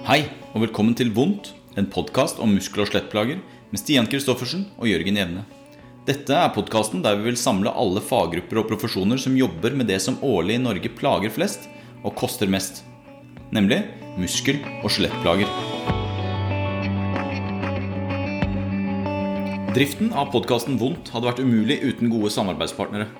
Hei, 0.00 0.22
og 0.56 0.62
velkommen 0.62 0.94
til 0.96 1.10
Vondt, 1.12 1.50
en 1.76 1.84
podkast 1.92 2.38
om 2.40 2.54
muskel- 2.56 2.80
og 2.80 2.88
skjelettplager 2.88 3.36
med 3.68 3.80
Stian 3.82 4.06
Kristoffersen 4.08 4.62
og 4.80 4.88
Jørgen 4.88 5.18
Jevne. 5.20 5.42
Dette 6.08 6.32
er 6.32 6.54
podkasten 6.54 7.02
der 7.04 7.18
vi 7.18 7.26
vil 7.26 7.36
samle 7.36 7.68
alle 7.68 8.00
faggrupper 8.00 8.62
og 8.62 8.70
profesjoner 8.70 9.20
som 9.20 9.36
jobber 9.36 9.76
med 9.76 9.90
det 9.92 9.98
som 10.00 10.16
årlig 10.24 10.56
i 10.56 10.62
Norge 10.62 10.88
plager 10.96 11.34
flest 11.34 11.68
og 12.00 12.14
koster 12.16 12.48
mest, 12.48 12.80
nemlig 13.52 13.82
muskel- 14.16 14.62
og 14.80 14.88
skjelettplager. 14.88 15.52
Driften 19.76 20.14
av 20.16 20.32
podkasten 20.32 20.80
Vondt 20.80 21.12
hadde 21.12 21.28
vært 21.28 21.44
umulig 21.44 21.76
uten 21.84 22.08
gode 22.08 22.32
samarbeidspartnere. 22.32 23.10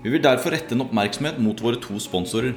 Vi 0.00 0.16
vil 0.16 0.24
derfor 0.24 0.56
rette 0.56 0.72
en 0.72 0.88
oppmerksomhet 0.88 1.36
mot 1.36 1.60
våre 1.60 1.76
to 1.84 2.00
sponsorer. 2.00 2.56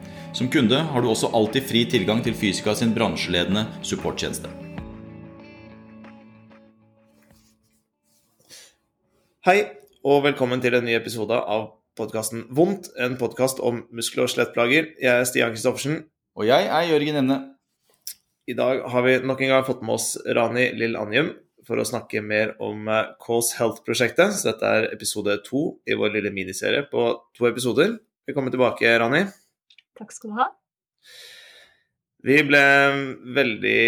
Som 0.33 0.47
kunde 0.47 0.77
har 0.79 1.03
du 1.03 1.09
også 1.11 1.27
alltid 1.35 1.65
fri 1.67 1.81
tilgang 1.91 2.21
til 2.23 2.31
Fysika 2.31 2.71
sin 2.79 2.93
bransjeledende 2.95 3.65
supporttjeneste. 3.83 4.47
Hei, 9.43 9.57
og 10.07 10.23
velkommen 10.23 10.63
til 10.63 10.77
en 10.77 10.87
ny 10.87 10.95
episode 10.95 11.35
av 11.35 11.65
podkasten 11.99 12.45
Vondt, 12.47 12.87
en 12.95 13.17
podkast 13.19 13.59
om 13.59 13.83
muskel- 13.91 14.23
og 14.23 14.31
skjelettplager. 14.31 14.93
Jeg 15.03 15.11
er 15.11 15.27
Stian 15.27 15.51
Kristoffersen. 15.51 16.05
Og 16.39 16.47
jeg 16.47 16.69
er 16.71 16.87
Jørgen 16.87 17.19
Emne. 17.25 17.39
I 18.47 18.55
dag 18.55 18.87
har 18.87 19.03
vi 19.03 19.19
nok 19.19 19.43
en 19.43 19.51
gang 19.51 19.67
fått 19.67 19.83
med 19.83 19.97
oss 19.99 20.15
Rani 20.23 20.69
Lill 20.79 20.95
Anjum 20.95 21.33
for 21.67 21.75
å 21.75 21.83
snakke 21.85 22.23
mer 22.23 22.55
om 22.63 22.87
Cause 23.19 23.59
Health-prosjektet. 23.59 24.31
Så 24.31 24.53
dette 24.53 24.63
er 24.79 24.89
episode 24.95 25.41
to 25.43 25.81
i 25.83 25.99
vår 25.99 26.15
lille 26.15 26.31
miniserie 26.31 26.87
på 26.87 27.09
to 27.35 27.51
episoder. 27.51 27.97
Velkommen 28.29 28.53
tilbake, 28.53 28.95
Rani. 28.95 29.25
Takk 30.01 30.15
skal 30.15 30.33
du 30.33 30.39
ha. 30.41 30.49
Vi 32.25 32.37
ble 32.45 32.61
veldig 33.33 33.81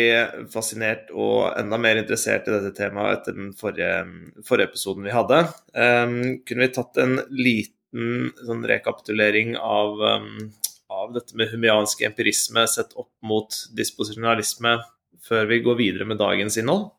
fascinert 0.53 1.11
og 1.13 1.53
enda 1.57 1.77
mer 1.81 1.99
interessert 2.01 2.47
i 2.49 2.53
dette 2.55 2.73
temaet 2.77 3.19
etter 3.19 3.37
den 3.37 3.51
forrige, 3.57 3.97
forrige 4.45 4.71
episoden 4.71 5.05
vi 5.05 5.13
hadde. 5.13 5.39
Um, 5.73 6.15
kunne 6.45 6.65
vi 6.65 6.73
tatt 6.73 6.97
en 7.01 7.19
liten 7.29 8.31
sånn 8.45 8.65
rekapitulering 8.69 9.53
av, 9.57 10.01
um, 10.01 10.47
av 10.93 11.13
dette 11.13 11.37
med 11.37 11.53
humiansk 11.53 12.01
empirisme 12.09 12.65
sett 12.69 12.93
opp 12.97 13.11
mot 13.25 13.57
disposisjonalisme 13.77 14.79
før 15.23 15.49
vi 15.49 15.61
går 15.65 15.77
videre 15.81 16.09
med 16.09 16.21
dagens 16.21 16.57
innhold? 16.61 16.89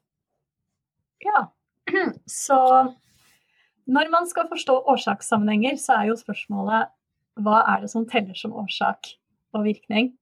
Ja, 1.23 1.49
så 2.31 2.61
når 3.91 4.11
man 4.15 4.31
skal 4.31 4.47
forstå 4.51 4.79
årsakssammenhenger, 4.95 5.83
så 5.83 5.99
er 5.99 6.13
jo 6.13 6.21
spørsmålet 6.21 6.95
hva 7.43 7.63
er 7.75 7.85
det 7.85 7.91
som 7.93 8.07
teller 8.09 8.37
som 8.39 8.55
årsak 8.61 9.15
og 9.55 9.65
virkning? 9.67 10.13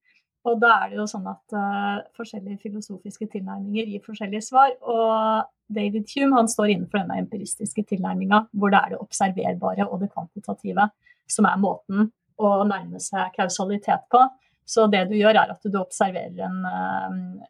Og 0.49 0.59
da 0.63 0.73
er 0.83 0.91
det 0.91 0.99
jo 0.99 1.07
sånn 1.07 1.27
at 1.31 1.55
uh, 1.55 2.03
forskjellige 2.19 2.65
filosofiske 2.65 3.29
tilnærminger 3.31 3.91
gir 3.93 4.03
forskjellige 4.03 4.43
svar. 4.49 4.73
Og 4.83 5.47
David 5.73 6.09
Hume 6.17 6.41
han 6.41 6.51
står 6.51 6.73
innenfor 6.73 7.03
denne 7.03 7.21
empiristiske 7.23 7.85
tilnærminga, 7.93 8.47
hvor 8.59 8.73
det 8.75 8.81
er 8.81 8.95
det 8.95 9.03
observerbare 9.05 9.87
og 9.87 10.03
det 10.03 10.11
kvantitative 10.11 10.89
som 11.31 11.47
er 11.49 11.63
måten 11.63 12.11
å 12.43 12.53
nærme 12.67 12.99
seg 13.03 13.31
kausalitet 13.37 14.09
på. 14.11 14.25
Så 14.67 14.89
det 14.91 15.05
du 15.11 15.17
gjør, 15.19 15.39
er 15.39 15.53
at 15.55 15.63
du 15.63 15.79
observerer 15.79 16.43
en, 16.47 16.61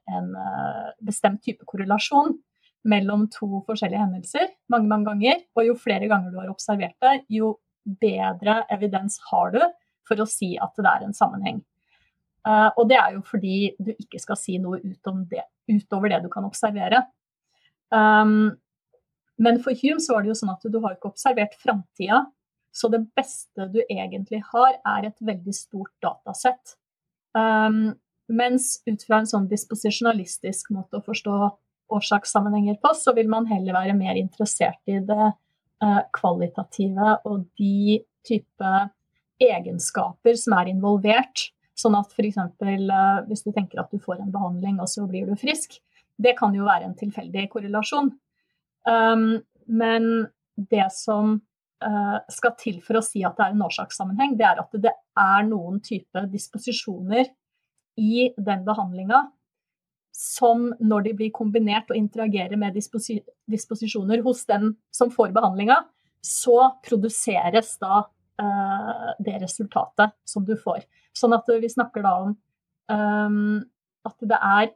en 0.08 0.30
bestemt 1.04 1.42
type 1.44 1.64
korrelasjon 1.68 2.32
mellom 2.88 3.26
to 3.32 3.62
forskjellige 3.66 4.00
hendelser 4.00 4.48
mange, 4.72 4.88
mange 4.90 5.08
ganger. 5.10 5.42
Og 5.56 5.68
jo 5.68 5.76
flere 5.78 6.08
ganger 6.10 6.32
du 6.32 6.40
har 6.40 6.52
observert 6.52 6.96
det, 7.04 7.22
jo 7.32 7.54
bedre 7.84 8.62
evidens 8.72 9.18
har 9.30 9.52
du 9.54 9.60
for 10.08 10.22
å 10.22 10.28
si 10.28 10.54
at 10.60 10.74
det 10.78 10.88
er 10.88 11.06
en 11.06 11.16
sammenheng. 11.16 11.62
Uh, 12.42 12.70
og 12.74 12.88
det 12.90 12.98
er 12.98 13.14
jo 13.14 13.22
fordi 13.26 13.72
du 13.78 13.92
ikke 13.94 14.18
skal 14.22 14.38
si 14.38 14.56
noe 14.58 14.80
utom 14.82 15.22
det, 15.30 15.44
utover 15.70 16.10
det 16.10 16.24
du 16.24 16.30
kan 16.32 16.46
observere. 16.48 17.04
Um, 17.94 18.54
men 19.42 19.60
for 19.62 19.76
Hume 19.78 20.02
så 20.02 20.16
var 20.16 20.24
det 20.24 20.32
jo 20.32 20.38
sånn 20.40 20.54
at 20.54 20.64
du 20.66 20.78
har 20.82 20.96
ikke 20.96 21.12
observert 21.12 21.54
framtida, 21.62 22.24
så 22.72 22.88
det 22.92 23.04
beste 23.16 23.68
du 23.72 23.82
egentlig 23.84 24.40
har, 24.52 24.78
er 24.88 25.08
et 25.08 25.18
veldig 25.20 25.54
stort 25.54 25.92
datasett. 26.02 26.76
Um, 27.36 27.92
mens 28.32 28.78
ut 28.88 29.04
fra 29.06 29.20
en 29.20 29.28
sånn 29.28 29.48
disposisjonalistisk 29.50 30.72
måte 30.74 30.98
å 30.98 31.04
forstå 31.04 31.36
årsakssammenhenger 31.92 32.78
på, 32.82 32.94
så 32.96 33.14
vil 33.16 33.28
man 33.30 33.46
heller 33.50 33.76
være 33.76 33.96
mer 33.96 34.18
interessert 34.18 34.80
i 34.88 34.98
det 35.04 35.32
kvalitative 36.14 37.16
og 37.28 37.46
de 37.58 38.00
type 38.26 38.72
egenskaper 39.42 40.38
som 40.38 40.56
er 40.58 40.70
involvert. 40.72 41.48
Sånn 41.78 41.96
at 41.98 42.12
f.eks. 42.12 42.38
Uh, 42.38 43.22
hvis 43.28 43.44
du 43.46 43.50
tenker 43.54 43.82
at 43.82 43.90
du 43.92 44.00
får 44.02 44.20
en 44.20 44.32
behandling 44.34 44.80
og 44.82 44.90
så 44.90 45.06
blir 45.08 45.26
du 45.28 45.38
frisk, 45.40 45.78
det 46.22 46.36
kan 46.38 46.54
jo 46.54 46.66
være 46.68 46.86
en 46.88 46.98
tilfeldig 46.98 47.48
korrelasjon. 47.52 48.12
Um, 48.86 49.40
men 49.66 50.08
det 50.70 50.88
som 50.94 51.38
uh, 51.84 52.18
skal 52.30 52.56
til 52.60 52.80
for 52.84 53.00
å 53.00 53.04
si 53.04 53.24
at 53.26 53.38
det 53.38 53.46
er 53.46 53.56
en 53.56 53.66
årsakssammenheng, 53.66 54.36
det 54.38 54.46
er 54.46 54.62
at 54.62 54.82
det 54.84 54.92
er 55.18 55.46
noen 55.48 55.80
type 55.84 56.26
disposisjoner 56.32 57.30
i 58.00 58.28
den 58.36 58.66
behandlinga 58.68 59.24
som 60.12 60.68
når 60.80 61.06
de 61.06 61.14
blir 61.16 61.32
kombinert 61.34 61.90
og 61.90 61.96
interagerer 61.96 62.58
med 62.60 62.76
disposi 62.76 63.18
disposisjoner 63.50 64.22
hos 64.24 64.44
den 64.48 64.74
som 64.94 65.10
får 65.12 65.32
behandlinga, 65.34 65.78
så 66.22 66.68
produseres 66.84 67.74
da 67.82 68.04
uh, 68.42 69.08
det 69.18 69.40
resultatet 69.42 70.14
som 70.28 70.44
du 70.46 70.54
får. 70.60 70.84
Sånn 71.16 71.34
at 71.36 71.48
vi 71.48 71.70
snakker 71.72 72.04
da 72.04 72.12
om 72.22 72.36
um, 72.92 73.58
at 74.06 74.28
det 74.28 74.38
er 74.38 74.70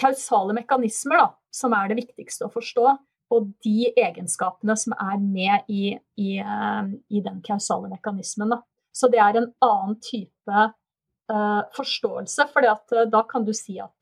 kausale 0.00 0.56
mekanismer 0.56 1.20
da, 1.20 1.28
som 1.52 1.74
er 1.76 1.90
det 1.90 2.00
viktigste 2.00 2.46
å 2.46 2.54
forstå. 2.54 2.96
Og 3.30 3.52
de 3.62 3.92
egenskapene 3.92 4.74
som 4.78 4.96
er 4.96 5.20
med 5.22 5.68
i, 5.70 5.92
i, 6.18 6.30
uh, 6.42 6.86
i 7.10 7.22
den 7.22 7.38
kausale 7.46 7.90
mekanismen. 7.92 8.56
Da. 8.56 8.62
Så 8.96 9.10
det 9.12 9.20
er 9.22 9.38
en 9.38 9.52
annen 9.62 9.98
type 10.02 10.70
forståelse, 11.76 12.46
for 12.52 12.66
uh, 12.66 13.04
da 13.10 13.24
kan 13.28 13.44
du 13.46 13.52
si 13.56 13.76
at 13.82 13.94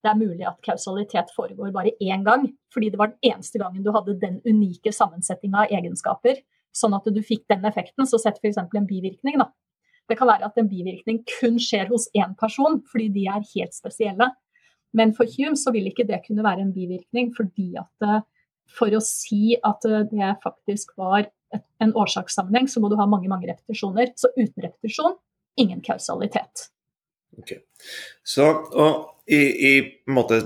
det 0.00 0.08
er 0.08 0.16
mulig 0.16 0.46
at 0.48 0.60
kausalitet 0.64 1.28
foregår 1.36 1.74
bare 1.74 1.92
én 2.00 2.24
gang, 2.24 2.46
fordi 2.72 2.88
det 2.92 3.00
var 3.00 3.12
den 3.12 3.34
eneste 3.34 3.60
gangen 3.60 3.84
du 3.84 3.90
hadde 3.92 4.16
den 4.22 4.38
unike 4.48 4.94
sammensetninga 4.96 5.66
av 5.66 5.74
egenskaper 5.76 6.40
sånn 6.76 6.94
at 6.96 7.08
du 7.10 7.20
fikk 7.24 7.46
den 7.50 7.66
effekten. 7.68 8.06
Så 8.06 8.20
sett 8.22 8.38
f.eks. 8.40 8.58
en 8.60 8.88
bivirkning. 8.88 9.40
Da. 9.40 9.50
Det 10.10 10.18
kan 10.18 10.30
være 10.30 10.48
at 10.48 10.58
en 10.60 10.70
bivirkning 10.70 11.22
kun 11.38 11.58
skjer 11.62 11.90
hos 11.90 12.08
én 12.16 12.36
person, 12.38 12.80
fordi 12.90 13.10
de 13.14 13.26
er 13.30 13.46
helt 13.54 13.76
spesielle. 13.76 14.30
Men 14.96 15.14
for 15.14 15.28
Hume 15.36 15.58
så 15.58 15.72
vil 15.74 15.86
ikke 15.90 16.06
det 16.08 16.22
kunne 16.24 16.46
være 16.46 16.64
en 16.64 16.74
bivirkning, 16.74 17.30
fordi 17.36 17.72
at 17.78 18.24
for 18.70 18.94
å 18.94 19.02
si 19.02 19.56
at 19.66 19.86
det 20.10 20.34
faktisk 20.42 20.94
var 20.98 21.28
en 21.82 21.94
årsakssammenheng, 21.98 22.68
så 22.70 22.82
må 22.82 22.90
du 22.90 22.98
ha 22.98 23.06
mange 23.10 23.30
mange 23.30 23.48
repetisjoner. 23.50 24.12
Så 24.18 24.30
uten 24.36 24.62
repetisjon, 24.62 25.16
ingen 25.56 25.80
kausalitet. 25.82 26.68
Ok. 27.38 27.52
Så 28.22 28.46
i, 29.26 29.40
i 29.70 29.74
måte, 30.10 30.42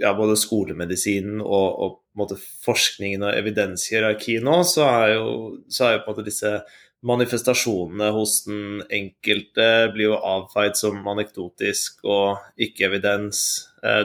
ja, 0.00 0.14
både 0.16 0.36
skolemedisinen 0.40 1.40
og, 1.40 1.68
og 1.82 1.98
måte, 2.18 2.38
forskningen 2.64 3.24
og 3.26 3.36
evidenshierarkiet 3.36 4.44
nå, 4.44 4.62
så 4.68 4.86
er 4.88 5.12
jo, 5.16 5.28
så 5.72 5.88
er 5.88 5.96
jo 5.96 6.02
på 6.04 6.10
en 6.10 6.16
måte 6.16 6.26
disse 6.28 6.54
manifestasjonene 7.02 8.12
hos 8.14 8.36
den 8.46 8.82
enkelte 8.92 9.68
blir 9.94 10.12
jo 10.12 10.20
avfeid 10.22 10.78
som 10.78 11.00
anekdotisk 11.10 12.04
og 12.06 12.42
ikke 12.62 12.86
evidens. 12.86 13.40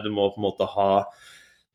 Du 0.03 0.09
må 0.13 0.31
på 0.33 0.41
en 0.41 0.47
måte 0.47 0.69
ha 0.73 0.91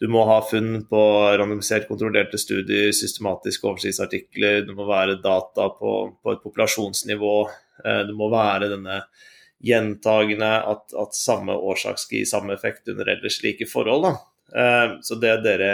du 0.02 0.08
må 0.10 0.24
ha 0.26 0.40
funn 0.42 0.80
på 0.90 1.00
randomisert 1.38 1.86
kontrollerte 1.86 2.40
studier, 2.40 2.88
systematiske 2.96 3.68
oversiktsartikler, 3.70 4.64
det 4.66 4.74
må 4.74 4.88
være 4.88 5.20
data 5.22 5.68
på, 5.76 5.92
på, 6.18 6.32
et 6.34 6.42
populasjonsnivå. 6.42 7.36
Det 8.08 8.16
må 8.18 8.26
være 8.32 8.72
denne 8.72 8.96
gjentagende 9.62 10.50
at, 10.72 10.90
at 10.98 11.14
samme 11.14 11.54
årsak 11.54 12.02
skal 12.02 12.18
gi 12.18 12.26
samme 12.26 12.56
effekt 12.56 12.90
under 12.90 13.12
ellers 13.14 13.38
like 13.44 13.68
forhold. 13.70 14.08
Da. 14.08 14.98
Så 15.06 15.20
det 15.22 15.36
dere 15.46 15.70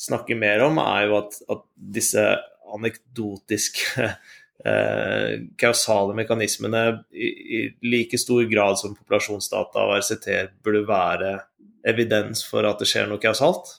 snakker 0.00 0.38
mer 0.40 0.64
om, 0.64 0.80
er 0.80 1.10
jo 1.10 1.18
at, 1.20 1.36
at 1.52 1.66
disse 1.98 2.24
anekdotiske 2.72 4.06
eh, 4.68 5.32
kausale 5.60 6.16
mekanismene 6.16 6.84
i, 7.12 7.28
i, 7.28 7.62
like 7.84 8.18
stor 8.20 8.44
grad 8.50 8.80
som 8.80 8.96
populasjonsdata 8.96 9.86
og 9.86 9.98
RCT 10.00 10.30
burde 10.64 10.84
være 10.88 11.34
evidens 11.88 12.44
for 12.46 12.66
at 12.68 12.82
det 12.82 12.88
skjer 12.90 13.08
noe 13.10 13.22
kausalt? 13.22 13.78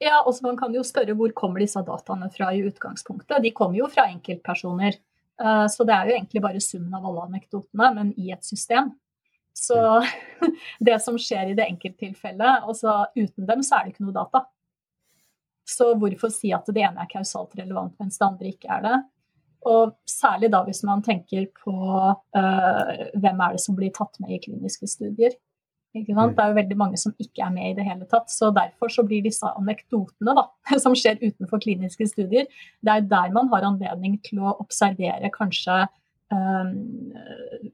Ja, 0.00 0.22
også 0.24 0.46
Man 0.46 0.56
kan 0.56 0.72
jo 0.72 0.82
spørre 0.86 1.12
hvor 1.16 1.32
kommer 1.36 1.60
disse 1.60 1.82
dataene 1.84 2.30
fra 2.32 2.48
i 2.56 2.62
utgangspunktet. 2.64 3.42
De 3.44 3.52
kommer 3.52 3.82
jo 3.82 3.88
fra 3.92 4.06
enkeltpersoner. 4.08 4.96
Eh, 5.42 5.66
så 5.68 5.84
det 5.84 5.96
er 5.96 6.08
jo 6.08 6.16
egentlig 6.16 6.42
bare 6.44 6.62
summen 6.64 6.94
av 6.96 7.04
alle 7.10 7.26
anekdotene, 7.28 7.90
men 7.98 8.14
i 8.16 8.32
et 8.32 8.44
system. 8.44 8.94
Så 9.56 9.76
det 10.88 10.96
som 11.04 11.18
skjer 11.20 11.52
i 11.52 11.58
det 11.58 11.68
enkelttilfellet, 11.68 12.64
altså 12.64 13.02
uten 13.16 13.48
dem 13.48 13.64
så 13.66 13.76
er 13.76 13.86
det 13.86 13.94
ikke 13.94 14.06
noe 14.06 14.16
data. 14.16 14.44
Så 15.68 15.92
hvorfor 16.00 16.32
si 16.34 16.50
at 16.56 16.66
det 16.72 16.82
ene 16.82 17.04
er 17.04 17.10
kausalt 17.10 17.54
relevant, 17.58 17.94
mens 18.00 18.18
det 18.18 18.26
andre 18.26 18.50
ikke 18.54 18.72
er 18.72 18.86
det? 18.86 18.98
Og 19.70 19.92
særlig 20.08 20.48
da 20.54 20.62
hvis 20.64 20.80
man 20.88 21.02
tenker 21.04 21.44
på 21.60 21.74
uh, 21.76 22.92
hvem 23.12 23.42
er 23.44 23.54
det 23.54 23.60
som 23.60 23.76
blir 23.76 23.92
tatt 23.94 24.16
med 24.22 24.32
i 24.32 24.40
kliniske 24.42 24.88
studier. 24.88 25.36
Mm. 25.90 26.04
Det 26.06 26.42
er 26.42 26.52
jo 26.52 26.58
veldig 26.60 26.76
mange 26.78 26.98
som 27.02 27.14
ikke 27.18 27.42
er 27.42 27.50
med 27.50 27.72
i 27.72 27.74
det 27.74 27.84
hele 27.86 28.06
tatt. 28.10 28.30
Så 28.30 28.52
derfor 28.54 28.92
så 28.92 29.02
blir 29.06 29.24
disse 29.24 29.48
anekdotene 29.58 30.34
da, 30.38 30.46
som 30.84 30.94
skjer 30.94 31.18
utenfor 31.22 31.62
kliniske 31.62 32.06
studier, 32.12 32.46
det 32.80 32.92
er 32.94 33.08
der 33.10 33.32
man 33.34 33.50
har 33.50 33.66
anledning 33.66 34.20
til 34.26 34.42
å 34.44 34.54
observere 34.62 35.32
kanskje 35.34 35.82
um, 36.30 36.74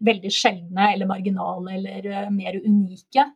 veldig 0.00 0.32
sjeldne 0.32 0.92
eller 0.94 1.10
marginale 1.10 1.76
eller 1.76 2.08
uh, 2.12 2.30
mer 2.32 2.56
unike 2.62 3.26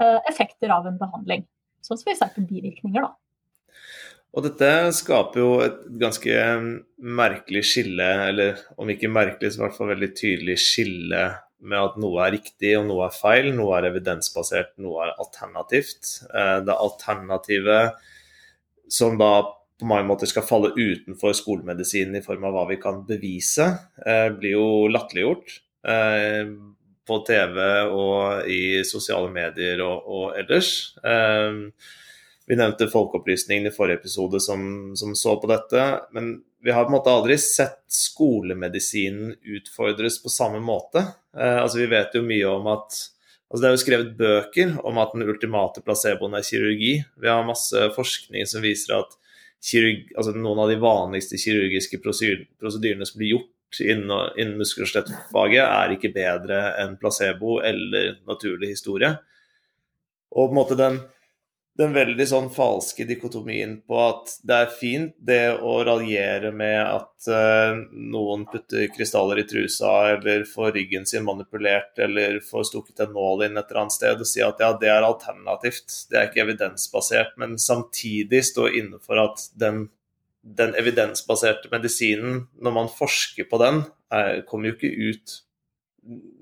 uh, 0.00 0.20
effekter 0.30 0.72
av 0.72 0.88
en 0.88 1.00
behandling. 1.00 1.44
Sånn 1.84 2.00
som 2.00 2.08
f.eks. 2.08 2.40
bivirkninger. 2.40 3.04
da. 3.04 3.12
Og 4.30 4.44
dette 4.46 4.70
skaper 4.94 5.42
jo 5.42 5.52
et 5.64 5.78
ganske 6.00 6.42
merkelig 6.96 7.64
skille, 7.66 8.08
eller 8.30 8.60
om 8.78 8.90
ikke 8.92 9.10
merkelig, 9.10 9.52
så 9.52 9.60
i 9.60 9.64
hvert 9.64 9.76
fall 9.76 9.90
veldig 9.90 10.10
tydelig 10.14 10.60
skille 10.62 11.24
med 11.60 11.78
at 11.80 11.96
noe 12.00 12.24
er 12.24 12.34
riktig 12.36 12.74
og 12.78 12.86
noe 12.88 13.06
er 13.08 13.14
feil, 13.14 13.50
noe 13.56 13.76
er 13.78 13.88
evidensbasert, 13.90 14.74
noe 14.82 15.06
er 15.06 15.14
alternativt. 15.20 16.16
Eh, 16.32 16.58
det 16.66 16.76
alternativet 16.76 18.00
som 18.90 19.18
da 19.20 19.32
på 19.80 19.88
mange 19.88 20.08
måter 20.08 20.28
skal 20.28 20.44
falle 20.44 20.74
utenfor 20.76 21.32
skolemedisinen 21.36 22.18
i 22.18 22.24
form 22.24 22.44
av 22.48 22.56
hva 22.56 22.66
vi 22.68 22.80
kan 22.82 23.00
bevise, 23.08 23.70
eh, 24.04 24.28
blir 24.34 24.56
jo 24.56 24.66
latterliggjort 24.92 25.56
eh, 25.88 26.52
på 27.08 27.22
TV 27.26 27.56
og 27.88 28.50
i 28.50 28.82
sosiale 28.86 29.32
medier 29.32 29.80
og, 29.82 30.04
og 30.04 30.36
ellers. 30.38 30.92
Vi 32.50 32.56
nevnte 32.58 32.88
Folkeopplysningen 32.90 33.68
i 33.68 33.70
forrige 33.70 34.00
episode 34.00 34.40
som, 34.42 34.60
som, 34.98 35.14
så 35.14 35.36
på 35.38 35.46
dette. 35.46 35.84
Men 36.10 36.32
vi 36.62 36.72
har 36.74 36.84
på 36.84 36.90
en 36.90 36.96
måte 36.96 37.12
aldri 37.14 37.36
sett 37.38 37.84
skolemedisinen 37.94 39.36
utfordres 39.38 40.16
på 40.22 40.32
samme 40.34 40.58
måte. 40.58 41.04
Eh, 41.36 41.58
altså 41.62 41.78
Vi 41.78 41.88
vet 41.90 42.14
jo 42.14 42.22
mye 42.26 42.50
om 42.50 42.68
at 42.72 42.98
altså 43.50 43.60
Det 43.62 43.68
er 43.68 43.74
jo 43.74 43.82
skrevet 43.84 44.18
bøker 44.18 44.76
om 44.86 44.98
at 45.02 45.14
den 45.14 45.26
ultimate 45.26 45.82
placeboen 45.82 46.36
er 46.38 46.46
kirurgi. 46.46 46.92
Vi 47.18 47.28
har 47.30 47.46
masse 47.46 47.88
forskning 47.96 48.46
som 48.46 48.62
viser 48.62 48.94
at 49.00 49.16
kirurg, 49.60 50.06
altså 50.14 50.34
noen 50.36 50.60
av 50.62 50.70
de 50.70 50.78
vanligste 50.80 51.38
kirurgiske 51.40 51.98
prosedyrene 52.00 53.08
som 53.08 53.18
blir 53.18 53.34
gjort 53.34 53.80
innen, 53.82 54.30
innen 54.38 54.58
muskel- 54.58 54.86
og 54.86 54.90
skjelettfaget, 54.90 55.64
er 55.64 55.94
ikke 55.94 56.12
bedre 56.14 56.60
enn 56.80 56.96
placebo 57.00 57.58
eller 57.66 58.20
naturlig 58.28 58.72
historie. 58.72 59.12
Og 60.30 60.48
på 60.48 60.54
en 60.54 60.60
måte 60.60 60.78
den 60.78 61.00
den 61.78 61.92
veldig 61.94 62.24
sånn 62.28 62.48
falske 62.52 63.06
dikotomien 63.08 63.76
på 63.88 63.98
at 64.02 64.32
det 64.46 64.56
er 64.64 64.72
fint 64.74 65.14
det 65.26 65.54
å 65.62 65.76
raljere 65.86 66.50
med 66.52 66.80
at 66.82 67.28
uh, 67.30 67.78
noen 67.90 68.44
putter 68.50 68.88
krystaller 68.92 69.40
i 69.40 69.46
trusa 69.48 69.92
eller 70.16 70.44
får 70.48 70.74
ryggen 70.76 71.06
sin 71.08 71.24
manipulert 71.24 71.98
eller 72.02 72.40
får 72.44 72.66
stukket 72.72 73.04
en 73.06 73.14
nål 73.16 73.46
inn 73.46 73.56
et 73.56 73.70
eller 73.70 73.84
annet 73.84 73.96
sted 73.96 74.24
og 74.24 74.28
si 74.28 74.42
at 74.44 74.60
ja, 74.60 74.72
det 74.80 74.90
er 74.92 75.06
alternativt, 75.06 75.94
det 76.10 76.18
er 76.18 76.28
ikke 76.28 76.44
evidensbasert, 76.44 77.36
men 77.40 77.56
samtidig 77.60 78.42
stå 78.50 78.68
innenfor 78.68 79.22
at 79.24 79.46
den, 79.60 79.86
den 80.42 80.74
evidensbaserte 80.78 81.72
medisinen, 81.72 82.48
når 82.60 82.76
man 82.76 82.92
forsker 82.92 83.48
på 83.48 83.62
den, 83.62 83.84
er, 84.12 84.42
kommer 84.48 84.72
jo 84.72 84.76
ikke 84.76 85.14
ut 85.14 85.38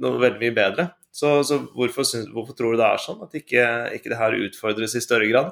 noe 0.03 0.19
veldig 0.23 0.41
mye 0.41 0.57
bedre. 0.57 0.91
Så, 1.15 1.41
så 1.47 1.59
hvorfor, 1.75 2.07
synes, 2.07 2.29
hvorfor, 2.33 2.55
tror 2.57 2.75
du 2.75 2.81
det 2.81 2.87
er 2.87 3.01
sånn, 3.03 3.23
at 3.25 3.35
ikke, 3.35 3.65
ikke 3.97 4.13
det 4.13 4.21
her 4.21 4.37
utfordres 4.39 4.95
i 4.99 5.03
større 5.03 5.29
grad? 5.31 5.51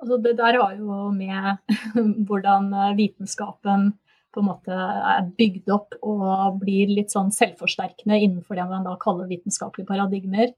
Altså 0.00 0.16
det 0.24 0.36
der 0.38 0.58
har 0.60 0.76
jo 0.78 1.10
med 1.12 1.60
hvordan 2.28 2.70
eh, 2.72 2.96
vitenskapen 2.98 3.92
på 4.30 4.42
en 4.42 4.46
måte 4.46 4.74
er 4.74 5.30
bygd 5.38 5.72
opp 5.74 5.96
og 6.06 6.60
blir 6.60 6.90
litt 6.92 7.10
sånn 7.12 7.32
selvforsterkende 7.34 8.20
innenfor 8.20 8.58
det 8.58 8.66
man 8.70 8.86
da 8.86 8.94
kaller 9.00 9.28
vitenskapelige 9.30 9.88
paradigmer. 9.88 10.52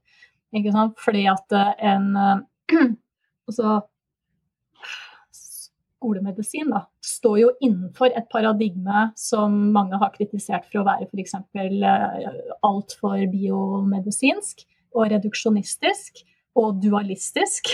Fordi 1.01 1.23
at 1.31 1.55
eh, 1.57 1.71
en 1.93 2.11
altså, 3.47 3.81
skolemedisin 6.03 6.71
da, 6.73 6.83
står 7.05 7.37
jo 7.39 7.49
innenfor 7.63 8.11
et 8.11 8.27
paradigme 8.31 9.07
som 9.19 9.55
mange 9.73 9.97
har 9.99 10.11
kritisert 10.15 10.67
for 10.67 10.81
å 10.81 10.87
være 10.87 11.07
f.eks. 11.07 11.37
Eh, 11.55 12.41
altfor 12.67 13.23
biomedisinsk 13.31 14.65
og 14.93 15.07
reduksjonistisk 15.13 16.25
og 16.59 16.81
dualistisk. 16.83 17.71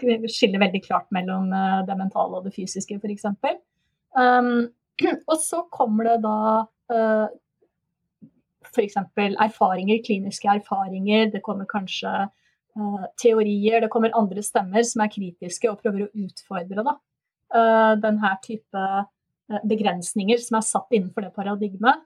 Skiller 0.00 0.64
veldig 0.64 0.82
klart 0.82 1.06
mellom 1.14 1.52
eh, 1.54 1.78
det 1.86 1.98
mentale 2.00 2.40
og 2.40 2.48
det 2.48 2.54
fysiske, 2.56 2.98
f.eks. 2.98 3.30
Um, 4.18 4.66
og 5.30 5.38
så 5.38 5.62
kommer 5.70 6.10
det 6.10 6.18
da 6.26 6.66
uh, 6.66 7.30
f.eks. 8.72 8.98
erfaringer, 9.38 10.02
kliniske 10.02 10.50
erfaringer. 10.50 11.30
Det 11.30 11.44
kommer 11.46 11.70
kanskje 11.70 12.26
teorier, 13.18 13.80
det 13.82 13.88
kommer 13.90 14.14
andre 14.14 14.44
stemmer 14.46 14.84
som 14.86 15.02
er 15.02 15.10
kritiske 15.10 15.66
og 15.68 15.80
prøver 15.82 16.04
å 16.04 16.22
utfordre 16.22 16.84
da, 16.86 16.92
denne 17.50 18.30
type 18.44 18.84
uh, 19.50 19.60
begrensninger 19.66 20.38
som 20.42 20.60
er 20.60 20.66
satt 20.66 20.94
innenfor 20.94 21.26
det 21.26 21.34
paradigmet. 21.34 22.04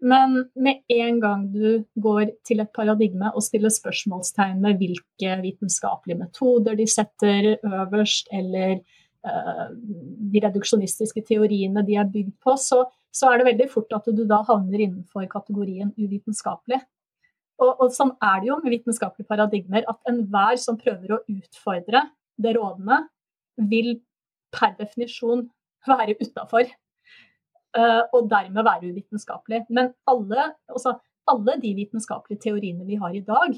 Men 0.00 0.46
med 0.56 0.80
en 0.88 1.18
gang 1.20 1.42
du 1.52 1.82
går 2.00 2.30
til 2.48 2.62
et 2.62 2.70
paradigme 2.72 3.32
og 3.34 3.44
stiller 3.44 3.72
spørsmålstegn 3.72 4.62
med 4.62 4.80
hvilke 4.80 5.34
vitenskapelige 5.42 6.22
metoder 6.22 6.78
de 6.78 6.86
setter 6.88 7.50
øverst, 7.58 8.30
eller 8.32 8.78
uh, 8.80 9.66
de 10.32 10.40
reduksjonistiske 10.46 11.24
teoriene 11.28 11.84
de 11.84 11.98
er 12.00 12.08
bygd 12.08 12.32
på, 12.40 12.56
så, 12.56 12.86
så, 13.12 13.28
er 13.28 13.40
det 13.40 13.50
veldig 13.52 13.68
fort 13.74 13.92
at 13.98 14.08
du 14.08 14.24
da 14.24 14.40
havner 14.48 14.86
innenfor 14.86 15.28
kategorien 15.28 15.92
uvitenskapelig. 15.98 16.80
Og, 17.60 17.74
og 17.76 17.88
sånn 17.92 18.14
er 18.24 18.40
det 18.40 18.48
jo 18.48 18.60
med 18.62 18.72
vitenskapelige 18.72 19.28
paradigmer, 19.28 19.84
at 19.84 20.00
enhver 20.08 20.56
som 20.60 20.80
prøver 20.80 21.12
å 21.12 21.24
utfordre 21.28 22.06
det 22.40 22.56
rådende, 22.56 23.02
vil 23.68 23.98
per 24.54 24.74
definisjon 24.78 25.46
være 25.88 26.16
utafor. 26.20 26.70
Uh, 27.70 28.02
og 28.16 28.26
dermed 28.30 28.66
være 28.66 28.90
uvitenskapelig. 28.90 29.64
Men 29.70 29.92
alle, 30.10 30.50
også, 30.74 30.96
alle 31.30 31.54
de 31.62 31.74
vitenskapelige 31.78 32.42
teoriene 32.48 32.86
vi 32.88 32.98
har 32.98 33.14
i 33.14 33.22
dag, 33.26 33.54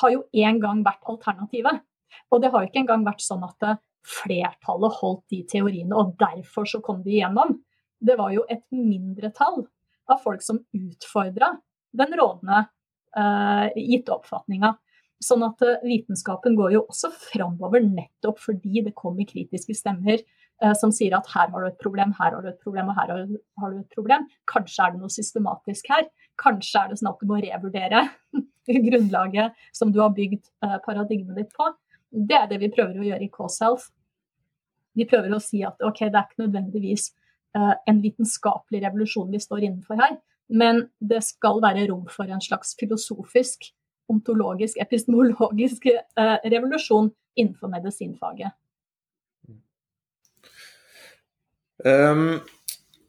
har 0.00 0.12
jo 0.12 0.22
en 0.46 0.60
gang 0.62 0.84
vært 0.86 1.06
alternativet. 1.10 1.82
Og 2.30 2.42
det 2.42 2.52
har 2.52 2.62
jo 2.62 2.70
ikke 2.70 2.82
engang 2.84 3.04
vært 3.06 3.24
sånn 3.24 3.42
at 3.44 3.66
eh, 3.66 3.80
flertallet 4.06 4.98
holdt 5.00 5.24
de 5.32 5.40
teoriene, 5.50 5.96
og 5.96 6.14
derfor 6.20 6.68
så 6.68 6.80
kom 6.84 7.00
de 7.02 7.16
igjennom. 7.16 7.56
Det 7.98 8.14
var 8.18 8.30
jo 8.34 8.44
et 8.52 8.62
mindretall 8.70 9.64
av 10.12 10.20
folk 10.22 10.44
som 10.44 10.60
utfordra 10.76 11.50
den 11.96 12.12
rådende 12.14 12.60
uh, 13.16 13.66
gitte 13.74 14.14
oppfatninga. 14.14 14.74
Sånn 15.24 15.44
at 15.46 15.62
eh, 15.64 15.84
vitenskapen 15.86 16.56
går 16.58 16.74
jo 16.76 16.82
også 16.90 17.10
framover 17.14 17.84
nettopp 17.84 18.40
fordi 18.42 18.82
det 18.84 18.96
kommer 18.98 19.28
kritiske 19.28 19.76
stemmer 19.78 20.18
eh, 20.20 20.74
som 20.76 20.92
sier 20.92 21.16
at 21.16 21.30
her 21.32 21.48
har 21.52 21.64
du 21.64 21.68
et 21.70 21.80
problem, 21.80 22.12
her 22.18 22.36
har 22.36 22.44
du 22.44 22.50
et 22.50 22.60
problem 22.60 22.92
og 22.92 22.98
her 22.98 23.12
har 23.14 23.72
du 23.72 23.80
et 23.80 23.96
problem. 23.96 24.26
Kanskje 24.52 24.84
er 24.84 24.94
det 24.94 25.00
noe 25.00 25.12
systematisk 25.12 25.88
her. 25.92 26.08
Kanskje 26.40 26.82
er 26.82 26.92
det 26.92 27.00
sånn 27.00 27.12
at 27.14 27.22
du 27.22 27.30
må 27.30 27.40
revurdere 27.40 28.04
grunnlaget 28.88 29.68
som 29.76 29.92
du 29.94 30.02
har 30.04 30.12
bygd 30.16 30.42
eh, 30.66 30.78
paradigmet 30.84 31.40
ditt 31.40 31.54
på. 31.56 31.70
Det 32.10 32.36
er 32.36 32.50
det 32.50 32.60
vi 32.62 32.72
prøver 32.72 33.00
å 33.00 33.08
gjøre 33.08 33.26
i 33.26 33.32
K-Self. 33.32 33.88
Vi 34.96 35.04
prøver 35.08 35.32
å 35.36 35.42
si 35.42 35.62
at 35.66 35.80
ok, 35.84 36.06
det 36.08 36.20
er 36.20 36.28
ikke 36.28 36.44
nødvendigvis 36.44 37.10
eh, 37.56 37.74
en 37.88 38.04
vitenskapelig 38.04 38.84
revolusjon 38.84 39.32
vi 39.32 39.40
står 39.42 39.64
innenfor 39.64 40.00
her, 40.00 40.20
men 40.48 40.86
det 41.00 41.22
skal 41.26 41.60
være 41.64 41.88
rom 41.90 42.04
for 42.12 42.28
en 42.30 42.44
slags 42.44 42.76
filosofisk 42.80 43.72
ontologisk, 44.12 44.78
epistemologisk 44.82 45.88
eh, 45.90 46.36
revolusjon 46.44 47.10
innenfor 47.36 47.70
medisinfaget. 47.72 48.54
Um, 51.84 52.40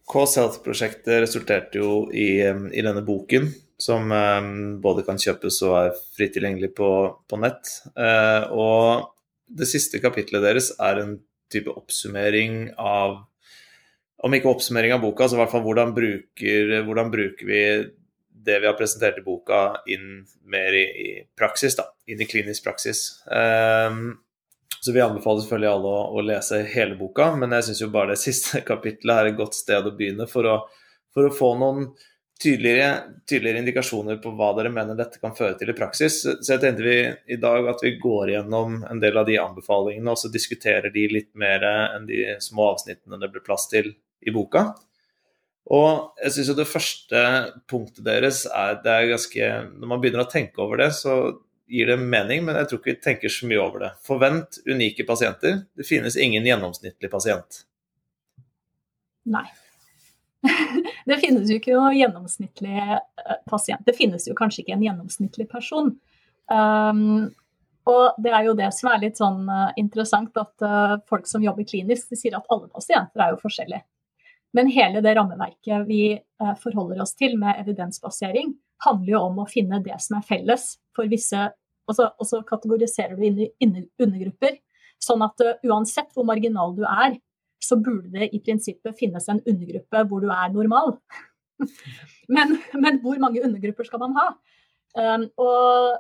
Cause 0.08 0.39
Health-prosjektet 0.39 1.22
resulterte 1.24 1.80
jo 1.80 2.08
i, 2.12 2.39
i, 2.44 2.84
denne 2.84 3.04
boken, 3.06 3.50
som 3.80 4.12
um, 4.12 4.51
både 4.84 5.06
kan 5.08 5.20
kjøpes 5.22 5.62
og 5.68 5.77
er 5.80 5.96
fritt 6.16 6.36
tilgjengelig 6.36 6.74
på, 6.77 6.89
på 7.27 7.39
nett. 7.42 7.72
Uh, 7.96 8.44
og 8.51 9.08
det 9.48 9.70
siste 9.70 10.01
kapitlet 10.04 10.44
deres 10.44 10.74
er 10.84 11.01
en 11.01 11.18
type 11.51 11.72
oppsummering 11.72 12.74
av 12.75 13.22
om 14.25 14.34
ikke 14.34 14.50
oppsummering 14.50 14.96
av 14.96 15.04
boka, 15.04 15.27
så 15.27 15.38
i 15.38 15.42
hvert 15.44 15.51
fall 15.51 15.62
hvordan 15.62 15.92
bruker, 15.94 16.72
hvordan 16.88 17.12
bruker 17.13 17.46
vi 17.46 17.62
det 18.48 18.62
vi 18.63 18.70
har 18.70 18.77
presentert 18.80 19.20
i 19.20 19.25
boka, 19.25 19.62
inn 19.92 20.24
mer 20.48 20.75
i, 20.75 20.86
i 21.04 21.10
praksis, 21.38 21.75
da. 21.77 21.89
Inn 22.08 22.24
i 22.24 22.30
klinisk 22.30 22.63
praksis. 22.66 23.04
Um, 23.27 24.18
så 24.80 24.94
vi 24.96 25.04
anbefaler 25.04 25.44
selvfølgelig 25.44 25.72
alle 25.72 25.94
å, 25.94 26.04
å, 26.16 26.22
lese 26.24 26.62
hele 26.72 26.96
boka, 27.00 27.34
men 27.36 27.56
jeg 27.58 27.70
syns 27.70 27.82
jo 27.84 27.94
bare 27.94 28.13
det 28.13 28.22
siste 28.27 28.63
kapittelet 28.68 29.18
er 29.18 29.32
et 29.32 29.39
godt 29.39 29.58
sted 29.58 29.88
å 29.88 29.96
begynne 29.98 30.30
for 30.32 30.48
å, 30.48 30.62
for 31.13 31.27
å 31.27 31.34
få 31.34 31.51
noen 31.60 31.89
tydeligere, 32.38 33.01
tydeligere, 33.30 33.63
indikasjoner 33.63 34.20
på 34.22 34.32
hva 34.38 34.51
dere 34.56 34.70
mener 34.72 34.98
dette 34.98 35.20
kan 35.20 35.34
føre 35.36 35.58
til 35.58 35.72
i 35.74 35.77
praksis. 35.77 36.20
Så 36.22 36.54
jeg 36.54 36.62
tenkte 36.62 36.86
vi 36.86 36.98
i 37.34 37.39
dag 37.42 37.68
at 37.72 37.82
vi 37.84 37.96
går 38.00 38.36
gjennom 38.36 38.84
en 38.86 39.01
del 39.01 39.18
av 39.18 39.25
de 39.27 39.39
anbefalingene 39.42 40.13
og 40.13 40.22
så 40.22 40.30
diskuterer 40.32 40.94
de 40.94 41.08
litt 41.12 41.32
mer 41.39 41.66
enn 41.68 42.06
de 42.10 42.38
små 42.44 42.72
avsnittene 42.75 43.20
det 43.22 43.32
blir 43.34 43.46
plass 43.46 43.66
til 43.74 43.89
i 44.22 44.34
boka. 44.34 44.70
Og 45.74 46.22
jeg 46.24 46.34
syns 46.34 46.52
jo 46.52 46.56
det 46.56 46.70
første 46.70 47.22
punktet 47.68 48.06
deres 48.06 48.46
er 48.48 48.78
det 48.84 48.94
er 48.94 49.10
ganske 49.10 49.50
Når 49.74 49.90
man 49.92 50.00
begynner 50.00 50.24
å 50.24 50.32
tenke 50.32 50.64
over 50.64 50.80
det, 50.80 50.94
så 50.96 51.18
gir 51.68 51.90
det 51.92 51.98
mening, 52.00 52.46
men 52.48 52.56
jeg 52.62 52.70
tror 52.70 52.80
ikke 52.80 52.94
vi 52.94 53.00
tenker 53.04 53.34
så 53.34 53.48
mye 53.50 53.60
over 53.60 53.84
det. 53.84 53.90
Forvent 54.08 54.62
unike 54.70 55.04
pasienter. 55.08 55.66
Det 55.76 55.84
finnes 55.88 56.16
ingen 56.16 56.46
gjennomsnittlig 56.48 57.10
pasient. 57.12 57.66
Nei. 59.28 59.44
det 61.10 61.18
finnes 61.20 61.50
jo 61.52 61.58
ikke 61.60 61.76
noen 61.76 61.98
gjennomsnittlig 61.98 62.78
eh, 62.78 63.36
pasient. 63.52 63.84
Det 63.84 63.98
finnes 63.98 64.30
jo 64.30 64.38
kanskje 64.38 64.64
ikke 64.64 64.78
en 64.78 64.86
gjennomsnittlig 64.86 65.50
person. 65.52 65.92
Um, 66.48 67.28
og 67.88 68.16
det 68.24 68.32
er 68.32 68.48
jo 68.48 68.56
det 68.56 68.70
som 68.76 68.94
er 68.94 69.04
litt 69.04 69.20
sånn 69.20 69.44
uh, 69.52 69.76
interessant, 69.80 70.32
at 70.40 70.64
uh, 70.64 70.98
folk 71.12 71.28
som 71.28 71.44
jobber 71.44 71.68
klinisk, 71.68 72.08
de 72.12 72.20
sier 72.20 72.36
at 72.40 72.48
alle 72.54 72.72
pasienter 72.72 73.24
er 73.24 73.36
jo 73.36 73.44
forskjellige. 73.44 73.84
Men 74.58 74.72
hele 74.74 75.04
det 75.06 75.14
rammeverket 75.18 75.86
vi 75.88 76.02
uh, 76.18 76.56
forholder 76.62 77.04
oss 77.04 77.14
til 77.18 77.38
med 77.40 77.62
evidensbasering, 77.62 78.56
handler 78.86 79.14
jo 79.14 79.24
om 79.30 79.40
å 79.42 79.50
finne 79.50 79.80
det 79.86 79.96
som 80.04 80.20
er 80.20 80.26
felles 80.28 80.76
for 80.98 81.10
visse 81.10 81.48
Og 81.88 81.96
så, 81.96 82.10
og 82.20 82.28
så 82.28 82.42
kategoriserer 82.44 83.16
du 83.16 83.24
inn 83.24 83.76
i 83.80 83.84
undergrupper. 84.04 84.58
Sånn 85.00 85.22
at 85.24 85.40
uansett 85.64 86.10
hvor 86.12 86.26
marginal 86.28 86.74
du 86.76 86.82
er, 86.84 87.16
så 87.64 87.78
burde 87.80 88.12
det 88.12 88.28
i 88.36 88.42
prinsippet 88.44 88.98
finnes 89.00 89.30
en 89.32 89.40
undergruppe 89.40 90.04
hvor 90.10 90.24
du 90.24 90.28
er 90.34 90.52
normal. 90.54 90.98
men, 92.36 92.58
men 92.76 93.00
hvor 93.04 93.20
mange 93.24 93.44
undergrupper 93.46 93.88
skal 93.88 94.04
man 94.04 94.18
ha? 94.20 94.28
Um, 94.98 95.28
og 95.38 95.98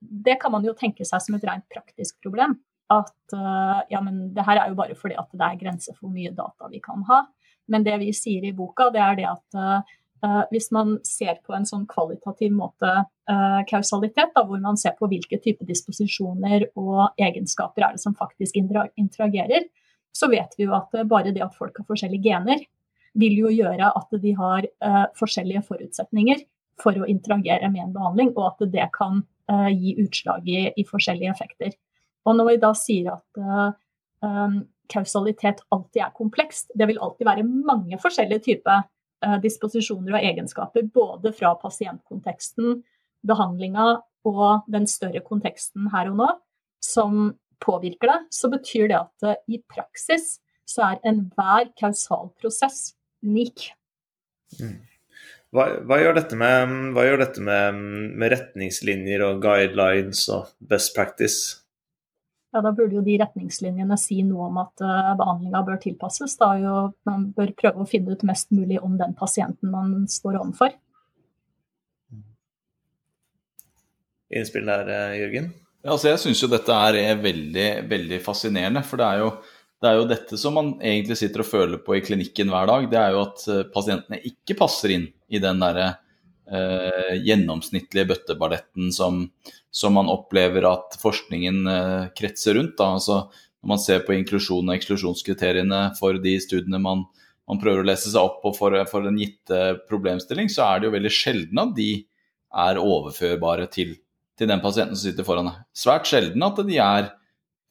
det 0.00 0.38
kan 0.40 0.54
man 0.54 0.64
jo 0.64 0.76
tenke 0.76 1.04
seg 1.06 1.20
som 1.20 1.36
et 1.36 1.46
rent 1.48 1.66
praktisk 1.72 2.18
problem. 2.24 2.56
At 2.92 3.36
uh, 3.36 3.84
ja, 3.92 4.00
men 4.04 4.30
det 4.36 4.46
her 4.46 4.62
er 4.62 4.70
jo 4.70 4.78
bare 4.78 4.96
fordi 4.96 5.18
at 5.20 5.28
det 5.34 5.44
er 5.44 5.60
grenser 5.60 5.96
for 5.96 6.08
hvor 6.08 6.14
mye 6.14 6.32
data 6.36 6.70
vi 6.72 6.80
kan 6.84 7.04
ha. 7.10 7.24
Men 7.68 7.84
det 7.86 7.98
vi 8.02 8.12
sier 8.16 8.44
i 8.48 8.54
boka, 8.56 8.88
det 8.94 9.02
er 9.04 9.18
det 9.18 9.26
at 9.28 9.58
uh, 9.58 10.44
hvis 10.52 10.70
man 10.74 10.96
ser 11.06 11.38
på 11.46 11.54
en 11.56 11.66
sånn 11.68 11.86
kvalitativ 11.90 12.54
måte 12.56 12.90
uh, 13.04 13.60
kausalitet, 13.68 14.32
da, 14.34 14.44
hvor 14.46 14.60
man 14.62 14.80
ser 14.80 14.96
på 14.98 15.10
hvilke 15.10 15.40
type 15.44 15.66
disposisjoner 15.68 16.70
og 16.80 17.20
egenskaper 17.20 17.86
er 17.86 17.96
det 17.96 18.02
som 18.02 18.16
faktisk 18.18 18.58
interagerer, 18.58 19.68
så 20.16 20.30
vet 20.32 20.56
vi 20.58 20.66
jo 20.66 20.74
at 20.74 20.94
bare 21.06 21.34
det 21.34 21.44
at 21.44 21.54
folk 21.54 21.76
har 21.78 21.86
forskjellige 21.86 22.24
gener, 22.24 22.64
vil 23.18 23.34
jo 23.38 23.50
gjøre 23.50 23.88
at 23.98 24.14
de 24.22 24.32
har 24.36 24.66
forskjellige 25.16 25.62
forutsetninger 25.66 26.42
for 26.82 26.98
å 26.98 27.08
interagere 27.10 27.70
med 27.72 27.86
en 27.86 27.94
behandling, 27.94 28.32
og 28.36 28.52
at 28.52 28.66
det 28.72 28.88
kan 28.94 29.22
uh, 29.50 29.68
gi 29.72 29.96
utslag 30.02 30.48
i, 30.48 30.60
i, 30.76 30.86
forskjellige 30.86 31.32
effekter. 31.34 31.74
Og 32.26 32.38
når 32.38 32.50
vi 32.50 32.56
da 32.62 32.72
sier 32.76 33.14
at 33.14 33.40
uh, 33.42 33.70
um, 34.24 34.60
kausalitet 34.92 35.62
alltid 35.74 36.02
er 36.04 36.14
komplekst, 36.16 36.72
det 36.74 36.88
vil 36.90 37.00
alltid 37.02 37.28
være 37.28 37.46
mange 37.46 37.98
forskjellige 38.00 38.44
typer 38.48 38.84
uh, 38.84 39.38
disposisjoner 39.42 40.16
og 40.16 40.28
egenskaper, 40.30 40.88
både 40.94 41.32
fra 41.36 41.54
pasientkonteksten, 41.60 42.82
behandlinga 43.28 43.88
og 44.28 44.68
den 44.70 44.86
større 44.90 45.22
konteksten 45.24 45.88
her 45.94 46.12
og 46.12 46.20
nå, 46.20 46.28
som 46.84 47.32
påvirker 47.62 48.10
det, 48.12 48.18
så 48.34 48.50
betyr 48.52 48.90
det 48.90 48.98
at 49.00 49.48
i 49.50 49.58
praksis 49.66 50.36
så 50.68 50.92
er 50.92 51.00
enhver 51.08 51.72
kausal 51.80 52.30
prosess 52.38 52.92
unik. 53.24 53.70
Mm. 54.60 54.76
Hva, 55.54 55.64
hva, 55.88 55.96
gjør 56.02 56.18
dette, 56.18 56.36
med, 56.36 56.74
hva 56.92 57.06
gjør 57.06 57.22
dette 57.22 57.42
med, 57.44 57.78
med, 58.20 58.28
retningslinjer 58.34 59.24
og 59.24 59.40
guidelines 59.44 60.26
og 60.32 60.50
best 60.60 60.92
practice? 60.96 61.62
Ja, 62.52 62.62
Da 62.64 62.72
burde 62.72 62.96
jo 62.96 63.04
de 63.04 63.18
retningslinjene 63.20 63.96
si 64.00 64.22
noe 64.24 64.48
om 64.48 64.58
at 64.62 64.80
uh, 64.80 64.88
eh, 64.88 65.14
behandlinga 65.20 65.60
bør 65.66 65.80
tilpasses. 65.82 66.36
Da 66.40 66.54
jo, 66.60 66.74
man 67.08 67.28
bør 67.36 67.52
prøve 67.58 67.84
å 67.84 67.88
finne 67.88 68.16
ut 68.16 68.24
mest 68.28 68.50
mulig 68.56 68.80
om 68.80 68.96
den 69.00 69.12
pasienten 69.18 69.72
man 69.72 70.06
står 70.08 70.40
overfor. 70.40 70.72
Innspill 74.32 74.68
der, 74.68 74.88
eh, 74.94 75.18
Jørgen? 75.22 75.52
Ja, 75.84 75.92
altså 75.94 76.10
jeg 76.10 76.22
syns 76.24 76.42
jo 76.42 76.50
dette 76.52 76.74
er 76.74 77.20
veldig, 77.20 77.68
veldig 77.88 78.18
fascinerende. 78.24 78.82
For 78.84 79.00
det 79.00 79.12
er 79.12 79.24
jo 79.24 79.30
det 79.78 79.86
er 79.86 80.00
jo 80.00 80.08
dette 80.10 80.38
som 80.40 80.56
man 80.58 80.72
egentlig 80.82 81.20
sitter 81.20 81.44
og 81.44 81.46
føler 81.46 81.78
på 81.84 81.94
i 81.94 82.02
klinikken 82.02 82.50
hver 82.50 82.66
dag. 82.66 82.88
Det 82.90 82.98
er 82.98 83.14
jo 83.14 83.22
at 83.28 83.44
eh, 83.46 83.66
pasientene 83.74 84.18
ikke 84.26 84.56
passer 84.58 84.96
inn 84.96 85.06
i 85.30 85.40
den 85.42 85.60
derre 85.62 85.92
eh, 86.52 87.14
gjennomsnittlige 87.26 88.08
bøtteballetten 88.12 88.92
som, 88.94 89.24
som, 89.70 89.94
man 89.96 90.10
opplever 90.12 90.66
at 90.68 90.98
forskningen 91.02 91.60
eh, 91.72 92.08
kretser 92.18 92.58
rundt. 92.58 92.76
Da. 92.80 92.90
Altså, 92.98 93.20
når 93.62 93.72
man 93.74 93.82
ser 93.82 94.04
på 94.06 94.16
inklusjon- 94.16 94.68
og 94.68 94.76
eksklusjonskriteriene 94.76 95.82
for 95.98 96.20
de 96.22 96.36
studiene 96.42 96.80
man, 96.82 97.06
man 97.48 97.62
prøver 97.62 97.82
å 97.82 97.88
lese 97.88 98.12
seg 98.12 98.20
opp 98.20 98.42
på 98.44 98.52
for, 98.56 98.76
for, 98.90 99.08
en 99.08 99.18
gitt 99.18 99.54
problemstilling, 99.88 100.50
så 100.52 100.66
er 100.68 100.80
det 100.80 100.88
jo 100.90 100.96
veldig 100.98 101.14
sjelden 101.14 101.62
at 101.64 101.72
de 101.76 101.92
er 102.68 102.80
overførbare 102.80 103.66
til, 103.72 103.96
til 104.38 104.50
den 104.50 104.62
pasienten 104.64 104.96
som 104.96 105.10
sitter 105.10 105.26
foran 105.26 105.50
deg. 105.50 105.62
Svært 105.76 106.08
sjelden 106.08 106.44
at 106.46 106.60
de 106.64 106.78
er 106.82 107.10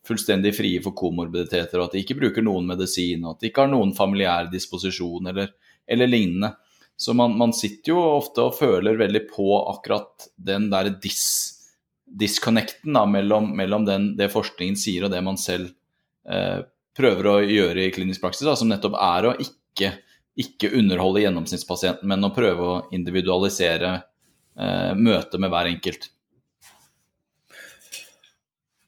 fullstendig 0.08 0.54
frie 0.56 0.82
for 0.84 0.96
komorbiditeter, 0.98 1.80
og 1.80 1.90
at 1.90 1.98
de 1.98 2.04
ikke 2.04 2.18
bruker 2.20 2.46
noen 2.46 2.68
medisin, 2.70 3.26
og 3.26 3.36
at 3.36 3.44
de 3.44 3.52
ikke 3.52 3.66
har 3.66 3.72
noen 3.72 3.94
familiær 3.98 4.52
disposisjon 4.52 5.32
eller, 5.34 5.52
eller 5.88 6.12
lignende. 6.12 6.54
Så 6.98 7.14
man, 7.14 7.36
man, 7.38 7.54
sitter 7.54 7.94
jo 7.94 8.02
ofte 8.02 8.48
og 8.48 8.56
føler 8.58 8.98
veldig 8.98 9.28
på 9.30 9.52
akkurat 9.70 10.26
den 10.36 10.72
der 10.72 10.90
dis, 10.98 11.28
disconnecten 12.10 12.98
da, 12.98 13.06
mellom, 13.06 13.52
mellom 13.58 13.86
den, 13.86 14.10
det 14.18 14.32
forskningen 14.34 14.80
sier 14.80 15.06
og 15.06 15.14
det 15.14 15.22
man 15.22 15.38
selv 15.38 15.70
eh, 16.26 16.66
prøver 16.98 17.30
å 17.30 17.36
gjøre 17.46 17.86
i 17.86 17.94
klinisk 17.94 18.24
praksis, 18.26 18.48
da, 18.50 18.56
som 18.58 18.72
nettopp 18.72 18.98
er 18.98 19.30
å 19.30 19.36
ikke, 19.44 19.94
ikke, 20.42 20.74
underholde 20.80 21.22
gjennomsnittspasienten, 21.22 22.10
men 22.10 22.26
å 22.26 22.34
prøve 22.34 22.66
å 22.66 22.80
individualisere 22.98 23.94
eh, 23.94 24.94
møtet 24.98 25.38
med 25.44 25.54
hver 25.54 25.70
enkelt. 25.70 26.10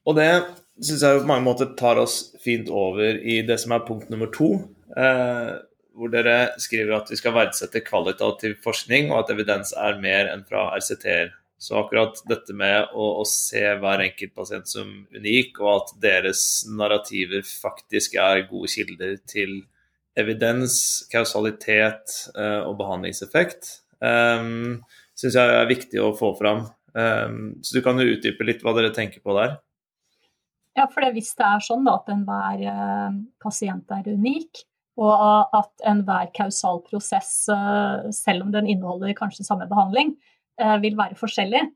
Og 0.09 0.17
det 0.17 0.31
syns 0.81 1.05
jeg 1.05 1.21
på 1.21 1.29
mange 1.29 1.45
måter 1.45 1.75
tar 1.77 2.01
oss 2.01 2.31
fint 2.41 2.73
over 2.73 3.21
i 3.21 3.43
det 3.45 3.59
som 3.61 3.75
er 3.75 3.85
punkt 3.85 4.09
nummer 4.09 4.33
to. 4.33 4.55
Eh, 4.97 5.59
hvor 5.99 6.11
dere 6.13 6.53
skriver 6.61 6.95
at 6.95 7.11
vi 7.11 7.17
skal 7.19 7.35
verdsette 7.35 7.83
kvalitativ 7.83 8.55
forskning, 8.63 9.11
og 9.11 9.25
at 9.25 9.33
evidens 9.35 9.73
er 9.75 9.99
mer 10.01 10.31
enn 10.31 10.45
fra 10.47 10.69
RCT-er. 10.77 11.33
Så 11.59 11.75
akkurat 11.75 12.21
dette 12.31 12.55
med 12.55 12.93
å, 12.95 13.05
å, 13.19 13.25
se 13.27 13.59
hver 13.81 14.05
enkelt 14.05 14.31
pasient 14.37 14.69
som 14.71 14.93
unik, 15.11 15.59
og 15.59 15.71
at 15.73 15.91
deres 16.05 16.43
narrativer 16.71 17.43
faktisk 17.43 18.15
er 18.15 18.45
gode 18.47 18.71
kilder 18.71 19.17
til 19.27 19.57
evidens, 20.19 20.79
kausalitet 21.11 22.15
eh, 22.31 22.61
og 22.63 22.77
behandlingseffekt, 22.79 23.73
um, 23.99 24.79
eh, 24.79 25.01
syns 25.19 25.35
jeg 25.35 25.57
er 25.59 25.67
viktig 25.67 25.99
å 26.03 26.13
få 26.15 26.31
fram. 26.39 26.63
Eh, 26.95 27.35
så 27.59 27.75
du 27.75 27.83
kan 27.83 27.99
jo 27.99 28.07
utdype 28.15 28.47
litt 28.47 28.63
hva 28.63 28.73
dere 28.79 28.95
tenker 28.95 29.19
på 29.23 29.35
der? 29.35 29.59
Ja, 30.79 30.87
for 30.87 31.03
hvis 31.11 31.33
det 31.35 31.43
er 31.43 31.63
sånn 31.63 31.83
da, 31.83 31.97
at 31.99 32.11
enhver 32.13 32.63
eh, 32.71 33.19
pasient 33.43 33.91
er 33.91 34.07
unik, 34.15 34.63
og 34.99 35.55
at 35.55 35.85
enhver 35.87 36.31
kausal 36.35 36.81
prosess, 36.85 37.47
eh, 37.53 38.09
selv 38.15 38.45
om 38.45 38.51
den 38.51 38.67
inneholder 38.67 39.15
kanskje 39.17 39.45
samme 39.47 39.67
behandling, 39.69 40.15
eh, 40.59 40.77
vil 40.83 40.97
være 40.99 41.17
forskjellig, 41.19 41.69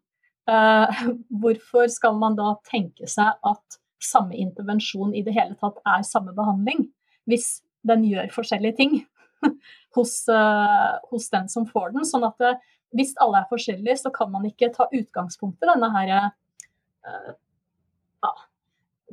hvorfor 1.39 1.87
skal 1.87 2.17
man 2.19 2.33
da 2.35 2.49
tenke 2.67 3.07
seg 3.07 3.37
at 3.47 3.77
samme 4.03 4.35
intervensjon 4.35 5.13
i 5.15 5.21
det 5.23 5.31
hele 5.37 5.55
tatt 5.55 5.77
er 5.87 6.03
samme 6.03 6.33
behandling, 6.35 6.89
hvis 7.31 7.61
den 7.87 8.03
gjør 8.03 8.27
forskjellige 8.33 8.75
ting 8.75 8.97
hos, 9.95 10.17
hos 10.27 11.29
den 11.31 11.47
som 11.47 11.63
får 11.63 11.93
den? 11.95 12.03
Sånn 12.03 12.27
at 12.27 12.43
hvis 12.91 13.15
alle 13.23 13.39
er 13.39 13.47
forskjellige, 13.53 14.01
så 14.03 14.11
kan 14.11 14.33
man 14.35 14.43
ikke 14.49 14.67
ta 14.75 14.89
utgangspunkt 14.91 15.63
i 15.63 15.71
denne 15.71 15.93
her 15.95 16.11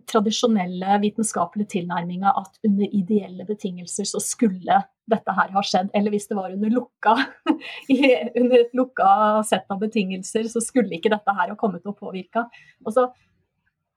tradisjonelle 0.08 0.98
vitenskapelige 1.02 1.74
tilnærminga 1.76 2.32
at 2.40 2.58
under 2.66 2.96
ideelle 2.96 3.46
betingelser 3.48 4.08
så 4.08 4.20
skulle 4.22 4.80
dette 5.10 5.34
her 5.36 5.50
ha 5.54 5.62
skjedd. 5.66 5.90
Eller 5.96 6.14
hvis 6.14 6.28
det 6.30 6.38
var 6.38 6.52
under, 6.54 6.70
lukka, 6.72 7.16
under 8.40 8.56
et 8.60 8.76
lukka 8.76 9.10
sett 9.48 9.66
av 9.72 9.80
betingelser, 9.82 10.46
så 10.52 10.62
skulle 10.64 10.96
ikke 10.96 11.12
dette 11.12 11.34
her 11.36 11.52
ha 11.52 11.58
kommet 11.58 11.84
til 11.84 11.92
å 11.92 11.98
påvirke. 11.98 12.46
Altså, 12.86 13.08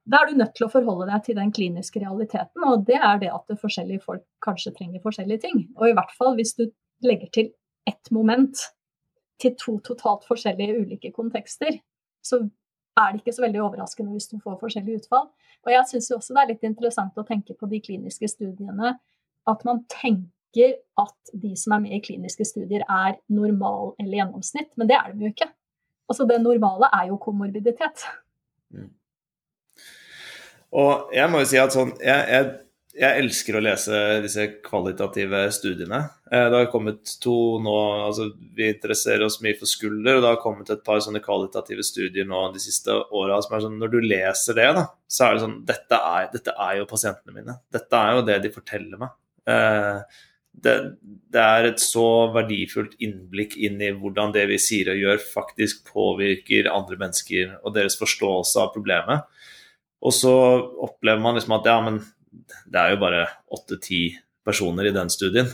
da 0.03 0.19
er 0.19 0.31
du 0.31 0.39
nødt 0.39 0.55
til 0.57 0.67
å 0.67 0.71
forholde 0.73 1.07
deg 1.11 1.27
til 1.27 1.37
den 1.39 1.51
kliniske 1.55 2.01
realiteten, 2.03 2.65
og 2.67 2.87
det 2.89 2.99
er 2.99 3.21
det 3.21 3.31
at 3.31 3.59
forskjellige 3.61 4.03
folk 4.03 4.23
kanskje 4.43 4.73
trenger 4.75 5.03
forskjellige 5.03 5.45
ting. 5.45 5.67
Og 5.79 5.89
i 5.89 5.95
hvert 5.95 6.11
fall 6.17 6.35
hvis 6.39 6.55
du 6.57 6.65
legger 7.05 7.31
til 7.35 7.53
ett 7.87 8.11
moment 8.15 8.65
til 9.41 9.55
to 9.59 9.77
totalt 9.85 10.27
forskjellige 10.27 10.83
ulike 10.83 11.11
kontekster, 11.15 11.79
så 12.23 12.43
er 12.99 13.11
det 13.11 13.21
ikke 13.21 13.35
så 13.35 13.43
veldig 13.45 13.61
overraskende 13.63 14.13
hvis 14.13 14.29
du 14.31 14.37
får 14.43 14.59
forskjellige 14.61 15.03
utfall. 15.03 15.27
Og 15.63 15.71
jeg 15.73 15.89
syns 15.89 16.11
også 16.13 16.35
det 16.35 16.43
er 16.43 16.51
litt 16.53 16.67
interessant 16.67 17.17
å 17.17 17.25
tenke 17.27 17.55
på 17.57 17.69
de 17.71 17.79
kliniske 17.83 18.29
studiene, 18.31 18.95
at 19.49 19.65
man 19.67 19.83
tenker 19.91 20.77
at 21.01 21.33
de 21.33 21.53
som 21.57 21.75
er 21.75 21.85
med 21.85 21.95
i 21.97 22.01
kliniske 22.03 22.45
studier 22.45 22.83
er 22.85 23.17
normal 23.33 23.95
eller 23.97 24.19
gjennomsnitt, 24.19 24.69
men 24.77 24.89
det 24.89 24.99
er 24.99 25.13
de 25.13 25.25
jo 25.25 25.33
ikke. 25.33 25.49
Altså 26.11 26.27
Det 26.29 26.41
normale 26.41 26.89
er 26.93 27.07
jo 27.09 27.17
komorbiditet. 27.17 28.05
Mm. 28.69 28.91
Og 30.73 31.09
jeg 31.13 31.29
må 31.29 31.41
jo 31.41 31.49
si 31.49 31.59
at 31.61 31.73
sånn 31.73 31.93
jeg, 32.01 32.21
jeg, 32.33 32.51
jeg, 32.93 33.21
elsker 33.23 33.57
å 33.57 33.61
lese 33.63 33.99
disse 34.23 34.45
kvalitative 34.65 35.39
studiene. 35.55 35.99
Eh, 36.29 36.45
det 36.51 36.59
har 36.59 36.69
kommet 36.71 37.15
to 37.23 37.35
nå 37.63 37.73
altså 38.07 38.27
Vi 38.53 38.67
interesserer 38.69 39.25
oss 39.25 39.39
mye 39.43 39.57
for 39.57 39.69
skulder, 39.69 40.17
og 40.17 40.25
det 40.25 40.29
har 40.29 40.41
kommet 40.43 40.69
et 40.73 40.83
par 40.85 41.01
sånne 41.03 41.23
kvalitative 41.23 41.85
studier 41.85 42.27
nå 42.29 42.45
de 42.53 42.61
siste 42.61 42.93
åra 42.93 43.39
som 43.41 43.55
er 43.57 43.65
sånn 43.65 43.79
Når 43.81 43.95
du 43.95 43.99
leser 44.05 44.59
det, 44.59 44.69
da, 44.77 44.85
så 45.09 45.25
er 45.25 45.33
det 45.33 45.45
sånn 45.45 45.57
dette 45.69 46.01
er, 46.13 46.29
dette 46.35 46.53
er 46.67 46.77
jo 46.79 46.91
pasientene 46.91 47.39
mine. 47.39 47.57
Dette 47.73 48.03
er 48.03 48.19
jo 48.19 48.27
det 48.29 48.37
de 48.45 48.53
forteller 48.53 49.01
meg. 49.01 49.17
Eh, 49.49 50.21
det, 50.63 50.73
det, 51.33 51.41
er 51.43 51.67
et 51.71 51.81
så 51.81 52.07
verdifullt 52.33 52.93
innblikk 53.01 53.55
inn 53.57 53.81
i 53.81 53.89
hvordan 53.97 54.35
det 54.35 54.45
vi 54.51 54.59
sier 54.61 54.91
og 54.93 54.99
gjør, 55.01 55.23
faktisk 55.33 55.87
påvirker 55.89 56.69
andre 56.69 56.99
mennesker 57.01 57.55
og 57.63 57.73
deres 57.73 57.97
forståelse 57.97 58.61
av 58.61 58.73
problemet. 58.75 59.25
Og 60.03 60.13
så 60.13 60.33
opplever 60.83 61.23
man 61.23 61.39
liksom 61.39 61.55
at 61.57 61.67
ja, 61.71 61.79
men 61.81 62.03
det 62.65 62.79
er 62.79 62.93
jo 62.93 63.01
bare 63.03 63.27
åtte-ti 63.53 64.01
personer 64.45 64.89
i 64.89 64.95
den 64.95 65.11
studien. 65.13 65.49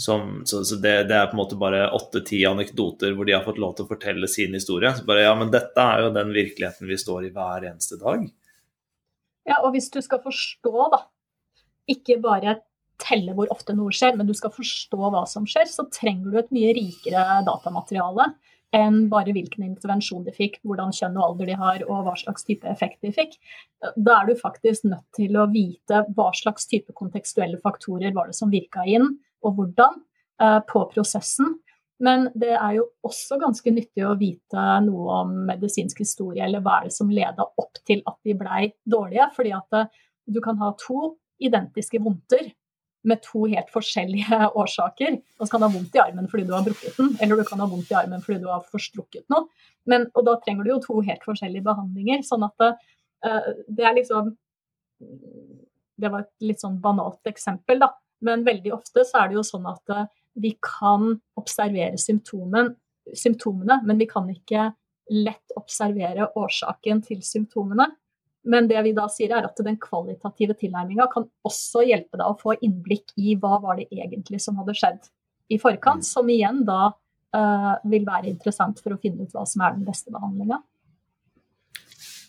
Som, 0.00 0.42
så, 0.48 0.62
så 0.64 0.78
det, 0.80 0.94
det, 1.10 1.16
er 1.16 1.28
på 1.28 1.36
en 1.36 1.42
måte 1.42 1.58
bare 1.60 1.84
åtte-ti 1.92 2.40
anekdoter 2.48 3.12
hvor 3.12 3.28
de 3.28 3.34
har 3.36 3.44
fått 3.44 3.60
lov 3.60 3.74
til 3.76 3.84
å 3.84 3.90
fortelle 3.90 4.28
sin 4.30 4.54
historie. 4.56 4.92
Så 4.96 5.04
bare, 5.08 5.26
ja, 5.26 5.34
men 5.36 5.52
dette 5.52 5.84
er 5.84 6.06
jo 6.06 6.14
den 6.14 6.32
virkeligheten 6.32 6.88
vi 6.88 6.98
står 7.00 7.28
i 7.28 7.32
hver 7.34 7.68
eneste 7.68 8.00
dag. 8.00 8.24
Ja, 9.48 9.58
og 9.60 9.72
hvis 9.74 9.90
du 9.92 10.00
skal 10.04 10.22
forstå, 10.24 10.74
da, 10.94 11.02
ikke 11.90 12.20
bare 12.22 12.60
telle 13.02 13.34
hvor 13.36 13.50
ofte 13.52 13.74
noe 13.76 13.92
skjer, 13.94 14.16
men 14.16 14.28
du 14.28 14.34
skal 14.38 14.52
forstå 14.54 15.10
hva 15.12 15.24
som 15.28 15.46
skjer, 15.48 15.68
så 15.68 15.88
trenger 15.92 16.30
du 16.30 16.40
et 16.40 16.52
mye 16.54 16.72
rikere 16.78 17.42
datamateriale 17.46 18.30
enn 18.76 19.08
bare 19.12 19.34
hvilken 19.34 19.64
intervensjon 19.66 20.24
de 20.26 20.32
fikk, 20.34 20.58
hvordan 20.66 20.94
kjønn 20.96 21.18
og 21.18 21.26
alder 21.26 21.50
de 21.50 21.56
har, 21.60 21.82
og 21.88 22.06
hva 22.06 22.14
slags 22.18 22.46
type 22.48 22.68
effekt 22.68 23.02
de 23.04 23.12
fikk. 23.14 23.36
Da 23.96 24.20
er 24.20 24.30
du 24.30 24.38
faktisk 24.38 24.86
nødt 24.88 25.04
til 25.16 25.36
å 25.36 25.48
vite 25.52 26.04
hva 26.16 26.30
slags 26.36 26.68
type 26.70 26.94
kontekstuelle 26.96 27.60
faktorer 27.62 28.14
var 28.16 28.30
det 28.30 28.38
som 28.38 28.52
virka 28.52 28.86
inn, 28.88 29.10
og 29.44 29.58
hvordan, 29.58 30.00
eh, 30.40 30.60
på 30.68 30.86
prosessen. 30.94 31.58
Men 32.02 32.30
det 32.34 32.54
er 32.56 32.78
jo 32.80 32.88
også 33.06 33.38
ganske 33.38 33.70
nyttig 33.70 34.02
å 34.02 34.18
vite 34.18 34.62
noe 34.86 35.20
om 35.20 35.34
medisinsk 35.46 36.00
historie, 36.02 36.42
eller 36.42 36.60
hva 36.64 36.80
er 36.80 36.88
det 36.88 36.96
som 36.96 37.10
leda 37.12 37.46
opp 37.46 37.78
til 37.86 38.02
at 38.06 38.16
de 38.24 38.34
blei 38.34 38.72
dårlige. 38.88 39.28
Fordi 39.36 39.52
at 39.54 39.78
eh, 39.78 39.86
du 40.26 40.40
kan 40.40 40.58
ha 40.58 40.72
to 40.80 41.14
identiske 41.42 42.00
vondter 42.02 42.50
med 43.08 43.22
to 43.24 43.46
helt 43.50 43.70
forskjellige 43.74 44.38
årsaker. 44.62 45.18
Du 45.40 45.50
kan 45.50 45.64
ha 45.64 45.70
vondt 45.72 45.96
i 45.96 46.02
armen 46.02 46.28
fordi 46.30 46.46
du 46.48 46.54
har 46.54 46.64
brukket 46.66 46.98
den, 46.98 47.14
eller 47.20 47.40
du 47.40 47.46
kan 47.48 47.62
ha 47.62 47.68
vondt 47.70 47.90
i 47.90 47.98
armen 47.98 48.22
fordi 48.24 48.40
du 48.44 48.48
har 48.50 48.64
forstrukket 48.70 49.26
noe. 49.32 49.48
Men, 49.90 50.06
og 50.14 50.26
da 50.28 50.36
trenger 50.42 50.66
du 50.66 50.74
jo 50.74 50.82
to 50.84 51.00
helt 51.02 51.24
forskjellige 51.26 51.66
behandlinger. 51.66 52.22
Sånn 52.26 52.46
at 52.46 52.54
det, 52.62 52.72
det 53.66 53.86
er 53.88 53.96
liksom 53.98 54.36
Det 56.02 56.10
var 56.10 56.24
et 56.24 56.46
litt 56.46 56.62
sånn 56.62 56.78
banalt 56.82 57.28
eksempel, 57.30 57.78
da. 57.82 57.90
Men 58.26 58.44
veldig 58.46 58.72
ofte 58.74 59.04
så 59.06 59.22
er 59.22 59.30
det 59.30 59.36
jo 59.36 59.42
sånn 59.46 59.66
at 59.70 59.92
uh, 59.92 60.06
vi 60.38 60.54
kan 60.62 61.12
observere 61.38 61.98
symptomen, 62.00 62.72
symptomene, 63.18 63.80
men 63.86 64.00
vi 64.00 64.08
kan 64.10 64.30
ikke 64.30 64.70
lett 65.12 65.54
observere 65.58 66.30
årsaken 66.38 67.02
til 67.06 67.20
symptomene. 67.26 67.88
Men 68.42 68.66
det 68.70 68.80
vi 68.82 68.94
da 68.96 69.06
sier 69.12 69.34
er 69.36 69.46
at 69.46 69.60
den 69.62 69.78
kvalitative 69.80 70.56
tilnærminga 70.58 71.06
kan 71.12 71.28
også 71.46 71.84
hjelpe 71.86 72.18
deg 72.18 72.26
å 72.26 72.38
få 72.40 72.56
innblikk 72.58 73.14
i 73.20 73.36
hva 73.38 73.60
var 73.62 73.78
det 73.78 73.86
egentlig 73.94 74.40
som 74.42 74.58
hadde 74.58 74.74
skjedd 74.78 75.06
i 75.52 75.60
forkant, 75.62 76.02
mm. 76.02 76.08
som 76.08 76.30
igjen 76.32 76.62
da 76.66 76.90
uh, 76.90 77.74
vil 77.90 78.06
være 78.08 78.30
interessant 78.32 78.80
for 78.82 78.96
å 78.96 79.00
finne 79.02 79.26
ut 79.26 79.36
hva 79.36 79.44
som 79.46 79.62
er 79.62 79.76
den 79.76 79.86
beste 79.86 80.14
behandlinga. 80.14 80.58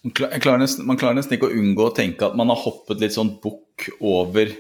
Man 0.04 0.14
klarer, 0.14 0.60
nesten, 0.60 0.86
man 0.86 1.00
klarer 1.00 1.16
nesten 1.16 1.38
ikke 1.38 1.48
å 1.48 1.58
unngå 1.58 1.88
å 1.88 1.96
tenke 1.96 2.28
at 2.28 2.36
man 2.36 2.52
har 2.52 2.60
hoppet 2.60 3.00
litt 3.02 3.16
sånn 3.16 3.38
bukk 3.42 3.88
over 4.04 4.52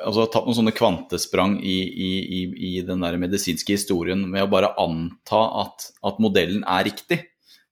altså 0.00 0.24
Tatt 0.32 0.46
noen 0.46 0.56
sånne 0.56 0.72
kvantesprang 0.72 1.58
i, 1.60 1.76
i, 1.84 2.10
i, 2.24 2.38
i 2.70 2.70
den 2.86 3.02
der 3.04 3.18
medisinske 3.20 3.74
historien 3.76 4.22
med 4.32 4.46
å 4.46 4.50
bare 4.52 4.72
anta 4.80 5.42
at, 5.60 5.90
at 6.06 6.22
modellen 6.22 6.64
er 6.64 6.86
riktig 6.88 7.20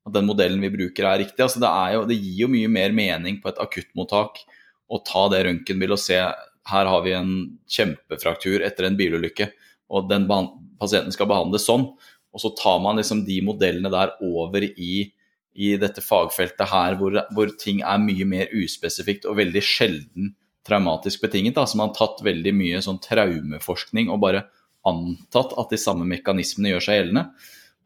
at 0.09 0.17
den 0.17 0.29
modellen 0.29 0.63
vi 0.65 0.73
bruker 0.73 1.07
er 1.07 1.23
riktig. 1.23 1.41
Altså 1.45 1.63
det, 1.63 1.71
er 1.71 1.97
jo, 1.97 2.05
det, 2.09 2.19
gir 2.19 2.45
jo 2.45 2.53
mye 2.53 2.71
mer 2.73 2.95
mening 2.97 3.41
på 3.43 3.51
et 3.53 3.61
akuttmottak 3.63 4.43
å 4.89 5.01
ta 5.05 5.27
det 5.33 5.45
røntgenbildet 5.47 5.99
og 5.99 6.03
se 6.03 6.21
her 6.69 6.89
har 6.89 7.05
vi 7.05 7.15
en 7.17 7.33
kjempefraktur 7.71 8.65
etter 8.65 8.89
en 8.89 8.97
bilulykke, 8.99 9.51
og 9.89 10.09
den 10.11 10.27
pasienten 10.29 11.15
skal 11.15 11.29
behandles 11.31 11.65
sånn. 11.69 11.87
Og 12.35 12.43
så 12.43 12.51
tar 12.59 12.81
man 12.85 13.01
liksom 13.01 13.23
de 13.25 13.39
modellene 13.45 13.91
der 13.93 14.13
over 14.25 14.65
i, 14.69 15.09
i 15.57 15.71
dette 15.81 16.05
fagfeltet 16.05 16.69
her 16.71 16.99
hvor, 17.01 17.17
hvor, 17.35 17.55
ting 17.61 17.81
er 17.81 18.03
mye 18.03 18.27
mer 18.29 18.53
uspesifikt 18.53 19.25
og 19.29 19.39
veldig 19.41 19.65
sjelden 19.65 20.35
traumatisk 20.69 21.25
betinget. 21.25 21.57
Da. 21.57 21.65
Så 21.65 21.81
man 21.81 21.91
har 21.91 21.97
tatt 21.97 22.21
veldig 22.27 22.53
mye 22.57 22.83
sånn 22.85 23.01
traumeforskning 23.05 24.13
og 24.13 24.21
bare 24.27 24.45
antatt 24.89 25.57
at 25.59 25.73
de 25.73 25.81
samme 25.81 26.05
mekanismene 26.09 26.75
gjør 26.75 26.85
seg 26.85 27.01
gjeldende. 27.01 27.25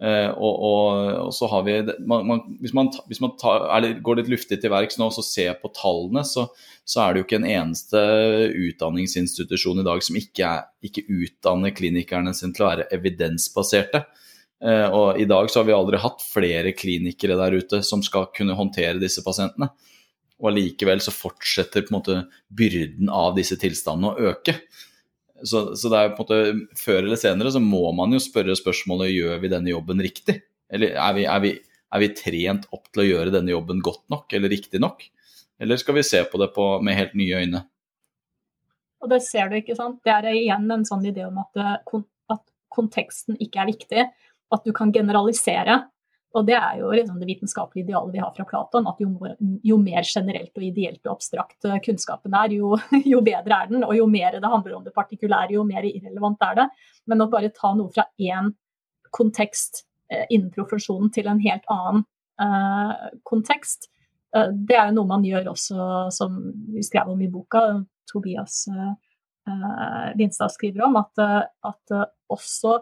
Uh, 0.03 0.33
og, 0.35 0.55
og, 0.67 0.87
og, 1.29 1.29
så 1.31 1.47
har 1.47 1.61
vi 1.63 1.77
man, 2.11 2.25
man, 2.27 2.41
Hvis 2.59 2.73
man, 2.75 2.89
hvis 3.07 3.21
man 3.23 3.37
tar, 3.39 3.69
er, 3.71 4.01
går 4.03 4.19
litt 4.19 4.33
luftig 4.33 4.59
til 4.59 4.73
verks 4.73 4.99
nå 4.99 5.07
og 5.07 5.23
ser 5.23 5.55
på 5.61 5.71
tallene, 5.77 6.25
så, 6.27 6.49
så, 6.83 7.05
er 7.05 7.13
det 7.13 7.21
jo 7.21 7.27
ikke 7.29 7.39
en 7.39 7.47
eneste 7.53 8.01
utdanningsinstitusjon 8.65 9.85
i 9.85 9.87
dag 9.87 10.03
som 10.03 10.19
ikke, 10.19 10.49
er, 10.49 10.67
ikke 10.83 11.07
utdanner 11.07 11.77
klinikerne 11.77 12.35
sine 12.35 12.51
til 12.57 12.67
å 12.67 12.73
være 12.73 12.89
evidensbaserte. 12.99 14.03
Uh, 14.63 14.89
og 14.91 15.23
i 15.23 15.29
dag 15.31 15.47
så 15.51 15.61
har 15.61 15.71
vi 15.71 15.77
aldri 15.77 16.03
hatt 16.03 16.27
flere 16.27 16.75
klinikere 16.75 17.39
der 17.39 17.55
ute 17.63 17.85
som 17.87 18.03
skal 18.03 18.27
kunne 18.35 18.59
håndtere 18.59 18.99
disse 19.03 19.23
pasientene. 19.23 19.71
Og 20.43 20.51
allikevel 20.51 20.99
så 21.05 21.15
fortsetter 21.15 21.87
på 21.87 21.93
en 21.93 22.01
måte 22.01 22.23
byrden 22.51 23.07
av 23.07 23.37
disse 23.39 23.55
tilstandene 23.55 24.11
å 24.11 24.33
øke. 24.33 24.59
Så, 25.43 25.73
så, 25.75 25.91
det 25.91 25.99
er 25.99 26.15
på 26.15 26.23
en 26.23 26.27
måte 26.27 26.79
før 26.79 27.01
eller 27.03 27.19
senere 27.19 27.51
så 27.55 27.61
må 27.63 27.89
man 27.99 28.15
jo 28.15 28.21
spørre 28.23 28.55
spørsmålet 28.59 29.11
gjør 29.11 29.43
vi 29.43 29.51
denne 29.51 29.73
jobben 29.73 30.03
riktig. 30.05 30.39
Eller 30.73 30.95
er 30.95 31.17
vi, 31.17 31.27
er 31.29 31.43
vi, 31.43 31.53
er 31.93 32.03
vi 32.03 32.13
trent 32.17 32.69
opp 32.73 32.87
til 32.93 33.03
å 33.03 33.09
gjøre 33.09 33.35
denne 33.35 33.53
jobben 33.53 33.83
godt 33.85 34.05
nok 34.13 34.33
eller 34.39 34.53
riktig 34.53 34.81
nok? 34.83 35.05
Eller 35.63 35.79
skal 35.81 35.99
vi 35.99 36.07
se 36.07 36.23
på 36.27 36.41
det 36.43 36.53
på, 36.55 36.67
med 36.83 36.99
helt 36.99 37.15
nye 37.19 37.43
øyne? 37.43 37.65
Og 39.03 39.11
det 39.11 39.21
ser 39.27 39.51
du, 39.51 39.59
ikke 39.59 39.77
sant. 39.79 39.99
Det 40.07 40.15
er 40.15 40.31
igjen 40.31 40.71
en 40.71 40.87
sånn 40.87 41.05
idé 41.11 41.27
om 41.27 41.41
at, 41.43 41.63
at 42.31 42.45
konteksten 42.73 43.39
ikke 43.43 43.63
er 43.63 43.71
viktig. 43.71 44.05
At 44.53 44.67
du 44.67 44.73
kan 44.77 44.93
generalisere. 44.95 45.81
Og 46.33 46.47
det 46.49 46.55
er 46.57 46.79
jo 46.81 46.91
liksom 46.95 47.19
det 47.21 47.29
vitenskapelige 47.29 47.85
idealet 47.87 48.15
vi 48.15 48.21
har 48.23 48.33
fra 48.33 48.47
Platon, 48.49 48.87
at 48.89 49.01
jo, 49.03 49.11
jo, 49.69 49.77
mer 49.81 50.07
generelt 50.09 50.57
og 50.57 50.65
ideelt 50.65 51.01
og 51.05 51.17
abstrakt 51.19 51.69
eh, 51.69 51.79
kunnskapen 51.85 52.37
er, 52.39 52.55
jo, 52.57 52.73
jo, 53.13 53.21
bedre 53.25 53.59
er 53.59 53.73
den. 53.73 53.85
Og 53.85 53.95
jo 53.99 54.07
mer 54.09 54.39
det 54.39 54.53
handler 54.55 54.79
om 54.79 54.87
det 54.87 54.95
partikulære, 54.97 55.53
jo 55.59 55.67
mer 55.69 55.85
irrelevant 55.89 56.41
er 56.49 56.59
det. 56.63 56.69
Men 57.11 57.25
å 57.25 57.29
bare 57.33 57.53
ta 57.53 57.75
noe 57.77 57.93
fra 57.93 58.07
én 58.17 58.53
kontekst 59.13 59.85
eh, 60.09 60.25
innen 60.31 60.53
profesjonen 60.55 61.13
til 61.13 61.29
en 61.29 61.43
helt 61.45 61.69
annen 61.73 62.07
eh, 62.41 63.09
kontekst, 63.29 63.91
eh, 64.33 64.49
det 64.57 64.79
er 64.79 64.89
jo 64.89 65.01
noe 65.03 65.13
man 65.13 65.29
gjør 65.29 65.53
også, 65.53 65.89
som 66.17 66.39
vi 66.73 66.85
skrev 66.87 67.13
om 67.13 67.21
i 67.21 67.31
boka, 67.33 67.67
Tobias 68.09 68.65
eh, 68.73 68.93
eh 69.53 70.09
Lindstad 70.17 70.55
skriver 70.55 70.87
om, 70.87 70.97
at, 71.01 71.19
at 71.67 71.93
også 72.31 72.79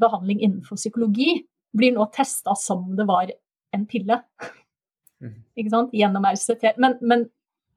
behandling 0.00 0.42
innenfor 0.44 0.76
psykologi 0.76 1.38
blir 1.76 1.94
nå 1.94 2.06
testa 2.14 2.54
som 2.58 2.84
om 2.84 2.96
det 2.98 3.06
var 3.08 3.30
en 3.76 3.86
pille. 3.88 4.20
Mm. 5.22 5.36
Ikke 5.56 5.72
sant? 5.72 5.94
Gjennom 5.96 6.26
RCT. 6.28 6.72
Men, 6.82 6.98
men, 7.00 7.26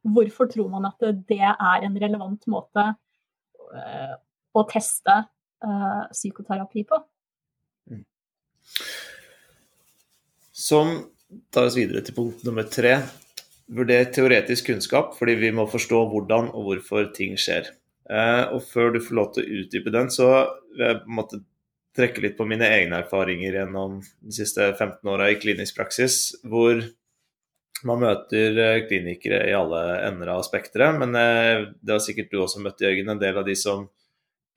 hvorfor 0.10 0.48
tror 0.48 0.70
man 0.72 0.88
at 0.88 1.04
det 1.28 1.42
er 1.44 1.84
en 1.84 1.98
relevant 2.00 2.46
måte 2.48 2.86
uh, 2.96 4.14
å 4.56 4.62
teste 4.72 5.16
uh, 5.66 6.04
psykoterapi 6.14 6.86
på? 6.88 7.02
Mm. 7.92 8.06
Som 10.56 10.94
tar 11.52 11.68
oss 11.68 11.78
videre 11.78 12.04
til 12.06 12.16
punkt 12.16 12.46
nummer 12.48 12.68
tre. 12.72 12.96
Vurder 13.70 14.08
teoretisk 14.10 14.72
kunnskap, 14.72 15.12
fordi 15.20 15.36
vi 15.44 15.52
må 15.54 15.68
forstå 15.70 16.00
hvordan 16.14 16.50
og 16.56 16.70
hvorfor 16.70 17.12
ting 17.14 17.36
skjer. 17.38 17.70
Eh, 18.10 18.46
og 18.56 18.64
før 18.66 18.96
du 18.96 19.04
får 19.04 19.18
lov 19.20 19.34
til 19.36 19.44
å 19.44 19.60
utdype 19.62 19.94
den, 19.94 20.10
så 20.10 20.30
vil 20.74 20.88
jeg 20.88 21.02
på 21.04 21.12
en 21.12 21.18
måte 21.20 21.42
trekke 22.00 22.24
litt 22.24 22.38
på 22.40 22.48
mine 22.48 22.68
egne 22.72 23.04
erfaringer 23.04 23.60
gjennom 23.60 24.00
de 24.00 24.36
siste 24.36 24.72
15 24.72 25.12
åra 25.12 25.30
i 25.30 25.38
klinisk 25.42 25.78
praksis, 25.78 26.22
hvor 26.48 26.82
man 27.88 28.02
møter 28.02 28.58
eh, 28.60 28.82
klinikere 28.88 29.46
i 29.48 29.56
alle 29.56 29.82
ender 30.08 30.34
av 30.34 30.44
spekteret, 30.48 30.98
men 31.00 31.16
eh, 31.16 31.68
det 31.80 31.96
har 31.96 32.04
sikkert 32.04 32.32
du 32.32 32.42
også 32.42 32.64
møtt, 32.64 32.82
Jørgen, 32.84 33.12
en 33.12 33.22
del 33.22 33.40
av 33.40 33.48
de 33.48 33.56
som, 33.60 33.86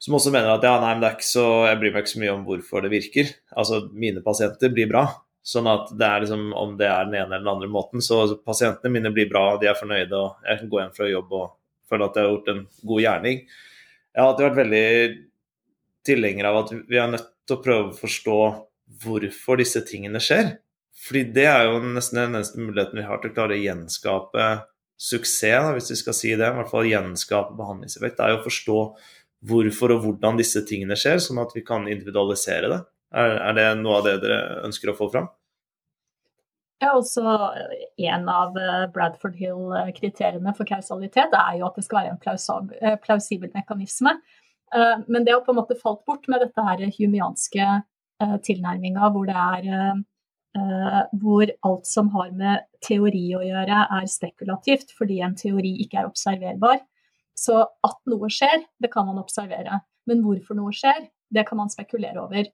som 0.03 0.17
også 0.19 0.33
mener 0.35 0.55
at 0.55 0.67
ja, 0.67 0.75
nei, 0.83 0.95
men 0.95 1.05
det 1.05 1.11
er 1.11 1.19
ikke 1.19 1.31
så, 1.31 1.47
jeg 1.71 1.81
bryr 1.83 1.95
meg 1.95 2.07
ikke 2.07 2.15
så 2.15 2.23
mye 2.23 2.37
om 2.37 2.47
hvorfor 2.47 2.85
det 2.85 2.93
virker. 2.95 3.35
Altså, 3.55 3.83
mine 3.95 4.25
pasienter 4.25 4.75
blir 4.75 4.91
bra. 4.91 5.07
Sånn 5.43 5.67
at 5.67 5.91
det 5.99 6.07
er 6.07 6.23
liksom, 6.23 6.53
om 6.55 6.77
det 6.79 6.87
er 6.87 7.09
den 7.09 7.17
ene 7.19 7.35
eller 7.35 7.43
den 7.43 7.51
andre 7.51 7.71
måten, 7.71 8.03
så 8.05 8.25
pasientene 8.47 8.95
mine 8.95 9.11
blir 9.15 9.31
bra, 9.31 9.57
de 9.59 9.71
er 9.71 9.79
fornøyde, 9.79 10.15
og 10.19 10.47
jeg 10.47 10.61
kan 10.61 10.71
gå 10.71 10.81
hjem 10.83 10.95
fra 10.95 11.11
jobb 11.11 11.35
og 11.39 11.49
føle 11.91 12.07
at 12.07 12.19
jeg 12.19 12.27
har 12.27 12.35
gjort 12.37 12.51
en 12.53 12.65
god 12.91 13.03
gjerning. 13.03 13.43
Jeg 14.13 14.23
har 14.23 14.31
alltid 14.31 14.47
vært 14.47 14.61
veldig 14.61 14.87
tilhenger 16.07 16.49
av 16.49 16.61
at 16.63 16.73
vi 16.91 16.99
er 16.99 17.11
nødt 17.11 17.32
til 17.49 17.59
å 17.59 17.63
prøve 17.65 17.91
å 17.91 17.97
forstå 17.99 18.39
hvorfor 19.03 19.61
disse 19.61 19.83
tingene 19.89 20.21
skjer. 20.23 20.57
Fordi 21.03 21.25
det 21.35 21.49
er 21.49 21.67
jo 21.67 21.81
nesten 21.83 22.21
den 22.21 22.37
eneste 22.37 22.61
muligheten 22.61 23.01
vi 23.01 23.07
har 23.09 23.23
til 23.23 23.33
å 23.33 23.37
klare 23.37 23.57
å 23.57 23.63
gjenskape 23.63 24.49
suksess, 25.03 25.73
hvis 25.75 25.91
vi 25.91 25.99
skal 25.99 26.17
si 26.17 26.33
det. 26.37 26.47
I 26.47 26.57
hvert 26.59 26.71
fall 26.71 26.91
gjenskape 26.91 27.57
behandlingseffekt. 27.59 28.19
Det 28.19 28.27
er 28.27 28.35
jo 28.35 28.41
å 28.43 28.47
forstå 28.47 28.81
hvorfor 29.51 29.97
og 29.97 30.05
hvordan 30.05 30.39
disse 30.39 30.63
tingene 30.69 30.99
skjer, 30.99 31.19
sånn 31.23 31.43
at 31.43 31.55
vi 31.57 31.65
kan 31.67 31.89
individualisere 31.91 32.71
det. 32.71 32.83
Er, 33.13 33.39
er 33.51 33.57
det 33.59 33.71
noe 33.81 33.99
av 33.99 34.07
det 34.07 34.19
dere 34.23 34.63
ønsker 34.69 34.93
å 34.93 34.97
få 34.97 35.11
fram? 35.13 35.27
Ja, 36.83 36.97
også 36.99 37.23
En 38.03 38.29
av 38.31 38.57
eh, 38.59 38.87
Bradford 38.91 39.37
Hill-kriteriene 39.39 40.55
for 40.57 40.67
kausalitet 40.67 41.35
er 41.39 41.59
jo 41.61 41.69
at 41.69 41.77
det 41.79 41.85
skal 41.87 42.01
være 42.01 42.17
en 42.17 42.71
eh, 42.81 42.97
plausibel 43.03 43.53
mekanisme. 43.55 44.17
Eh, 44.75 45.03
men 45.07 45.27
det 45.27 45.35
har 45.35 45.45
på 45.45 45.53
en 45.55 45.61
måte 45.61 45.79
falt 45.81 46.05
bort 46.09 46.29
med 46.33 46.45
dette 46.45 46.69
her 46.69 46.87
humianske 46.99 47.75
tilnærminga, 48.47 49.09
hvor 49.11 49.27
det 49.27 49.35
er 49.35 50.03
Uh, 50.53 51.07
hvor 51.17 51.49
alt 51.65 51.87
som 51.89 52.11
har 52.13 52.33
med 52.37 52.67
teori 52.85 53.23
å 53.33 53.41
gjøre, 53.41 53.77
er 53.97 54.09
spekulativt, 54.11 54.91
fordi 54.99 55.23
en 55.25 55.33
teori 55.33 55.79
ikke 55.81 56.03
er 56.03 56.09
observerbar. 56.11 56.83
Så 57.33 57.57
at 57.65 57.97
noe 58.13 58.29
skjer, 58.29 58.67
det 58.77 58.91
kan 58.93 59.09
man 59.09 59.21
observere. 59.23 59.81
Men 60.09 60.21
hvorfor 60.21 60.59
noe 60.59 60.75
skjer, 60.77 61.07
det 61.33 61.47
kan 61.49 61.63
man 61.63 61.73
spekulere 61.73 62.21
over. 62.21 62.51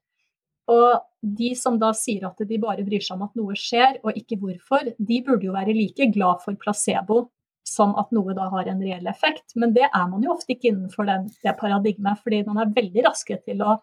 Og 0.71 1.01
de 1.41 1.51
som 1.59 1.79
da 1.81 1.91
sier 1.97 2.29
at 2.29 2.39
de 2.47 2.61
bare 2.63 2.85
bryr 2.87 3.03
seg 3.03 3.17
om 3.17 3.27
at 3.27 3.35
noe 3.41 3.57
skjer, 3.59 3.99
og 4.05 4.15
ikke 4.21 4.39
hvorfor, 4.45 4.93
de 4.95 5.21
burde 5.27 5.49
jo 5.49 5.57
være 5.57 5.75
like 5.75 6.11
glad 6.15 6.45
for 6.45 6.59
placebo 6.61 7.25
som 7.69 7.95
at 8.01 8.11
noe 8.17 8.35
da 8.37 8.49
har 8.53 8.71
en 8.71 8.81
reell 8.83 9.07
effekt. 9.11 9.53
Men 9.61 9.75
det 9.77 9.87
er 9.89 10.09
man 10.11 10.25
jo 10.25 10.33
ofte 10.35 10.55
ikke 10.55 10.73
innenfor 10.73 11.09
den, 11.09 11.29
det 11.45 11.55
paradigmet, 11.61 12.21
fordi 12.25 12.43
man 12.49 12.63
er 12.63 12.75
veldig 12.75 13.05
raske 13.07 13.39
til 13.45 13.63
å, 13.65 13.79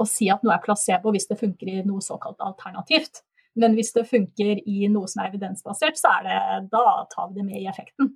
å 0.00 0.08
si 0.08 0.30
at 0.32 0.44
noe 0.44 0.54
er 0.56 0.64
placebo 0.64 1.12
hvis 1.14 1.28
det 1.30 1.40
funker 1.40 1.72
i 1.72 1.82
noe 1.86 2.04
såkalt 2.04 2.40
alternativt. 2.44 3.22
Men 3.58 3.74
hvis 3.74 3.92
det 3.96 4.06
funker 4.08 4.60
i 4.62 4.88
noe 4.92 5.08
som 5.10 5.24
er 5.24 5.32
evidensbasert, 5.32 5.98
så 5.98 6.12
er 6.18 6.26
det, 6.28 6.40
da 6.72 6.84
tar 7.10 7.30
vi 7.30 7.40
det 7.40 7.46
med 7.48 7.62
i 7.62 7.68
effekten. 7.70 8.12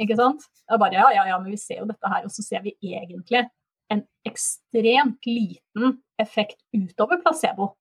Ikke 0.00 0.16
sant? 0.18 0.42
Det 0.66 0.74
er 0.74 0.82
bare 0.82 0.98
ja, 0.98 1.06
ja, 1.14 1.28
ja, 1.30 1.38
men 1.40 1.54
vi 1.54 1.60
ser 1.60 1.80
jo 1.80 1.88
dette 1.88 2.10
her, 2.10 2.26
og 2.26 2.34
så 2.34 2.44
ser 2.44 2.64
vi 2.66 2.74
egentlig 2.82 3.44
en 3.92 4.02
ekstremt 4.26 5.28
liten 5.28 5.98
effekt 6.20 6.58
utover 6.74 7.20
placebo. 7.22 7.72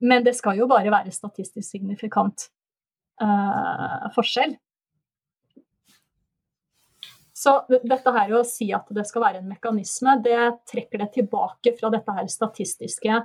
Men 0.00 0.24
det 0.24 0.32
skal 0.38 0.56
jo 0.56 0.68
bare 0.70 0.90
være 0.92 1.12
statistisk 1.12 1.66
signifikant 1.66 2.48
uh, 3.20 4.08
forskjell. 4.16 4.56
Så 7.40 7.54
dette 7.70 8.12
her 8.12 8.32
å 8.36 8.44
si 8.44 8.68
at 8.76 8.88
det 8.92 9.06
skal 9.08 9.24
være 9.24 9.40
en 9.40 9.48
mekanisme, 9.48 10.18
det 10.24 10.38
trekker 10.68 11.00
det 11.00 11.12
tilbake 11.14 11.72
fra 11.78 11.88
dette 11.92 12.16
her 12.18 12.28
statistiske 12.28 13.20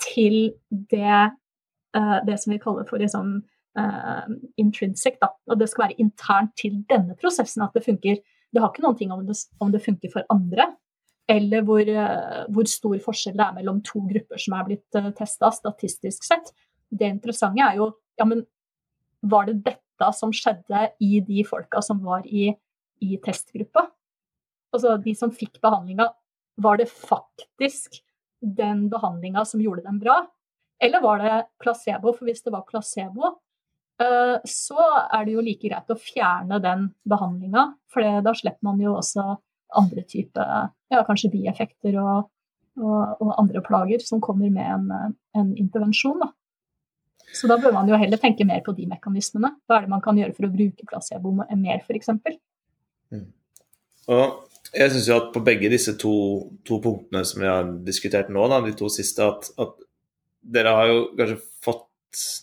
til 0.00 0.36
det 0.70 1.18
uh, 1.96 2.18
det 2.24 2.38
som 2.40 2.54
vi 2.54 2.60
kaller 2.62 2.86
for 2.88 3.02
liksom, 3.02 3.34
uh, 3.78 4.24
intrinsic. 4.60 5.18
Da. 5.20 5.32
Og 5.50 5.60
det 5.60 5.68
skal 5.70 5.88
være 5.88 6.00
internt 6.00 6.54
til 6.60 6.80
denne 6.88 7.16
prosessen 7.20 7.64
at 7.66 7.76
det 7.76 7.84
funker. 7.84 8.22
Det 8.52 8.62
har 8.62 8.72
ikke 8.72 8.86
noen 8.86 8.98
ting 8.98 9.12
om 9.12 9.26
det, 9.26 9.36
om 9.60 9.72
det 9.72 9.84
funker 9.84 10.12
for 10.14 10.32
andre, 10.32 10.70
eller 11.30 11.68
hvor, 11.68 11.84
uh, 11.84 12.42
hvor, 12.52 12.68
stor 12.68 12.96
forskjell 13.04 13.36
det 13.36 13.46
er 13.46 13.58
mellom 13.60 13.84
to 13.84 14.00
grupper 14.08 14.40
som 14.40 14.56
er 14.56 14.68
blitt 14.70 14.98
uh, 14.98 15.12
testa 15.18 15.52
statistisk 15.52 16.24
sett. 16.24 16.54
Det 16.88 17.08
interessante 17.08 17.64
er 17.64 17.78
jo 17.80 17.92
ja, 18.20 18.26
men 18.28 18.46
var 19.22 19.46
det 19.48 19.60
dette 19.64 20.08
som 20.16 20.32
skjedde 20.34 20.88
i 21.04 21.20
de 21.24 21.44
folka 21.46 21.80
som 21.84 22.00
var 22.04 22.24
i, 22.26 22.50
i 23.02 23.18
testgruppa? 23.22 23.86
Altså 24.72 24.96
de 25.02 25.14
som 25.18 25.32
fikk 25.34 25.60
behandlinga, 25.64 26.08
var 26.62 26.80
det 26.80 26.88
faktisk 26.90 28.00
den 28.42 28.88
behandlinga 28.92 29.44
som 29.48 29.60
gjorde 29.62 29.84
dem 29.86 30.00
bra? 30.02 30.22
Eller 30.82 31.00
var 31.00 31.22
det 31.22 31.38
placebo? 31.62 32.12
For 32.16 32.26
hvis 32.28 32.42
det 32.42 32.52
var 32.54 32.66
placebo, 32.68 33.36
eh, 34.02 34.36
så 34.48 34.88
er 35.04 35.24
det 35.24 35.36
jo 35.36 35.44
like 35.44 35.68
greit 35.68 35.92
å 35.92 35.98
fjerne 35.98 36.58
den 36.62 36.88
behandlinga. 37.08 37.68
For 37.92 38.22
da 38.24 38.34
slipper 38.34 38.66
man 38.72 38.82
jo 38.82 38.96
også 38.98 39.26
andre 39.78 40.04
typer 40.04 40.68
ja, 40.92 41.00
kanskje 41.06 41.30
bieffekter 41.32 41.96
og, 42.02 42.28
og, 42.80 43.00
og, 43.22 43.30
andre 43.40 43.62
plager 43.64 44.02
som 44.04 44.20
kommer 44.20 44.50
med 44.52 44.68
en, 44.68 45.16
en 45.38 45.52
intervensjon. 45.56 46.20
Da. 46.20 46.32
Så 47.32 47.48
da 47.48 47.56
bør 47.60 47.76
man 47.78 47.88
jo 47.88 47.98
heller 48.00 48.20
tenke 48.20 48.44
mer 48.48 48.60
på 48.64 48.74
de 48.76 48.88
mekanismene. 48.90 49.54
Hva 49.66 49.78
er 49.78 49.86
det 49.86 49.92
man 49.94 50.02
kan 50.04 50.18
gjøre 50.18 50.34
for 50.36 50.48
å 50.48 50.52
bruke 50.52 50.88
placebo 50.88 51.32
mer, 51.38 51.80
f.eks. 51.80 52.10
Mm. 53.12 53.28
Og 54.12 54.24
jeg 54.72 54.92
syns 54.92 55.08
jo 55.10 55.20
at 55.20 55.30
på 55.34 55.44
begge 55.44 55.70
disse 55.72 55.94
to, 56.00 56.14
to, 56.66 56.80
punktene 56.82 57.24
som 57.28 57.42
vi 57.42 57.50
har 57.50 57.72
diskutert 57.86 58.32
nå, 58.32 58.44
da, 58.50 58.62
de 58.64 58.74
to 58.76 58.88
siste, 58.92 59.24
at, 59.24 59.50
at 59.60 59.74
dere 60.42 60.76
har 60.78 60.90
jo 60.90 61.00
kanskje 61.18 61.40
fått 61.62 61.88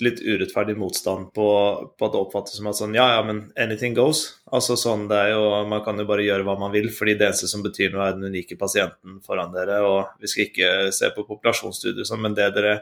litt 0.02 0.22
urettferdig 0.26 0.74
motstand 0.80 1.28
på, 1.34 1.48
på, 1.94 2.06
at 2.06 2.14
det 2.14 2.20
oppfattes 2.20 2.56
som 2.58 2.70
at 2.72 2.78
sånn 2.80 2.96
ja, 2.98 3.06
ja, 3.14 3.20
men 3.26 3.44
anything 3.60 3.94
goes. 3.98 4.24
Altså 4.50 4.78
sånn 4.80 5.06
det 5.12 5.20
er 5.28 5.34
jo, 5.36 5.44
Man 5.70 5.84
kan 5.86 6.02
jo 6.02 6.08
bare 6.10 6.26
gjøre 6.26 6.46
hva 6.48 6.56
man 6.58 6.74
vil, 6.74 6.90
fordi 6.94 7.14
det 7.20 7.28
eneste 7.28 7.50
som 7.52 7.62
betyr 7.66 7.94
noe, 7.94 8.08
er 8.08 8.18
den 8.18 8.32
unike 8.34 8.58
pasienten 8.58 9.20
foran 9.26 9.54
dere. 9.54 9.82
og 9.86 10.22
Vi 10.22 10.32
skal 10.32 10.48
ikke 10.48 10.72
se 10.96 11.12
på 11.14 11.26
populasjonsstudier, 11.28 12.08
sånn, 12.08 12.24
men 12.26 12.38
det 12.38 12.50
dere 12.58 12.80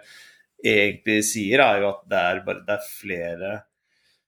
egentlig 0.64 1.20
sier, 1.28 1.64
er 1.64 1.84
jo 1.84 1.92
at 1.92 2.06
det 2.10 2.22
er, 2.32 2.44
bare, 2.48 2.64
det 2.68 2.78
er 2.78 2.88
flere 2.88 3.52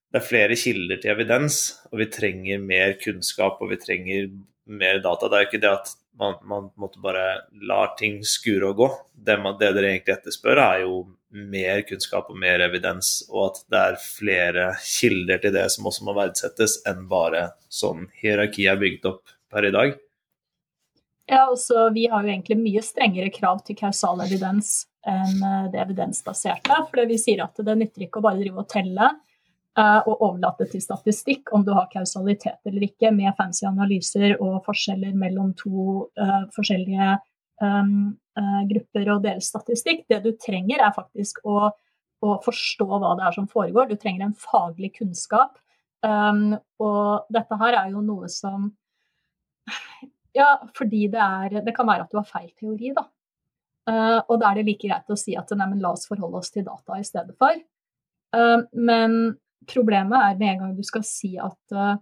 det 0.10 0.18
er 0.18 0.26
flere 0.26 0.58
kilder 0.58 1.02
til 1.02 1.14
evidens, 1.14 1.60
og 1.92 2.00
vi 2.02 2.10
trenger 2.10 2.62
mer 2.64 2.96
kunnskap 3.02 3.60
og 3.62 3.70
vi 3.74 3.78
trenger 3.82 4.30
mer 4.70 5.02
data. 5.04 5.30
Det 5.30 5.38
er 5.38 5.44
jo 5.44 5.50
ikke 5.50 5.62
det 5.62 5.72
at 5.72 5.94
man, 6.20 6.36
man 6.50 6.68
måtte 6.82 7.02
bare 7.04 7.26
lar 7.70 7.94
ting 8.00 8.20
skure 8.26 8.72
og 8.72 8.82
gå. 8.82 8.90
Det, 9.14 9.38
man, 9.42 9.56
det, 9.60 9.72
dere 9.78 9.94
egentlig 9.94 10.18
etterspør, 10.18 10.62
er 10.66 10.84
jo 10.84 11.00
mer 11.30 11.84
kunnskap 11.88 12.30
og 12.34 12.42
mer 12.42 12.64
evidens, 12.66 13.20
og 13.30 13.52
at 13.52 13.64
det 13.70 13.82
er 13.86 14.02
flere 14.02 14.68
kilder 14.82 15.42
til 15.44 15.56
det 15.56 15.68
som 15.76 15.88
også 15.90 16.08
må 16.08 16.18
verdsettes, 16.18 16.80
enn 16.90 17.06
bare 17.10 17.52
sånn 17.70 18.08
hierarkiet 18.24 18.74
er 18.74 18.82
bygd 18.82 19.10
opp 19.12 19.36
per 19.50 19.70
i 19.70 19.74
dag. 19.76 19.98
Ja, 21.30 21.46
også, 21.46 21.92
Vi 21.94 22.08
har 22.10 22.26
jo 22.26 22.34
egentlig 22.34 22.58
mye 22.58 22.82
strengere 22.82 23.30
krav 23.30 23.62
til 23.66 23.78
kausal 23.78 24.26
evidens 24.26 24.88
enn 25.06 25.44
eh, 25.46 25.66
det 25.70 25.80
evidensbaserte. 25.84 26.80
For 26.90 27.06
vi 27.06 27.20
sier 27.22 27.46
at 27.46 27.62
det 27.62 27.76
nytter 27.78 28.08
ikke 28.08 28.18
å 28.20 28.26
bare 28.26 28.42
drive 28.42 28.64
og 28.64 28.72
telle 28.74 29.12
og 29.78 30.22
overlate 30.26 30.66
til 30.72 30.82
statistikk 30.84 31.54
om 31.56 31.64
du 31.64 31.72
har 31.76 31.90
kausalitet 31.92 32.58
eller 32.68 32.88
ikke, 32.88 33.12
med 33.16 33.36
fancy 33.38 33.66
analyser 33.70 34.36
og 34.42 34.64
forskjeller 34.66 35.14
mellom 35.16 35.54
to 35.60 36.10
uh, 36.20 36.44
forskjellige 36.56 37.14
um, 37.64 38.18
uh, 38.40 38.62
grupper 38.70 39.12
og 39.14 39.24
deres 39.24 39.50
statistikk. 39.52 40.06
Det 40.10 40.22
du 40.26 40.34
trenger, 40.42 40.82
er 40.84 40.96
faktisk 40.96 41.42
å, 41.48 41.70
å, 41.70 42.36
forstå 42.44 42.88
hva 42.90 43.16
det 43.20 43.28
er 43.28 43.38
som 43.38 43.48
foregår. 43.52 43.90
Du 43.90 44.00
trenger 44.00 44.28
en 44.28 44.38
faglig 44.38 44.94
kunnskap. 45.00 45.58
Um, 46.04 46.58
og 46.80 47.30
dette 47.34 47.60
her 47.60 47.82
er 47.82 47.96
jo 47.96 48.04
noe 48.04 48.30
som 48.32 48.70
Ja, 50.38 50.54
fordi 50.78 51.10
det 51.12 51.20
er 51.20 51.66
Det 51.66 51.74
kan 51.76 51.88
være 51.90 52.06
at 52.06 52.14
du 52.14 52.16
har 52.16 52.28
feil 52.28 52.52
teori, 52.56 52.94
da. 52.96 53.04
Uh, 53.90 54.20
og 54.30 54.38
da 54.40 54.52
er 54.52 54.60
det 54.60 54.70
like 54.70 54.88
greit 54.88 55.12
å 55.12 55.18
si 55.20 55.36
at 55.36 55.52
nei, 55.58 55.68
la 55.82 55.92
oss 55.96 56.08
forholde 56.08 56.40
oss 56.40 56.54
til 56.54 56.68
data 56.68 57.00
i 57.00 57.06
stedet 57.08 57.36
for. 57.40 57.58
men 58.78 59.14
Problemet 59.68 60.18
er 60.20 60.38
med 60.40 60.54
en 60.54 60.62
gang 60.64 60.78
du 60.78 60.86
skal 60.88 61.04
si 61.08 61.34
at 61.42 61.76
eh, 61.76 61.98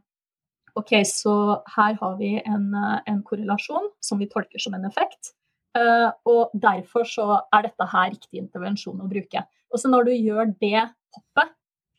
ok, 0.78 0.94
så 1.10 1.34
her 1.76 1.98
har 2.00 2.16
vi 2.20 2.36
en, 2.44 2.70
eh, 2.78 3.00
en 3.10 3.24
korrelasjon 3.26 3.90
som 4.04 4.22
vi 4.22 4.30
tolker 4.32 4.62
som 4.62 4.78
en 4.78 4.86
effekt. 4.90 5.34
Uh, 5.78 6.10
og 6.26 6.54
derfor 6.58 7.06
så 7.06 7.26
er 7.54 7.68
dette 7.68 7.86
her 7.92 8.08
riktig 8.10 8.40
intervensjon 8.40 9.02
å 9.04 9.10
bruke. 9.12 9.44
Og 9.70 9.82
så 9.82 9.92
når 9.92 10.08
du 10.08 10.14
gjør 10.16 10.50
det 10.58 10.88
hoppet, 11.14 11.52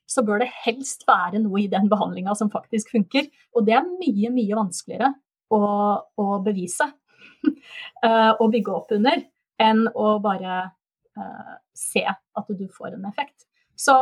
så 0.08 0.24
bør 0.24 0.42
det 0.42 0.48
helst 0.64 1.04
være 1.06 1.38
noe 1.44 1.60
i 1.62 1.68
den 1.70 1.86
behandlinga 1.90 2.34
som 2.34 2.50
faktisk 2.50 2.94
funker. 2.96 3.28
Og 3.54 3.68
det 3.68 3.76
er 3.76 3.86
mye, 3.86 4.32
mye 4.34 4.56
vanskeligere 4.58 5.12
å, 5.54 5.60
å 6.00 6.26
bevise 6.42 6.88
uh, 6.88 8.32
og 8.40 8.48
bygge 8.56 8.74
opp 8.74 8.96
under 8.96 9.22
enn 9.62 9.84
å 9.92 10.16
bare 10.24 10.58
uh, 11.18 11.54
se 11.76 12.02
at 12.08 12.50
du 12.58 12.66
får 12.72 12.96
en 12.96 13.06
effekt. 13.12 13.46
Så 13.78 13.94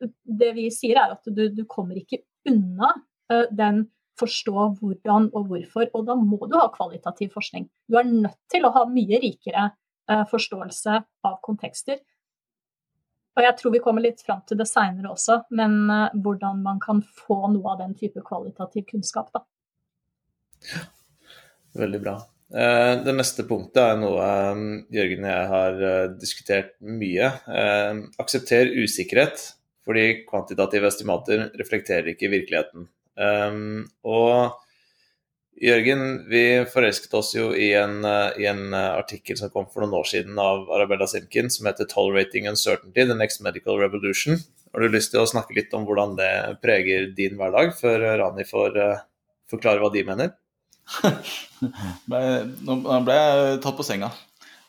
det 0.00 0.50
vi 0.56 0.66
sier, 0.74 0.98
er 1.00 1.14
at 1.16 1.26
du, 1.28 1.46
du 1.52 1.64
kommer 1.68 1.98
ikke 2.00 2.22
unna 2.48 2.94
uh, 3.32 3.46
den 3.50 3.84
forstå 4.20 4.66
hvordan 4.80 5.30
og 5.36 5.48
hvorfor, 5.48 5.88
og 5.96 6.06
da 6.08 6.16
må 6.18 6.40
du 6.48 6.56
ha 6.58 6.68
kvalitativ 6.74 7.32
forskning. 7.34 7.68
Du 7.88 7.98
er 8.00 8.08
nødt 8.08 8.38
til 8.52 8.66
å 8.66 8.72
ha 8.74 8.84
mye 8.90 9.20
rikere 9.22 9.70
uh, 9.70 10.24
forståelse 10.30 10.96
av 11.28 11.36
kontekster. 11.46 12.00
og 13.36 13.44
jeg 13.46 13.56
tror 13.56 13.72
vi 13.72 13.82
kommer 13.84 14.04
litt 14.04 14.20
fram 14.26 14.42
til 14.48 14.58
det 14.60 14.68
seinere 14.68 15.12
også, 15.14 15.42
men 15.56 15.78
uh, 15.88 16.08
hvordan 16.14 16.60
man 16.66 16.82
kan 16.82 17.00
få 17.02 17.46
noe 17.54 17.72
av 17.74 17.80
den 17.84 17.94
type 17.96 18.22
kvalitativ 18.26 18.88
kunnskap, 18.90 19.32
da. 19.32 19.44
Veldig 21.80 22.02
bra. 22.02 22.18
Det 22.50 23.12
neste 23.14 23.44
punktet 23.46 23.78
er 23.78 23.98
noe 24.00 24.24
Jørgen 24.90 25.22
og 25.22 25.30
jeg 25.30 25.44
har 25.52 25.76
diskutert 26.18 26.72
mye. 26.82 27.28
aksepter 28.18 28.72
usikkerhet, 28.74 29.44
fordi 29.90 30.24
kvantitative 30.30 30.86
estimater 30.88 31.48
reflekterer 31.58 32.12
ikke 32.14 32.30
virkeligheten. 32.30 32.86
Um, 33.20 33.88
og 34.06 34.60
Jørgen, 35.60 36.22
vi 36.30 36.62
forelsket 36.72 37.14
oss 37.18 37.34
jo 37.34 37.50
i 37.52 37.74
en, 37.76 37.98
eh, 38.04 38.38
i 38.40 38.46
en, 38.48 38.72
eh, 38.72 38.94
artikkel 38.96 39.36
som 39.36 39.50
kom 39.52 39.66
for 39.68 39.84
noen 39.84 39.98
år 39.98 40.06
siden 40.08 40.38
av 40.40 40.70
Arabella 40.72 41.06
Simkin, 41.06 41.50
som 41.50 41.66
heter 41.66 41.84
'Tolerating 41.84 42.48
Uncertainty 42.48 43.04
The 43.04 43.14
Next 43.14 43.42
Medical 43.42 43.76
Revolution'. 43.76 44.40
Har 44.72 44.80
du 44.80 44.88
lyst 44.88 45.10
til 45.10 45.20
å 45.20 45.28
snakke 45.28 45.54
litt 45.54 45.74
om 45.74 45.84
hvordan 45.84 46.16
det 46.16 46.62
preger 46.62 47.14
din 47.14 47.36
hverdag, 47.36 47.74
før 47.76 48.18
Rani 48.18 48.44
får 48.44 48.76
uh, 48.76 49.00
forklare 49.50 49.80
hva 49.80 49.92
de 49.92 50.04
mener? 50.04 50.32
Nå 52.08 53.04
ble 53.04 53.12
jeg 53.12 53.60
tatt 53.60 53.76
på 53.76 53.84
senga. 53.84 54.12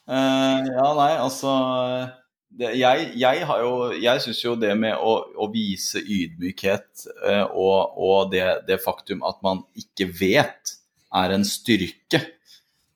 Uh, 0.09 0.59
ja, 0.65 0.87
nei, 0.97 1.15
altså 1.21 2.11
det, 2.51 2.73
jeg, 2.79 3.07
jeg, 3.19 3.45
jo 3.63 3.71
Jeg 3.95 4.21
syns 4.23 4.41
jo 4.43 4.55
det 4.59 4.73
med 4.79 4.97
å, 4.99 5.13
å 5.39 5.47
vise 5.53 6.01
ydmykhet 6.01 7.05
eh, 7.27 7.45
og, 7.47 7.95
og 7.95 8.31
det, 8.33 8.43
det, 8.67 8.81
faktum 8.83 9.23
at 9.27 9.39
man 9.45 9.63
ikke 9.79 10.09
vet, 10.11 10.75
er 11.11 11.35
en 11.35 11.45
styrke. 11.47 12.21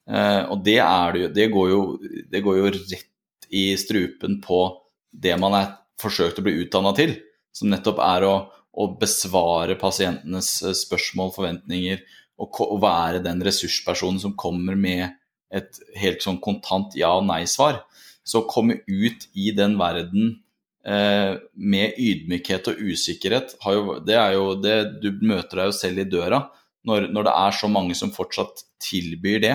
Eh, 0.06 0.42
og 0.52 0.62
det, 0.64 0.78
det, 1.16 1.30
det, 1.36 1.48
går 1.52 1.70
jo, 1.72 1.80
det, 2.02 2.42
går 2.44 2.60
jo, 2.60 2.68
rett 2.76 3.48
i 3.50 3.68
strupen 3.78 4.40
på 4.44 4.60
det 5.10 5.36
man 5.40 5.56
er 5.56 5.72
forsøkt 6.00 6.40
å 6.40 6.44
bli 6.44 6.58
utdanna 6.64 6.92
til, 6.96 7.16
som 7.56 7.70
nettopp 7.72 8.00
er 8.04 8.26
å, 8.28 8.34
å, 8.76 8.88
besvare 9.00 9.78
pasientenes 9.80 10.50
eh, 10.62 10.76
spørsmål, 10.76 11.32
forventninger, 11.36 12.04
og, 12.36 12.60
og 12.60 12.82
være 12.84 13.24
den 13.24 13.40
ressurspersonen 13.44 14.20
som 14.20 14.36
kommer 14.36 14.76
med 14.76 15.16
et 15.54 15.78
helt 15.96 16.24
sånn 16.24 16.42
kontant 16.42 16.96
ja- 16.98 17.14
og 17.16 17.24
nei-svar. 17.28 17.80
Så 18.26 18.42
å 18.42 18.48
komme 18.50 18.80
ut 18.86 19.28
i 19.38 19.52
den 19.54 19.76
verden 19.78 20.32
eh, 20.86 21.38
med 21.54 21.98
ydmykhet 22.02 22.72
og 22.72 22.80
usikkerhet, 22.82 23.54
jo, 23.62 23.98
det 24.06 24.16
er 24.18 24.34
jo 24.34 24.48
det 24.58 24.76
Du 25.02 25.12
møter 25.22 25.62
deg 25.62 25.70
jo 25.70 25.76
selv 25.76 26.02
i 26.02 26.08
døra 26.10 26.42
når, 26.86 27.08
når, 27.10 27.26
det 27.26 27.34
er 27.34 27.56
så 27.58 27.70
mange 27.70 27.96
som 27.98 28.12
fortsatt 28.14 28.62
tilbyr 28.82 29.40
det. 29.42 29.54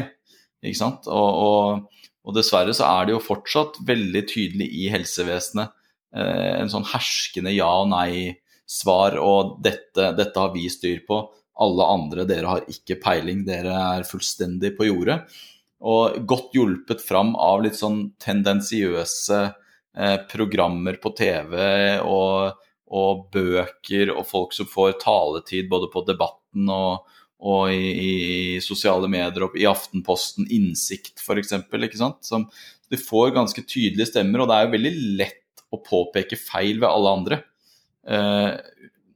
Ikke 0.62 0.80
sant? 0.82 1.08
Og, 1.08 1.30
og, 1.46 2.02
og, 2.26 2.34
dessverre 2.36 2.74
så 2.76 2.90
er 2.90 3.08
det 3.08 3.16
jo 3.16 3.24
fortsatt 3.24 3.80
veldig 3.88 4.24
tydelig 4.30 4.68
i 4.84 4.90
helsevesenet 4.94 5.72
eh, 6.16 6.58
en 6.60 6.72
sånn 6.72 6.88
herskende 6.92 7.54
ja 7.56 7.70
og 7.82 7.88
nei-svar, 7.94 9.16
og 9.24 9.56
dette, 9.64 10.12
dette, 10.18 10.36
har 10.38 10.52
vi 10.56 10.68
styr 10.72 11.06
på. 11.08 11.24
Alle 11.62 11.88
andre, 11.94 12.28
dere 12.28 12.52
har 12.52 12.68
ikke 12.72 13.00
peiling, 13.02 13.46
dere 13.48 13.74
er 13.80 14.08
fullstendig 14.08 14.74
på 14.78 14.90
jordet. 14.90 15.22
Og 15.82 16.20
godt 16.30 16.54
hjulpet 16.54 17.02
fram 17.02 17.34
av 17.40 17.64
litt 17.66 17.78
sånn 17.80 18.12
tendensiøse 18.22 19.40
eh, 19.98 20.18
programmer 20.30 21.00
på 21.02 21.14
TV 21.18 21.56
og, 22.06 22.60
og 22.94 23.24
bøker 23.34 24.14
og 24.14 24.28
folk 24.30 24.54
som 24.54 24.70
får 24.70 25.00
taletid 25.02 25.72
både 25.72 25.90
på 25.94 26.04
Debatten 26.06 26.70
og, 26.70 27.08
og 27.42 27.74
i, 27.74 27.90
i, 27.92 28.12
sosiale 28.62 29.10
medier 29.10 29.48
og 29.48 29.58
i 29.58 29.66
Aftenposten, 29.70 30.46
Innsikt 30.54 31.24
f.eks. 31.24 31.56
Som 32.28 32.46
de 32.92 33.00
får 33.00 33.34
ganske 33.34 33.64
tydelige 33.66 34.12
stemmer, 34.12 34.44
og 34.44 34.52
det 34.52 34.58
er 34.58 34.68
jo 34.68 34.76
veldig 34.76 34.94
lett 35.18 35.66
å 35.72 35.80
påpeke 35.82 36.38
feil 36.38 36.82
ved 36.82 36.90
alle 36.92 37.16
andre. 37.16 37.42
Eh, 38.06 38.52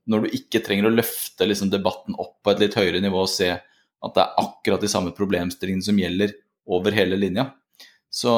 når 0.09 0.25
du 0.25 0.37
ikke 0.37 0.61
trenger 0.65 0.89
å 0.89 0.95
løfte 0.95 1.45
liksom, 1.45 1.69
debatten 1.73 2.17
opp 2.21 2.39
på 2.45 2.53
et 2.53 2.61
litt 2.63 2.77
høyere 2.77 3.01
nivå 3.03 3.21
og 3.25 3.31
se 3.31 3.51
at 3.53 4.17
det 4.17 4.21
er 4.21 4.41
akkurat 4.41 4.81
de 4.81 4.89
samme 4.89 5.13
problemstillingene 5.17 5.85
som 5.85 5.99
gjelder 5.99 6.33
over 6.65 6.95
hele 6.95 7.19
linja. 7.19 7.49
Så 8.09 8.33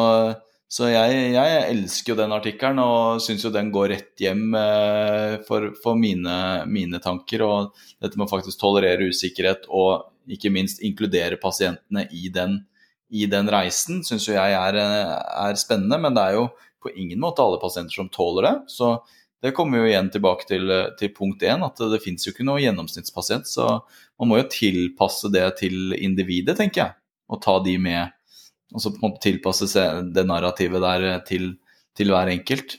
så 0.68 0.90
jeg, 0.92 1.20
jeg, 1.32 1.60
elsker 1.72 2.12
jo 2.12 2.18
den 2.20 2.34
artikkelen 2.36 2.80
og 2.84 3.22
syns 3.24 3.46
jo 3.46 3.54
den 3.56 3.70
går 3.72 3.88
rett 3.94 4.20
hjem 4.20 4.52
eh, 4.60 5.38
for, 5.48 5.70
for 5.80 5.96
mine, 6.00 6.34
mine, 6.68 7.00
tanker. 7.04 7.44
Og 7.46 7.86
dette 8.04 8.20
med 8.20 8.28
å 8.28 8.34
faktisk 8.34 8.60
tolerere 8.60 9.08
usikkerhet 9.08 9.70
og 9.72 10.10
ikke 10.36 10.52
minst 10.52 10.84
inkludere 10.84 11.40
pasientene 11.40 12.04
i 12.12 12.28
den, 12.36 12.60
i 13.08 13.30
den 13.32 13.48
reisen, 13.48 14.02
syns 14.04 14.28
jo 14.28 14.36
jeg 14.36 14.58
er, 14.58 14.80
er, 14.82 15.56
spennende. 15.60 16.02
Men 16.04 16.20
det 16.20 16.26
er 16.26 16.36
jo 16.42 16.50
på 16.84 16.92
ingen 17.00 17.24
måte 17.24 17.46
alle 17.46 17.62
pasienter 17.64 17.96
som 17.96 18.12
tåler 18.12 18.50
det. 18.50 18.56
Så 18.76 18.98
det 19.40 19.56
kommer 19.56 19.80
jo 19.80 19.88
igjen 19.88 20.12
tilbake 20.12 20.50
til, 20.52 20.68
til 21.00 21.16
punkt 21.16 21.48
én, 21.48 21.64
at 21.64 21.80
det 21.80 22.02
finnes 22.04 22.28
jo 22.28 22.36
ikke 22.36 22.44
noe 22.44 22.60
gjennomsnittspasient. 22.60 23.48
Så 23.48 23.70
man 24.20 24.34
må 24.34 24.42
jo 24.42 24.52
tilpasse 24.52 25.32
det 25.32 25.48
til 25.64 25.96
individet, 25.96 26.60
tenker 26.60 26.90
jeg. 26.90 26.98
Og 27.32 27.40
ta 27.44 27.56
de 27.64 27.80
med 27.80 28.17
og 28.74 28.84
så 28.84 28.92
på 28.92 29.00
en 29.00 29.08
måte 29.08 29.24
tilpasse 29.24 29.86
det 30.14 30.26
narrativet 30.28 30.84
der 30.84 31.08
eh, 31.08 31.24
til, 31.28 31.50
til, 31.96 32.12
hver 32.12 32.32
enkelt. 32.34 32.78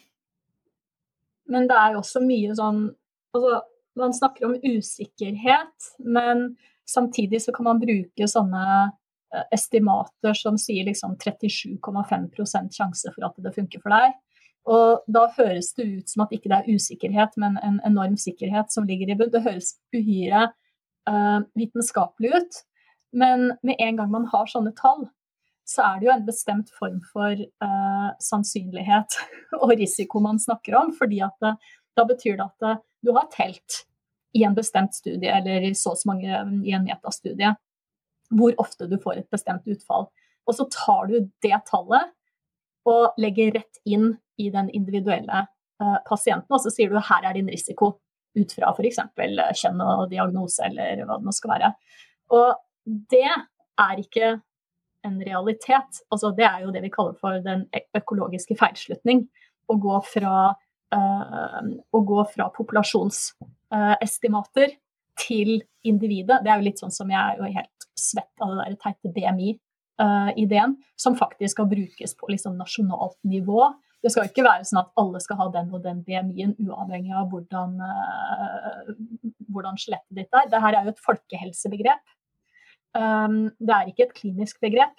Men 1.49 1.69
det 1.69 1.77
er 1.81 1.95
jo 1.95 2.05
også 2.05 2.25
mye 2.25 2.57
sånn 2.59 2.89
Altså, 3.37 3.59
man 4.01 4.15
snakker 4.17 4.47
om 4.47 4.55
usikkerhet, 4.65 5.89
men 6.01 6.55
samtidig 6.89 7.43
så 7.45 7.53
kan 7.53 7.67
man 7.67 7.81
bruke 7.83 8.29
sånne 8.31 8.63
eh, 8.89 9.43
estimater 9.53 10.33
som 10.35 10.57
sier 10.59 10.87
liksom 10.89 11.19
37,5% 11.21 12.73
sjanse 12.73 13.13
for 13.13 13.27
at 13.29 13.37
det 13.45 13.53
funker 13.53 13.83
for 13.85 13.93
deg. 13.93 14.17
Og 14.69 15.05
da 15.13 15.27
høres 15.37 15.75
det 15.77 15.87
ut 15.91 16.13
som 16.13 16.25
at 16.25 16.33
ikke 16.35 16.49
det 16.51 16.57
er 16.63 16.73
usikkerhet, 16.81 17.37
men 17.37 17.61
en 17.61 17.77
enorm 17.89 18.17
sikkerhet 18.21 18.73
som 18.73 18.89
ligger 18.89 19.13
i 19.13 19.19
bunn. 19.21 19.31
Det 19.33 19.45
høres 19.45 19.75
uhyre 19.93 20.49
uh, 21.09 21.41
vitenskapelig 21.57 22.33
ut. 22.33 22.59
Men 23.13 23.53
med 23.61 23.77
en 23.81 24.01
gang 24.01 24.11
man 24.13 24.27
har 24.33 24.49
sånne 24.51 24.75
tall, 24.77 25.07
så 25.69 25.85
er 25.85 25.99
det 25.99 26.09
jo 26.09 26.15
en 26.15 26.27
bestemt 26.27 26.71
form 26.79 27.01
for 27.13 27.35
eh, 27.37 28.09
sannsynlighet 28.25 29.19
og 29.63 29.75
risiko 29.77 30.23
man 30.25 30.41
snakker 30.41 30.79
om. 30.81 30.95
fordi 30.97 31.21
at 31.25 31.37
det, 31.45 31.55
da 31.99 32.07
betyr 32.09 32.39
det 32.39 32.47
at 32.47 32.65
det, 32.65 32.75
du 33.05 33.13
har 33.17 33.29
telt 33.35 33.83
i 34.37 34.45
en 34.45 34.57
bestemt 34.57 34.95
studie, 34.95 35.31
eller 35.33 35.65
i 35.69 35.75
så 35.77 35.95
og 35.95 36.01
så 36.01 36.11
mange 36.11 36.41
i 36.67 36.75
en 36.77 36.87
metastudie, 36.87 37.53
hvor 38.29 38.57
ofte 38.61 38.89
du 38.89 38.99
får 39.01 39.23
et 39.23 39.31
bestemt 39.33 39.69
utfall. 39.69 40.09
Og 40.49 40.57
så 40.57 40.67
tar 40.73 41.09
du 41.09 41.31
det 41.45 41.61
tallet 41.69 42.13
og 42.89 43.21
legger 43.21 43.55
rett 43.59 43.81
inn 43.89 44.11
i 44.41 44.51
den 44.55 44.69
individuelle 44.77 45.45
eh, 45.45 45.99
pasienten, 46.09 46.53
og 46.55 46.63
så 46.65 46.73
sier 46.73 46.93
du 46.93 47.01
her 47.01 47.29
er 47.29 47.37
din 47.37 47.51
risiko 47.53 47.97
ut 48.39 48.53
fra 48.55 48.73
f.eks. 48.73 49.01
kjønn 49.61 49.81
og 49.85 50.09
diagnose, 50.13 50.65
eller 50.69 51.05
hva 51.05 51.19
det 51.19 51.29
nå 51.29 51.35
skal 51.35 51.55
være. 51.57 51.73
Og 52.37 52.53
det 53.13 53.27
er 53.29 54.01
ikke 54.01 54.37
en 55.07 55.25
realitet. 55.25 56.01
Altså, 56.11 56.31
det 56.37 56.45
er 56.49 56.61
jo 56.65 56.71
det 56.75 56.83
vi 56.85 56.91
kaller 56.95 57.15
for 57.21 57.31
den 57.45 57.61
økologiske 57.97 58.55
feilslutning. 58.59 59.19
Å 59.69 59.75
gå 59.79 59.97
fra, 60.07 60.55
øh, 60.97 61.63
å 61.93 62.01
gå 62.11 62.21
fra 62.33 62.45
populasjonsestimater 62.55 64.69
uh, 64.73 64.77
til 65.19 65.63
individet. 65.87 66.43
Det 66.45 66.51
er 66.51 66.57
jo 66.59 66.69
litt 66.69 66.81
sånn 66.83 66.95
som 66.95 67.11
jeg 67.13 67.21
er 67.21 67.35
jo 67.39 67.45
helt 67.59 67.81
svett 67.99 68.37
av 68.45 68.49
det 68.55 68.61
der 68.63 68.75
teite 68.83 69.15
BMI-ideen, 69.15 70.73
øh, 70.79 70.83
som 70.97 71.19
faktisk 71.19 71.53
skal 71.57 71.71
brukes 71.71 72.11
på 72.17 72.25
liksom, 72.33 72.53
nasjonalt 72.61 73.19
nivå. 73.27 73.61
Det 73.99 74.11
skal 74.15 74.25
ikke 74.31 74.47
være 74.47 74.65
sånn 74.69 74.85
at 74.85 74.93
alle 75.01 75.19
skal 75.21 75.39
ha 75.41 75.47
den 75.57 75.69
og 75.75 75.81
den 75.83 75.99
BMI-en, 76.07 76.55
uavhengig 76.63 77.15
av 77.19 77.27
hvordan, 77.33 77.71
hvordan 79.51 79.75
skjelettet 79.83 80.15
ditt 80.21 80.31
er. 80.31 80.47
Dette 80.53 80.71
er 80.71 80.87
jo 80.87 80.95
et 80.95 81.03
folkehelsebegrep. 81.03 82.05
Um, 82.97 83.49
det 83.61 83.75
er 83.75 83.91
ikke 83.91 84.09
et 84.09 84.17
klinisk 84.17 84.61
begrep. 84.65 84.97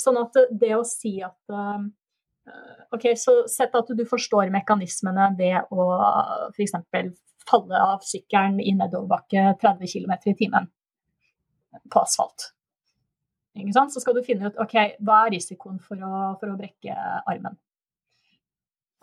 Sånn 0.00 0.18
at 0.20 0.36
det 0.50 0.72
å 0.76 0.84
si 0.86 1.16
at 1.22 1.54
uh, 1.54 1.82
Ok, 2.92 3.06
så 3.16 3.38
sett 3.48 3.72
at 3.72 3.88
du 3.96 4.02
forstår 4.04 4.50
mekanismene 4.52 5.30
ved 5.38 5.72
å 5.72 5.86
f.eks. 6.50 6.74
falle 7.48 7.78
av 7.80 8.04
sykkelen 8.04 8.58
i 8.60 8.74
nedoverbakke 8.76 9.54
30 9.62 9.88
km 9.88 10.12
i 10.28 10.34
timen 10.36 10.68
på 11.88 12.02
asfalt. 12.04 12.50
Så 13.54 14.02
skal 14.02 14.18
du 14.18 14.22
finne 14.26 14.50
ut 14.50 14.60
ok, 14.60 14.76
hva 15.00 15.24
er 15.24 15.36
risikoen 15.38 15.80
for 15.82 15.96
å, 16.04 16.34
for 16.40 16.52
å 16.52 16.58
brekke 16.58 16.94
armen. 17.24 17.56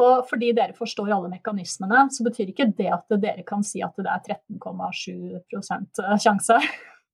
Og 0.02 0.26
fordi 0.30 0.52
dere 0.58 0.78
forstår 0.78 1.12
alle 1.14 1.30
mekanismene, 1.32 2.08
så 2.14 2.26
betyr 2.26 2.52
ikke 2.52 2.70
det 2.78 2.90
at 2.94 3.20
dere 3.22 3.46
kan 3.48 3.64
si 3.66 3.84
at 3.86 3.98
det 3.98 4.10
er 4.10 4.38
13,7% 4.54 6.02
sjanse 6.22 6.58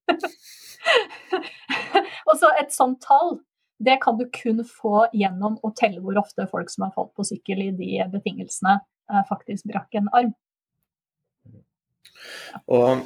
og 2.28 2.34
så 2.40 2.52
et 2.62 2.74
sånt 2.76 3.02
tall, 3.04 3.38
det 3.84 4.00
kan 4.02 4.18
du 4.18 4.26
kun 4.34 4.64
få 4.66 5.06
gjennom 5.14 5.60
å 5.66 5.72
telle 5.78 6.02
hvor 6.02 6.18
ofte 6.22 6.48
folk 6.50 6.72
som 6.74 6.88
har 6.88 6.96
falt 6.96 7.14
på 7.18 7.26
sykkel 7.28 7.62
i 7.68 7.72
de 7.78 7.92
betingelsene, 8.14 8.80
eh, 9.12 9.24
faktisk 9.30 9.70
brakk 9.70 10.00
en 10.00 10.12
arm. 10.18 10.34
Og 12.74 13.04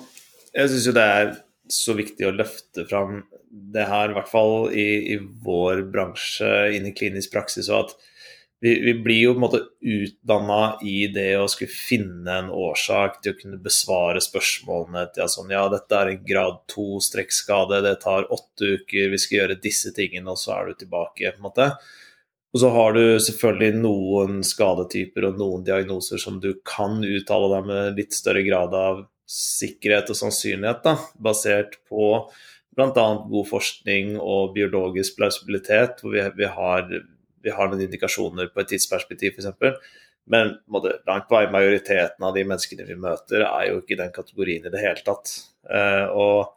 jeg 0.56 0.72
syns 0.72 0.88
jo 0.88 0.96
det 0.96 1.08
er 1.18 1.34
så 1.72 1.96
viktig 1.96 2.28
å 2.28 2.36
løfte 2.36 2.86
fram 2.88 3.24
det 3.52 3.84
her, 3.88 4.12
i 4.12 4.16
hvert 4.16 4.32
fall 4.32 4.72
i, 4.72 4.88
i 5.16 5.18
vår 5.44 5.86
bransje 5.92 6.50
inn 6.76 6.88
i 6.88 6.96
klinisk 6.96 7.34
praksis, 7.34 7.70
og 7.72 7.88
at 7.88 8.10
vi, 8.62 8.76
vi, 8.86 8.94
blir 8.94 9.22
jo 9.24 9.32
på 9.34 9.40
en 9.40 9.42
måte 9.42 9.60
utdanna 9.82 10.60
i 10.86 11.08
det 11.10 11.32
å 11.42 11.48
skulle 11.50 11.74
finne 11.74 12.36
en 12.44 12.50
årsak 12.54 13.18
til 13.22 13.34
å 13.34 13.38
kunne 13.40 13.58
besvare 13.64 14.22
spørsmålene 14.22 15.08
til 15.16 15.32
sånn, 15.34 15.50
ja, 15.56 15.64
dette 15.72 15.98
er 15.98 16.12
en 16.12 16.28
grad 16.28 16.60
to 16.70 17.00
strekkskade, 17.02 17.80
det 17.82 17.96
tar 18.04 18.30
åtte 18.30 18.76
uker, 18.78 19.10
vi 19.10 19.20
skal 19.22 19.40
gjøre 19.40 19.58
disse 19.64 19.90
tingene, 19.98 20.30
og 20.30 20.38
så 20.38 20.54
er 20.60 20.70
du 20.70 20.84
tilbake. 20.84 21.32
på 21.32 21.42
en 21.42 21.48
måte. 21.48 21.72
Og 22.54 22.62
så 22.62 22.70
har 22.76 22.94
du 22.94 23.04
selvfølgelig 23.24 23.80
noen 23.82 24.42
skadetyper 24.46 25.26
og 25.32 25.40
noen 25.42 25.66
diagnoser 25.66 26.22
som 26.22 26.38
du 26.44 26.52
kan 26.68 27.00
uttale 27.02 27.50
deg 27.56 27.70
med 27.72 27.98
litt 27.98 28.14
større 28.14 28.44
grad 28.46 28.76
av 28.78 29.06
sikkerhet 29.32 30.12
og 30.12 30.20
sannsynlighet, 30.20 30.84
da, 30.86 30.98
basert 31.18 31.80
på 31.90 32.12
bl.a. 32.76 33.08
god 33.26 33.48
forskning 33.50 34.20
og 34.20 34.54
biologisk 34.54 35.18
plausibilitet, 35.18 36.04
hvor 36.04 36.14
vi, 36.14 36.28
vi 36.38 36.52
har 36.52 36.92
vi 37.44 37.54
har 37.56 37.70
noen 37.70 37.84
indikasjoner 37.86 38.52
på 38.54 38.64
et 38.64 38.72
tidsperspektiv, 38.74 39.38
f.eks. 39.38 39.78
Men 40.32 40.56
måtte, 40.72 41.00
langt 41.08 41.28
på 41.30 41.36
vei 41.36 41.48
majoriteten 41.52 42.24
av 42.26 42.36
de 42.36 42.46
menneskene 42.48 42.86
vi 42.88 42.98
møter, 43.00 43.46
er 43.48 43.72
jo 43.72 43.82
ikke 43.82 43.96
i 43.98 44.02
den 44.04 44.14
kategorien 44.16 44.68
i 44.68 44.74
det 44.74 44.82
hele 44.84 45.02
tatt. 45.06 45.34
Eh, 45.66 46.08
og 46.14 46.54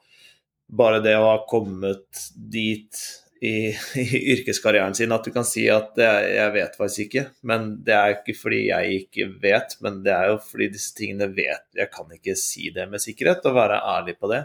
bare 0.69 1.03
det 1.05 1.17
å 1.19 1.31
ha 1.31 1.39
kommet 1.49 2.27
dit 2.35 3.01
i, 3.45 3.55
i, 4.01 4.21
yrkeskarrieren 4.35 4.95
sin 4.97 5.13
at 5.13 5.27
du 5.27 5.33
kan 5.35 5.47
si 5.49 5.67
at 5.73 5.93
det, 5.99 6.11
jeg 6.35 6.53
vet 6.57 6.77
faktisk 6.81 7.07
ikke. 7.07 7.25
Men 7.51 7.71
det 7.87 7.97
er 7.97 8.19
ikke 8.19 8.37
fordi 8.39 8.61
jeg 8.69 9.01
ikke 9.03 9.29
vet, 9.43 9.79
men 9.85 10.03
det 10.07 10.15
er 10.17 10.33
jo 10.33 10.39
fordi 10.45 10.71
disse 10.77 10.95
tingene 10.97 11.31
vet 11.35 11.67
Jeg 11.77 11.91
kan 11.93 12.13
ikke 12.15 12.37
si 12.39 12.71
det 12.75 12.87
med 12.91 13.03
sikkerhet 13.03 13.45
og 13.49 13.59
være 13.59 13.83
ærlig 13.97 14.19
på 14.21 14.31
det. 14.33 14.45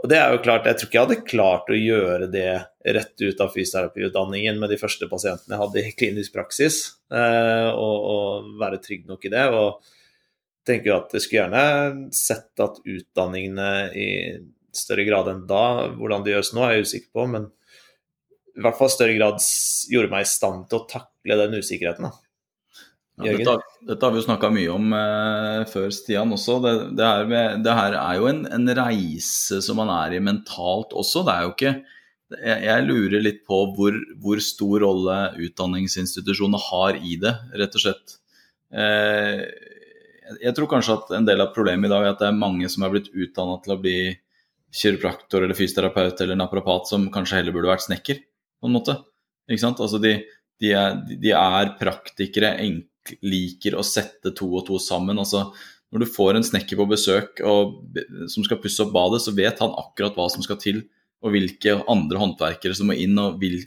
Og 0.00 0.08
det 0.08 0.16
er 0.16 0.32
jo 0.32 0.44
klart, 0.44 0.66
Jeg 0.66 0.78
tror 0.80 0.88
ikke 0.88 0.98
jeg 0.98 1.08
hadde 1.08 1.30
klart 1.30 1.70
å 1.70 1.80
gjøre 1.80 2.30
det 2.32 2.52
rett 2.84 3.20
ut 3.20 3.40
av 3.40 3.52
fysioterapiutdanningen 3.52 4.60
med 4.60 4.72
de 4.72 4.78
første 4.80 5.08
pasientene 5.10 5.56
jeg 5.56 5.62
hadde 5.62 5.82
i 5.82 5.96
klinisk 5.96 6.32
praksis, 6.36 6.78
eh, 7.12 7.68
og, 7.70 7.96
og, 8.14 8.52
være 8.60 8.80
trygg 8.84 9.08
nok 9.10 9.26
i 9.28 9.32
det. 9.34 9.46
og 9.52 9.82
tenker 10.66 10.90
jo 10.90 10.96
at 10.98 11.14
Jeg 11.16 11.24
skulle 11.24 11.44
gjerne 11.44 12.10
sett 12.14 12.62
at 12.62 12.80
utdanningene 12.84 13.70
i 13.96 14.08
større 14.76 15.04
grad 15.08 15.30
enn 15.32 15.46
da, 15.50 15.90
hvordan 15.96 16.24
det 16.24 16.34
gjøres 16.34 16.52
nå, 16.54 16.64
er 16.64 16.76
jeg 16.76 16.88
usikker 16.88 17.12
på, 17.16 17.26
men 17.32 17.48
i 18.56 18.64
hvert 18.64 18.78
fall 18.78 18.90
større 18.92 19.16
grad 19.16 19.40
gjorde 19.90 20.12
meg 20.12 20.26
i 20.26 20.30
stand 20.30 20.66
til 20.70 20.80
å 20.80 20.88
takle 20.90 21.38
den 21.40 21.56
usikkerheten. 21.58 22.10
Ja, 23.20 23.34
dette, 23.36 23.56
dette, 23.84 24.00
har 24.00 24.14
vi 24.14 24.20
jo 24.20 24.24
snakka 24.24 24.48
mye 24.54 24.72
om 24.72 24.92
eh, 24.96 25.62
før, 25.68 25.90
Stian, 25.92 26.30
også. 26.32 26.56
Det, 26.64 26.72
det, 26.96 27.08
her 27.08 27.58
det, 27.60 27.74
her 27.76 27.96
er 28.00 28.20
jo 28.20 28.28
en, 28.30 28.44
en, 28.48 28.70
reise 28.78 29.60
som 29.64 29.76
man 29.80 29.92
er 29.92 30.16
i 30.16 30.22
mentalt 30.24 30.94
også. 30.96 31.24
Det 31.26 31.34
er 31.34 31.44
jo 31.44 31.52
ikke 31.52 31.74
Jeg, 32.30 32.62
jeg 32.68 32.86
lurer 32.86 33.24
litt 33.24 33.42
på 33.48 33.58
hvor, 33.74 33.96
hvor, 34.22 34.40
stor 34.44 34.84
rolle 34.84 35.18
utdanningsinstitusjonene 35.42 36.60
har 36.70 36.98
i 37.02 37.16
det, 37.20 37.34
rett 37.58 37.76
og 37.76 37.82
slett. 37.82 38.16
Eh, 38.70 39.42
jeg 40.38 40.54
tror 40.54 40.70
kanskje 40.70 40.94
at 40.94 41.14
en 41.18 41.26
del 41.26 41.42
av 41.42 41.54
problemet 41.54 41.88
i 41.88 41.92
dag 41.92 42.04
er 42.04 42.12
at 42.12 42.20
det 42.22 42.28
er 42.28 42.38
mange 42.38 42.68
som 42.70 42.84
er 42.86 42.92
blitt 42.92 43.10
utdanna 43.10 43.56
til 43.64 43.74
å 43.74 43.80
bli 43.82 43.96
kiropraktor 44.70 45.42
eller 45.42 45.58
fysioterapeut 45.58 46.20
eller 46.22 46.38
naprapat, 46.38 46.86
som 46.90 47.08
kanskje 47.12 47.40
heller 47.40 47.56
burde 47.56 47.72
vært 47.72 47.88
snekker, 47.88 48.20
på 48.60 48.70
en 48.70 48.76
måte. 48.76 48.94
Ikke 49.50 49.64
sant? 49.64 49.82
Altså 49.82 49.98
de, 50.02 50.14
de, 50.62 50.70
er, 50.76 51.00
de 51.10 51.34
er 51.34 51.74
praktikere, 51.80 52.54
enk, 52.62 53.16
liker 53.26 53.74
å 53.74 53.82
sette 53.86 54.30
to 54.36 54.46
og 54.52 54.66
to 54.68 54.78
sammen. 54.82 55.18
altså 55.18 55.48
Når 55.90 56.04
du 56.04 56.12
får 56.14 56.38
en 56.38 56.46
snekker 56.46 56.78
på 56.78 56.86
besøk 56.92 57.42
og, 57.42 57.80
som 58.30 58.46
skal 58.46 58.60
pusse 58.62 58.84
opp 58.84 58.94
badet, 58.94 59.22
så 59.24 59.34
vet 59.34 59.58
han 59.64 59.74
akkurat 59.82 60.14
hva 60.14 60.28
som 60.30 60.44
skal 60.46 60.60
til, 60.62 60.84
og 61.20 61.34
hvilke 61.34 61.76
andre 61.90 62.20
håndverkere 62.20 62.76
som 62.76 62.88
må 62.90 62.96
inn, 62.96 63.18
og 63.20 63.40
hvil, 63.40 63.58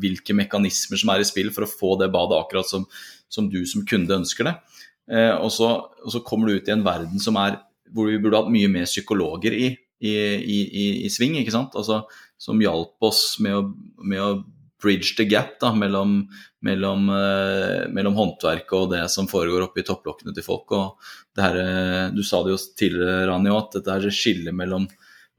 hvilke 0.00 0.36
mekanismer 0.36 1.00
som 1.00 1.12
er 1.12 1.22
i 1.22 1.28
spill 1.28 1.52
for 1.52 1.66
å 1.66 1.70
få 1.70 1.96
det 2.00 2.12
badet 2.14 2.38
akkurat 2.38 2.68
som, 2.68 2.86
som 3.32 3.50
du 3.52 3.60
som 3.68 3.84
kunde 3.88 4.16
ønsker 4.16 4.48
det. 4.48 4.54
Eh, 5.12 5.34
og, 5.34 5.50
så, 5.52 5.74
og, 6.02 6.08
så, 6.14 6.22
kommer 6.24 6.48
du 6.48 6.56
ut 6.56 6.70
i 6.70 6.74
en 6.74 6.86
verden 6.86 7.20
som 7.22 7.36
er, 7.42 7.58
hvor 7.92 8.08
vi 8.08 8.20
burde 8.22 8.40
hatt 8.40 8.52
mye 8.54 8.70
mer 8.72 8.88
psykologer 8.88 9.52
i, 9.56 9.68
i, 10.02 10.14
i, 10.40 10.88
i 11.04 11.12
sving, 11.12 11.36
ikke 11.40 11.54
sant? 11.54 11.76
Altså, 11.78 12.02
som 12.40 12.60
hjalp 12.62 12.96
oss 13.04 13.36
med 13.42 13.58
å, 13.58 13.64
med 14.02 14.22
å 14.22 14.32
bridge 14.82 15.14
the 15.18 15.26
gap 15.28 15.58
da, 15.62 15.70
mellom, 15.76 16.22
mellom, 16.66 17.06
eh, 17.14 17.84
mellom 17.94 18.16
håndverket 18.18 18.74
og 18.78 18.90
det 18.94 19.04
som 19.12 19.28
foregår 19.30 19.68
oppi 19.68 19.84
topplokkene 19.86 20.34
til 20.34 20.46
folk. 20.46 20.72
og 20.72 20.98
det 21.36 21.44
her, 21.44 21.56
eh, 21.60 22.10
Du 22.10 22.22
sa 22.22 22.42
det 22.42 22.50
jo 22.50 22.58
tidligere, 22.76 23.28
Rani, 23.28 23.50
at 23.50 23.70
dette 23.72 23.92
her 23.92 24.10
skillet 24.10 24.54
mellom, 24.54 24.88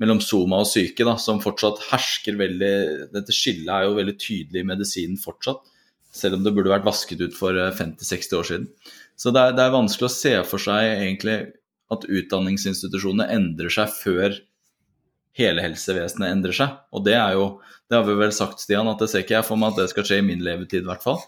mellom 0.03 0.19
soma 0.23 0.59
og 0.61 0.69
syke, 0.69 1.05
da, 1.07 1.15
som 1.21 1.41
fortsatt 1.43 1.81
hersker 1.89 2.37
veldig 2.39 2.73
Dette 3.15 3.35
skillet 3.35 3.71
er 3.71 3.87
jo 3.87 3.97
veldig 3.97 4.15
tydelig 4.19 4.61
i 4.63 4.67
medisinen 4.67 5.19
fortsatt, 5.21 5.63
selv 6.13 6.37
om 6.37 6.45
det 6.45 6.53
burde 6.53 6.73
vært 6.73 6.87
vasket 6.87 7.23
ut 7.23 7.35
for 7.37 7.55
50-60 7.55 8.13
eh, 8.13 8.39
år 8.39 8.49
siden. 8.49 8.71
Så 9.17 9.33
det 9.33 9.41
er, 9.41 9.57
det 9.57 9.65
er 9.65 9.75
vanskelig 9.75 10.09
å 10.09 10.15
se 10.15 10.33
for 10.49 10.61
seg 10.61 10.89
egentlig 10.91 11.37
at 11.93 12.07
utdanningsinstitusjonene 12.09 13.29
endrer 13.31 13.71
seg 13.73 13.91
før 13.93 14.35
hele 15.37 15.63
helsevesenet 15.65 16.29
endrer 16.29 16.55
seg. 16.57 16.75
Og 16.93 17.05
det 17.05 17.15
er 17.17 17.37
jo, 17.37 17.47
det 17.89 17.97
har 17.97 18.05
vi 18.07 18.17
vel 18.17 18.33
sagt, 18.35 18.61
Stian, 18.61 18.89
at 18.89 19.01
det 19.01 19.09
ser 19.11 19.25
ikke 19.25 19.39
jeg 19.39 19.47
for 19.47 19.61
meg 19.61 19.73
at 19.73 19.81
det 19.81 19.89
skal 19.93 20.07
skje 20.09 20.19
i 20.21 20.25
min 20.25 20.43
levetid, 20.45 20.85
i 20.85 20.89
hvert 20.89 21.05
fall. 21.05 21.21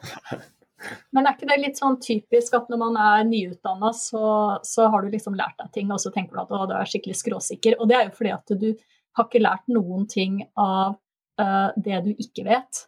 Men 1.16 1.26
er 1.26 1.36
ikke 1.36 1.48
det 1.50 1.58
litt 1.62 1.80
sånn 1.80 1.98
typisk 2.04 2.56
at 2.58 2.68
når 2.72 2.82
man 2.82 2.98
er 3.00 3.28
nyutdanna, 3.28 3.92
så, 3.96 4.26
så, 4.68 4.90
har 4.92 5.06
du 5.06 5.14
liksom 5.14 5.38
lært 5.38 5.56
deg 5.62 5.72
ting, 5.76 5.94
og 5.94 6.02
så 6.04 6.12
tenker 6.14 6.36
du 6.36 6.42
at 6.44 6.52
å, 6.52 6.66
du 6.70 6.76
er 6.78 6.90
skikkelig 6.90 7.16
skråsikker. 7.22 7.78
Og 7.80 7.90
det 7.90 7.98
er 7.98 8.10
jo 8.10 8.18
fordi 8.18 8.34
at 8.36 8.56
du 8.60 8.68
har 9.16 9.30
ikke 9.30 9.44
lært 9.44 9.72
noen 9.72 10.04
ting 10.12 10.42
av 10.60 10.98
uh, 11.42 11.70
det 11.80 12.02
du 12.06 12.12
ikke 12.12 12.46
vet. 12.48 12.84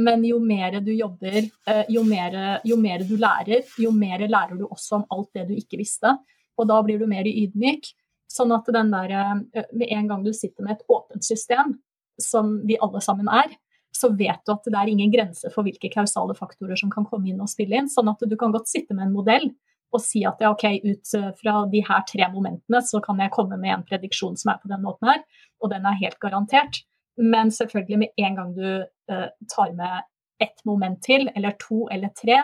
Men 0.00 0.24
jo 0.24 0.40
mer 0.44 0.80
du 0.84 0.90
jobber, 0.94 1.38
uh, 1.68 1.84
jo, 1.92 2.02
mer, 2.08 2.40
jo 2.68 2.80
mer 2.80 3.04
du 3.04 3.14
lærer, 3.20 3.68
jo 3.80 3.92
mer 3.94 4.24
lærer 4.24 4.56
du 4.56 4.66
også 4.68 5.02
om 5.02 5.06
alt 5.14 5.30
det 5.36 5.48
du 5.50 5.56
ikke 5.58 5.80
visste. 5.80 6.16
Og 6.58 6.68
da 6.70 6.80
blir 6.84 7.00
du 7.00 7.06
mer 7.10 7.28
ydmyk. 7.28 7.92
Sånn 8.28 8.52
at 8.56 8.66
den 8.72 8.90
der, 8.92 9.14
uh, 9.14 9.68
med 9.76 9.92
en 9.92 10.10
gang 10.10 10.24
du 10.24 10.32
sitter 10.36 10.64
med 10.64 10.78
et 10.78 10.88
åpent 10.88 11.24
system, 11.24 11.76
som 12.18 12.56
vi 12.66 12.80
alle 12.82 13.00
sammen 13.04 13.28
er, 13.30 13.52
så 13.98 14.10
vet 14.14 14.44
du 14.46 14.52
at 14.54 14.68
det 14.68 14.78
er 14.78 14.90
ingen 14.92 15.10
grense 15.12 15.50
for 15.54 15.66
hvilke 15.66 15.90
kausale 15.92 16.36
faktorer 16.38 16.78
som 16.78 16.90
kan 16.92 17.06
komme 17.08 17.30
inn 17.30 17.40
og 17.42 17.50
spille 17.50 17.80
inn. 17.80 17.90
Sånn 17.90 18.10
at 18.12 18.22
du 18.22 18.36
kan 18.38 18.54
godt 18.54 18.70
sitte 18.70 18.94
med 18.94 19.08
en 19.08 19.16
modell 19.16 19.48
og 19.94 20.02
si 20.04 20.20
at 20.28 20.42
ja, 20.42 20.50
ok, 20.52 20.66
ut 20.84 21.14
eh, 21.16 21.30
fra 21.38 21.62
de 21.72 21.80
her 21.86 22.04
tre 22.08 22.28
momentene 22.32 22.82
så 22.84 23.00
kan 23.04 23.20
jeg 23.22 23.32
komme 23.34 23.56
med 23.60 23.72
en 23.72 23.86
prediksjon 23.88 24.36
som 24.36 24.52
er 24.52 24.60
på 24.60 24.70
den 24.70 24.84
måten 24.84 25.08
her, 25.08 25.22
og 25.62 25.72
den 25.72 25.86
er 25.88 25.96
helt 26.02 26.18
garantert. 26.22 26.82
Men 27.18 27.50
selvfølgelig 27.54 27.98
med 28.02 28.22
en 28.22 28.36
gang 28.38 28.50
du 28.54 28.66
uh, 29.10 29.28
tar 29.50 29.72
med 29.74 30.04
ett 30.44 30.60
moment 30.68 31.00
til, 31.02 31.26
eller 31.34 31.56
to 31.58 31.88
eller 31.90 32.12
tre, 32.14 32.36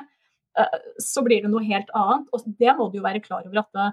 uh, 0.58 0.78
så 0.98 1.22
blir 1.22 1.44
det 1.44 1.52
noe 1.52 1.62
helt 1.68 1.92
annet. 1.94 2.26
Og 2.34 2.48
det 2.58 2.74
må 2.74 2.88
du 2.90 2.98
jo 2.98 3.04
være 3.04 3.22
klar 3.22 3.44
over 3.46 3.60
at 3.62 3.70
det, 3.76 3.90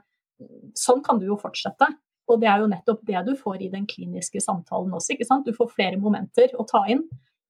sånn 0.79 1.03
kan 1.05 1.19
du 1.21 1.27
jo 1.27 1.37
fortsette. 1.37 1.85
Og 2.31 2.39
det 2.41 2.49
er 2.49 2.63
jo 2.63 2.71
nettopp 2.71 3.03
det 3.05 3.21
du 3.27 3.35
får 3.37 3.61
i 3.61 3.69
den 3.69 3.85
kliniske 3.89 4.41
samtalen 4.41 4.95
også. 4.95 5.13
ikke 5.13 5.27
sant? 5.27 5.45
Du 5.45 5.53
får 5.53 5.69
flere 5.75 6.01
momenter 6.01 6.55
å 6.57 6.65
ta 6.65 6.81
inn 6.89 7.03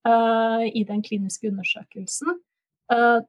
i 0.07 0.81
den 0.87 1.03
kliniske 1.05 1.51
undersøkelsen. 1.51 2.39
Uh, 2.91 3.21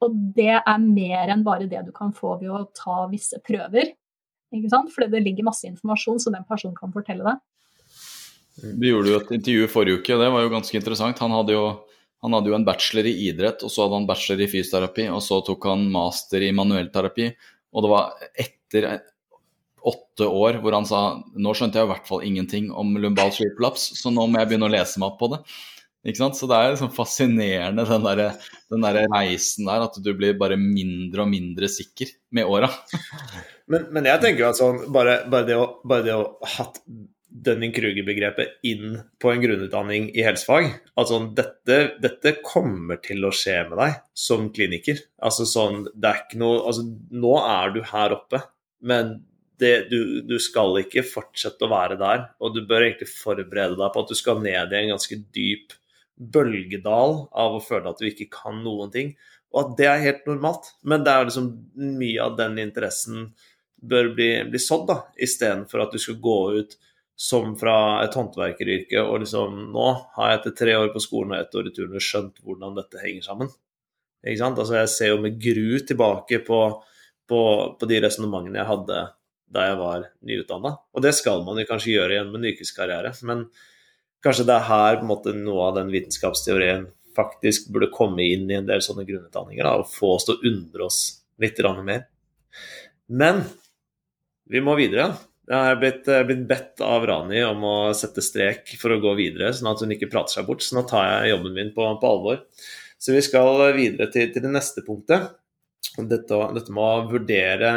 og 0.00 0.16
det 0.36 0.54
er 0.56 0.78
mer 0.82 1.32
enn 1.32 1.44
bare 1.44 1.68
det 1.68 1.82
du 1.86 1.92
kan 1.96 2.12
få 2.16 2.38
ved 2.40 2.52
å 2.52 2.64
ta 2.76 3.04
visse 3.10 3.40
prøver. 3.44 3.92
ikke 4.54 4.72
sant? 4.72 4.92
Fordi 4.94 5.10
det 5.12 5.24
ligger 5.26 5.50
masse 5.50 5.68
informasjon 5.68 6.22
som 6.22 6.36
den 6.36 6.46
personen 6.48 6.76
kan 6.78 6.92
fortelle 6.94 7.26
deg. 7.26 7.42
Du 8.60 8.86
gjorde 8.88 9.12
jo 9.12 9.20
et 9.20 9.30
intervju 9.36 9.68
forrige 9.72 10.00
uke, 10.00 10.18
det 10.20 10.32
var 10.32 10.42
jo 10.44 10.52
ganske 10.52 10.76
interessant. 10.76 11.20
Han 11.22 11.36
hadde 11.36 11.54
jo, 11.54 11.64
han 12.24 12.34
hadde 12.36 12.50
jo 12.52 12.56
en 12.56 12.66
bachelor 12.66 13.08
i 13.08 13.14
idrett, 13.28 13.62
og 13.64 13.72
så 13.72 13.84
hadde 13.84 14.00
han 14.00 14.08
bachelor 14.08 14.44
i 14.44 14.50
fysioterapi, 14.52 15.06
og 15.12 15.22
så 15.24 15.40
tok 15.46 15.68
han 15.70 15.86
master 15.92 16.44
i 16.44 16.52
manuellterapi. 16.56 17.30
Og 17.70 17.84
det 17.84 17.92
var 17.92 18.26
etter 18.44 18.88
åtte 19.80 20.26
år 20.28 20.58
hvor 20.60 20.74
han 20.76 20.84
sa 20.84 21.00
nå 21.40 21.52
skjønte 21.56 21.80
jeg 21.80 21.88
i 21.88 21.90
hvert 21.94 22.08
fall 22.08 22.24
ingenting 22.26 22.66
om 22.76 22.90
lumbal 23.00 23.30
sleep 23.32 23.62
så 23.80 24.12
nå 24.12 24.26
må 24.28 24.42
jeg 24.42 24.50
begynne 24.50 24.68
å 24.68 24.74
lese 24.74 25.00
meg 25.00 25.14
opp 25.14 25.20
på 25.22 25.30
det. 25.32 25.40
Ikke 26.00 26.22
sant? 26.22 26.38
Så 26.38 26.48
det 26.48 26.56
er 26.56 26.72
liksom 26.72 26.92
fascinerende 26.96 27.84
den 27.88 28.06
der, 28.06 28.22
den 28.72 28.84
der 28.86 29.02
reisen 29.12 29.68
der, 29.68 29.84
at 29.84 29.98
du 30.00 30.10
blir 30.16 30.38
bare 30.40 30.56
mindre 30.60 31.26
og 31.26 31.32
mindre 31.32 31.68
sikker 31.68 32.12
med 32.36 32.48
åra. 32.48 32.70
men, 33.70 33.88
men, 33.92 34.08
jeg 34.08 34.22
tenker 34.24 34.46
jo 34.46 34.50
at 34.50 34.60
sånn, 34.60 34.84
bare, 34.94 35.20
bare, 35.30 35.48
det 35.48 35.58
å, 35.60 35.66
bare 35.84 36.06
det 36.06 36.16
å 36.16 36.28
hatt 36.56 36.80
Dunning-Kruger-begrepet 37.30 38.64
inn 38.66 38.96
på 39.22 39.30
en 39.30 39.42
grunnutdanning 39.44 40.08
i 40.16 40.24
helsefag. 40.26 40.72
Altså, 40.98 41.20
dette, 41.36 41.76
dette, 42.02 42.38
kommer 42.42 42.98
til 43.04 43.22
å 43.26 43.32
skje 43.34 43.60
med 43.68 43.78
deg 43.78 43.98
som 44.18 44.48
kliniker. 44.54 45.04
Altså, 45.22 45.46
sånn, 45.46 45.84
det 45.94 46.10
er 46.10 46.24
ikke 46.24 46.40
noe, 46.42 46.62
altså, 46.64 46.86
nå 47.12 47.34
er 47.44 47.76
du 47.76 47.82
her 47.92 48.16
oppe, 48.16 48.42
men 48.82 49.20
det, 49.60 49.90
du, 49.92 50.22
du, 50.24 50.38
skal 50.40 50.78
ikke 50.80 51.04
fortsette 51.06 51.66
å 51.66 51.70
være 51.70 52.00
der. 52.00 52.24
Og 52.40 52.56
du 52.56 52.64
bør 52.66 52.86
egentlig 52.86 53.10
forberede 53.12 53.76
deg 53.78 53.92
på 53.92 54.02
at 54.02 54.10
du 54.10 54.18
skal 54.18 54.40
ned 54.42 54.72
i 54.72 54.80
en 54.80 54.94
ganske 54.94 55.20
dyp 55.36 55.76
bølgedal 56.20 57.16
av 57.32 57.56
å 57.56 57.62
føle 57.64 57.90
at 57.90 58.00
du 58.00 58.08
ikke 58.10 58.28
kan 58.32 58.60
noen 58.64 58.92
ting. 58.92 59.14
Og 59.50 59.62
at 59.62 59.72
det 59.78 59.88
er 59.88 60.04
helt 60.04 60.28
normalt. 60.28 60.74
Men 60.86 61.06
det 61.06 61.14
er 61.14 61.26
liksom 61.26 61.48
mye 61.98 62.26
av 62.26 62.36
den 62.38 62.60
interessen 62.62 63.30
bør 63.80 64.12
bli, 64.14 64.30
bli 64.52 64.60
sådd, 64.60 64.86
da, 64.90 64.98
istedenfor 65.16 65.86
at 65.86 65.94
du 65.94 66.02
skal 66.02 66.20
gå 66.20 66.38
ut 66.60 66.76
som 67.20 67.52
fra 67.60 68.00
et 68.00 68.14
håndverkeryrke 68.16 69.00
og 69.02 69.18
liksom 69.22 69.56
Nå 69.74 69.88
har 70.16 70.30
jeg 70.30 70.38
etter 70.38 70.54
tre 70.56 70.76
år 70.78 70.92
på 70.94 71.02
skolen 71.04 71.34
og 71.34 71.42
ett 71.42 71.56
år 71.56 71.68
i 71.68 71.72
turnus 71.76 72.06
skjønt 72.06 72.38
hvordan 72.44 72.78
dette 72.78 73.00
henger 73.02 73.26
sammen. 73.26 73.50
Ikke 74.24 74.40
sant? 74.40 74.60
Altså, 74.60 74.78
jeg 74.78 74.92
ser 74.92 75.12
jo 75.12 75.18
med 75.24 75.40
gru 75.40 75.80
tilbake 75.84 76.40
på, 76.46 76.60
på, 77.28 77.40
på 77.80 77.88
de 77.90 78.00
resonnementene 78.04 78.60
jeg 78.60 78.70
hadde 78.70 79.02
da 79.50 79.66
jeg 79.66 79.78
var 79.80 80.06
nyutdanna. 80.30 80.72
Og 80.94 81.04
det 81.04 81.12
skal 81.18 81.44
man 81.44 81.58
jo 81.60 81.66
kanskje 81.68 81.96
gjøre 81.96 82.16
gjennom 82.16 82.38
en 82.38 82.48
yrkeskarriere. 82.52 83.12
Men 83.28 83.46
kanskje 84.24 84.46
det 84.48 84.56
er 84.56 84.68
her 84.68 85.04
måte, 85.06 85.34
noe 85.36 85.70
av 85.70 85.78
den 85.78 85.92
vitenskapsteorien 85.92 86.88
faktisk 87.16 87.70
burde 87.74 87.90
komme 87.92 88.24
inn 88.24 88.50
i 88.50 88.58
en 88.58 88.68
del 88.68 88.82
sånne 88.84 89.06
grunnutdanninger 89.08 89.66
da, 89.66 89.78
og 89.80 89.90
få 89.90 90.14
oss 90.16 90.28
til 90.28 90.36
å 90.36 90.52
undre 90.52 90.86
oss 90.86 91.00
litt 91.40 91.58
mer. 91.84 92.06
Men 93.08 93.42
vi 94.50 94.62
må 94.62 94.76
videre. 94.78 95.12
Jeg 95.50 95.72
er 95.72 95.78
blitt, 95.80 96.08
blitt, 96.28 96.42
bedt 96.46 96.82
av 96.84 97.06
Rani 97.08 97.40
om 97.42 97.64
å 97.66 97.76
sette 97.96 98.22
strek 98.22 98.70
for 98.78 98.94
å 98.94 99.00
gå 99.02 99.16
videre, 99.18 99.50
sånn 99.54 99.72
at 99.72 99.82
hun 99.82 99.94
ikke 99.96 100.10
prater 100.12 100.38
seg 100.38 100.46
bort. 100.46 100.62
Så 100.62 100.76
nå 100.76 100.84
tar 100.86 101.08
jeg 101.08 101.32
jobben 101.32 101.56
min 101.56 101.72
på, 101.74 101.86
på 101.98 102.10
alvor. 102.10 102.44
Så 103.00 103.16
vi 103.16 103.22
skal 103.24 103.64
videre 103.74 104.10
til, 104.12 104.28
til 104.30 104.44
det 104.44 104.52
neste 104.52 104.84
punktet. 104.86 105.32
Dette, 105.96 106.38
dette 106.54 106.70
med 106.70 106.84
å 106.84 107.08
vurdere 107.10 107.72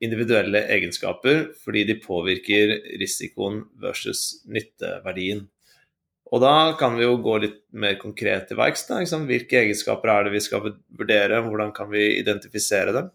individuelle 0.00 0.62
egenskaper 0.70 1.48
fordi 1.58 1.82
de 1.88 1.98
påvirker 2.00 2.74
risikoen 3.00 3.64
versus 3.82 4.44
nytteverdien. 4.48 5.44
Og 6.28 6.42
da 6.44 6.74
kan 6.76 6.96
vi 6.98 7.06
jo 7.06 7.14
gå 7.24 7.38
litt 7.40 7.60
mer 7.72 7.96
konkret 8.00 8.50
til 8.50 8.58
verks. 8.58 8.84
Hvilke 8.88 9.62
egenskaper 9.62 10.12
er 10.12 10.26
det 10.26 10.34
vi 10.34 10.42
skal 10.44 10.74
vurdere, 10.98 11.40
hvordan 11.44 11.72
kan 11.76 11.88
vi 11.92 12.04
identifisere 12.18 12.92
dem? 12.96 13.08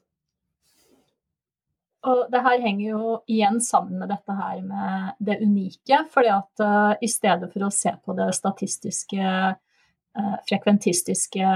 Og 2.03 2.25
det 2.31 2.41
her 2.43 2.59
henger 2.59 2.87
jo 2.89 3.11
igjen 3.31 3.61
sammen 3.63 4.01
med 4.01 4.09
dette 4.11 4.35
her 4.35 4.57
med 4.65 5.13
det 5.23 5.37
unike. 5.43 6.01
fordi 6.11 6.31
at 6.33 6.63
uh, 6.63 6.95
i 6.99 7.07
stedet 7.07 7.47
for 7.53 7.63
å 7.63 7.71
se 7.71 7.93
på 8.03 8.15
det 8.17 8.27
statistiske, 8.35 9.27
uh, 10.19 10.35
frekventistiske 10.49 11.53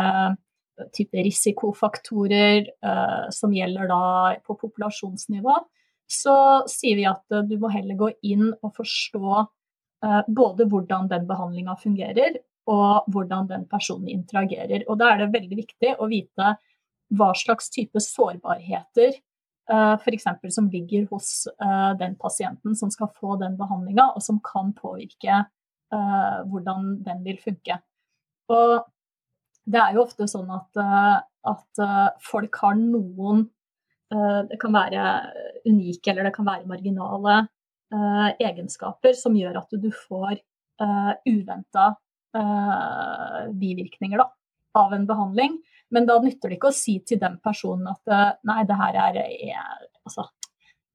type 0.93 1.25
risikofaktorer 1.25 2.69
uh, 2.85 3.27
som 3.33 3.51
gjelder 3.51 3.89
da 3.91 4.03
på 4.45 4.55
populasjonsnivå, 4.61 5.57
så 6.07 6.37
sier 6.71 6.95
vi 6.95 7.09
at 7.09 7.25
du 7.49 7.57
må 7.59 7.67
heller 7.73 7.99
gå 7.99 8.13
inn 8.23 8.53
og 8.61 8.71
forstå 8.77 9.41
både 10.27 10.67
hvordan 10.69 11.07
den 11.09 11.23
behandlinga 11.29 11.73
fungerer, 11.81 12.35
og 12.69 13.07
hvordan 13.13 13.47
den 13.49 13.63
personen 13.71 14.11
interagerer. 14.11 14.83
Og 14.87 14.99
da 14.99 15.13
er 15.13 15.23
det 15.23 15.31
veldig 15.33 15.57
viktig 15.57 15.93
å 15.97 16.09
vite 16.11 16.51
hva 17.17 17.29
slags 17.39 17.71
type 17.73 18.01
sårbarheter 18.03 19.15
f.eks. 19.67 20.27
som 20.53 20.67
ligger 20.71 21.07
hos 21.09 21.47
den 21.99 22.13
pasienten 22.19 22.75
som 22.75 22.91
skal 22.93 23.09
få 23.15 23.39
den 23.41 23.57
behandlinga, 23.59 24.11
og 24.15 24.23
som 24.23 24.37
kan 24.43 24.73
påvirke 24.75 25.41
hvordan 25.89 26.93
den 27.07 27.23
vil 27.25 27.39
funke. 27.41 27.79
Og 28.51 28.85
det 29.67 29.79
er 29.81 29.95
jo 29.95 30.05
ofte 30.05 30.27
sånn 30.31 30.49
at, 30.53 30.79
eh, 30.79 31.17
at 31.51 31.83
eh, 31.83 32.09
folk 32.23 32.59
har 32.63 32.77
noen 32.79 33.45
eh, 34.13 34.41
Det 34.47 34.59
kan 34.61 34.75
være 34.75 35.05
unike 35.67 36.11
eller 36.11 36.29
det 36.29 36.35
kan 36.37 36.47
være 36.47 36.69
marginale 36.69 37.41
egenskaper 38.43 39.15
som 39.15 39.35
gjør 39.38 39.61
at 39.61 39.75
du 39.79 39.88
får 39.95 40.33
uh, 40.83 41.13
uventa 41.29 41.93
bivirkninger 43.57 44.19
da, 44.19 44.25
av 44.77 44.91
en 44.93 45.05
behandling. 45.09 45.55
Men 45.95 46.05
da 46.05 46.17
nytter 46.21 46.51
det 46.51 46.57
ikke 46.59 46.69
å 46.69 46.75
si 46.75 46.97
til 47.07 47.17
den 47.21 47.39
personen 47.41 47.88
at 47.89 48.43
nei, 48.45 48.59
det 48.67 48.77
her 48.77 48.97
er, 49.07 49.17
er, 49.23 49.88
altså, 50.05 50.27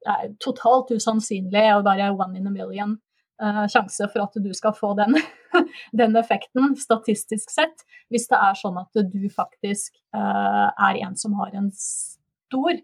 er 0.06 0.28
totalt 0.44 0.92
usannsynlig 0.92 1.64
og 1.72 1.86
bare 1.88 2.12
one 2.12 2.38
in 2.38 2.46
a 2.46 2.52
million 2.52 2.94
uh, 3.42 3.64
sjanse 3.70 4.06
for 4.12 4.24
at 4.24 4.38
du 4.42 4.50
skal 4.56 4.74
få 4.76 4.92
den, 4.98 5.16
den, 6.00 6.16
effekten, 6.18 6.76
statistisk 6.78 7.52
sett, 7.52 7.84
hvis 8.12 8.28
det 8.30 8.38
er 8.38 8.58
sånn 8.58 8.78
at 8.80 9.02
du 9.12 9.26
faktisk 9.32 9.96
uh, 10.16 10.68
er 10.70 11.02
en 11.06 11.16
som 11.18 11.36
har 11.40 11.54
en 11.58 11.70
stor 11.76 12.74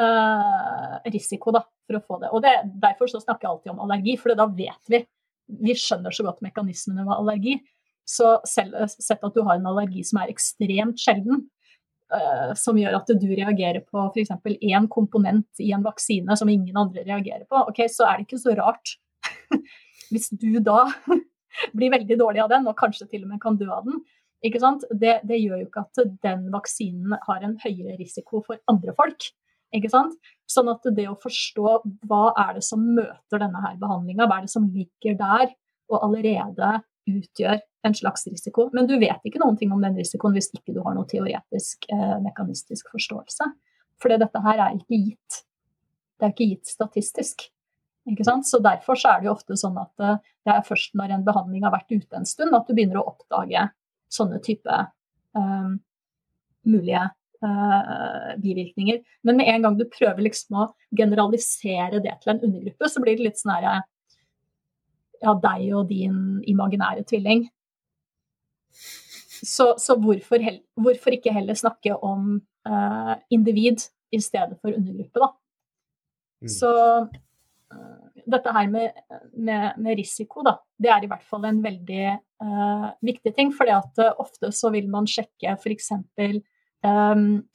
uh, 0.00 0.96
risiko 1.14 1.54
da, 1.54 1.64
for 1.86 1.98
å 1.98 2.02
få 2.04 2.20
det. 2.22 2.32
Og 2.32 2.42
det, 2.44 2.54
Derfor 2.82 3.10
så 3.10 3.20
snakker 3.22 3.46
jeg 3.46 3.52
alltid 3.52 3.74
om 3.74 3.82
allergi, 3.86 4.16
for 4.20 4.34
da 4.38 4.48
vet 4.48 4.92
vi. 4.92 5.02
Vi 5.64 5.76
skjønner 5.76 6.14
så 6.14 6.26
godt 6.26 6.44
mekanismene 6.44 7.04
ved 7.04 7.16
allergi. 7.16 7.58
Så 8.08 8.36
selv 8.48 8.76
sett 8.92 9.24
at 9.24 9.36
du 9.36 9.42
har 9.44 9.56
en 9.56 9.68
allergi 9.70 10.04
som 10.04 10.20
er 10.20 10.32
ekstremt 10.32 11.00
sjelden, 11.00 11.46
som 12.58 12.78
gjør 12.78 12.98
at 12.98 13.10
du 13.18 13.28
reagerer 13.32 13.82
på 13.88 14.02
f.eks. 14.12 14.32
én 14.60 14.88
komponent 14.92 15.62
i 15.62 15.72
en 15.74 15.84
vaksine 15.84 16.36
som 16.36 16.50
ingen 16.52 16.76
andre 16.76 17.04
reagerer 17.06 17.46
på, 17.48 17.62
ok, 17.70 17.80
så 17.90 18.06
er 18.06 18.18
det 18.18 18.26
ikke 18.28 18.42
så 18.42 18.54
rart 18.58 18.92
hvis 20.12 20.28
du 20.30 20.60
da 20.62 20.84
blir 21.76 21.94
veldig 21.94 22.18
dårlig 22.20 22.44
av 22.44 22.52
den, 22.52 22.68
og 22.68 22.78
kanskje 22.78 23.08
til 23.10 23.24
og 23.24 23.32
med 23.32 23.42
kan 23.42 23.58
dø 23.58 23.70
av 23.72 23.88
den, 23.88 24.02
det, 24.44 25.14
det, 25.24 25.38
gjør 25.40 25.62
jo 25.62 25.66
ikke 25.70 25.86
at 25.86 26.02
den 26.22 26.50
vaksinen 26.52 27.16
har 27.24 27.44
en 27.46 27.56
høyere 27.62 27.96
risiko 27.96 28.42
for 28.44 28.60
andre 28.68 28.92
folk. 28.92 29.30
Ikke 29.74 29.90
sant? 29.90 30.14
Sånn 30.50 30.70
at 30.70 30.86
det 30.94 31.06
å 31.10 31.18
forstå 31.18 31.70
hva 32.06 32.24
er 32.44 32.58
det 32.58 32.64
som 32.66 32.82
møter 32.94 33.42
denne 33.42 33.62
her 33.64 33.78
behandlinga, 33.80 34.28
hva 34.28 34.38
er 34.38 34.46
det 34.46 34.54
som 34.54 34.68
ligger 34.70 35.16
der 35.18 35.54
og 35.90 36.00
allerede 36.00 36.76
utgjør 37.10 37.58
en 37.84 37.96
slags 37.96 38.26
risiko. 38.30 38.68
Men 38.72 38.86
du 38.88 38.94
vet 39.00 39.26
ikke 39.26 39.40
noen 39.42 39.58
ting 39.60 39.72
om 39.74 39.82
den 39.84 39.96
risikoen 39.98 40.36
hvis 40.36 40.52
ikke 40.54 40.76
du 40.76 40.80
har 40.84 40.94
noe 40.96 41.08
teoretisk, 41.08 41.88
eh, 41.92 42.14
mekanistisk 42.24 42.88
forståelse. 42.94 43.50
For 44.00 44.14
dette 44.14 44.44
her 44.46 44.62
er 44.62 44.78
ikke 44.78 45.00
gitt. 45.10 45.42
Det 46.18 46.26
er 46.26 46.32
ikke 46.32 46.50
gitt 46.54 46.70
statistisk. 46.70 47.48
Så 48.04 48.60
Derfor 48.60 48.98
så 49.00 49.14
er 49.14 49.20
det 49.20 49.28
jo 49.28 49.34
ofte 49.34 49.56
sånn 49.56 49.76
at 49.80 50.00
eh, 50.00 50.20
det 50.44 50.54
er 50.54 50.66
først 50.66 50.94
når 50.94 51.16
en 51.16 51.26
behandling 51.26 51.64
har 51.64 51.72
vært 51.72 51.92
ute 51.92 52.16
en 52.16 52.28
stund, 52.28 52.54
at 52.54 52.66
du 52.68 52.74
begynner 52.76 53.00
å 53.00 53.08
oppdage 53.14 53.68
sånne 54.12 54.40
type 54.44 54.80
eh, 54.80 55.70
mulige 56.68 57.04
bivirkninger. 58.42 59.00
Men 59.26 59.38
med 59.40 59.50
en 59.52 59.66
gang 59.66 59.78
du 59.78 59.84
prøver 59.90 60.26
liksom 60.26 60.60
å 60.62 60.68
generalisere 60.96 62.00
det 62.04 62.14
til 62.22 62.34
en 62.34 62.42
undergruppe, 62.48 62.90
så 62.90 63.02
blir 63.04 63.18
det 63.18 63.28
litt 63.28 63.42
sånn 63.42 63.56
herre 63.56 63.82
Ja, 65.24 65.32
deg 65.40 65.70
og 65.72 65.86
din 65.88 66.42
imaginære 66.50 67.04
tvilling. 67.08 67.46
Så, 68.74 69.70
så 69.80 69.96
hvorfor, 70.00 70.42
hvorfor, 70.76 71.16
ikke 71.16 71.32
heller 71.32 71.56
snakke 71.56 71.94
om 71.96 72.34
uh, 72.68 73.14
individ 73.32 73.86
i 74.12 74.20
stedet 74.20 74.58
for 74.60 74.74
undergruppe, 74.74 75.22
da? 75.22 75.30
Mm. 76.44 76.50
Så 76.52 76.72
dette 78.30 78.52
her 78.52 78.68
med, 78.70 78.92
med, 79.32 79.78
med, 79.78 79.96
risiko, 79.98 80.42
da, 80.46 80.56
det 80.80 80.90
er 80.92 81.04
i 81.04 81.10
hvert 81.10 81.24
fall 81.28 81.44
en 81.48 81.60
veldig 81.64 82.04
uh, 82.44 82.88
viktig 83.04 83.34
ting. 83.36 83.52
fordi 83.52 83.74
at 83.76 84.00
uh, 84.00 84.12
ofte 84.22 84.50
så 84.54 84.70
vil 84.74 84.88
man 84.90 85.08
sjekke 85.10 85.56
f.eks. 85.58 85.90
Eh, 86.20 86.38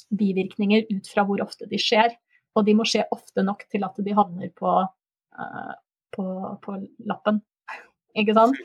bivirkninger 0.09 0.89
ut 0.89 1.07
fra 1.11 1.25
hvor 1.27 1.41
ofte 1.45 1.67
de 1.69 1.79
skjer. 1.81 2.15
Og 2.57 2.65
de 2.65 2.75
må 2.75 2.85
skje 2.87 3.05
ofte 3.13 3.45
nok 3.45 3.65
til 3.71 3.85
at 3.85 3.99
de 4.03 4.15
havner 4.17 4.51
på, 4.57 4.75
uh, 5.39 5.73
på, 6.15 6.25
på 6.63 6.77
lappen. 7.07 7.41
Ikke 8.17 8.35
sant? 8.35 8.57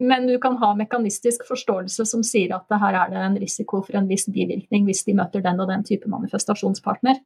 Men 0.00 0.26
du 0.26 0.38
kan 0.40 0.56
ha 0.60 0.70
mekanistisk 0.76 1.44
forståelse 1.48 2.06
som 2.08 2.22
sier 2.24 2.54
at 2.56 2.78
her 2.82 2.96
er 3.02 3.10
det 3.12 3.24
en 3.24 3.40
risiko 3.40 3.82
for 3.84 3.98
en 4.00 4.08
viss 4.08 4.24
bivirkning 4.32 4.86
hvis 4.86 5.04
de 5.08 5.16
møter 5.18 5.44
den 5.44 5.60
og 5.60 5.68
den 5.68 5.84
type 5.84 6.08
manifestasjonspartner. 6.08 7.20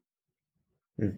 Mm. 0.98 1.14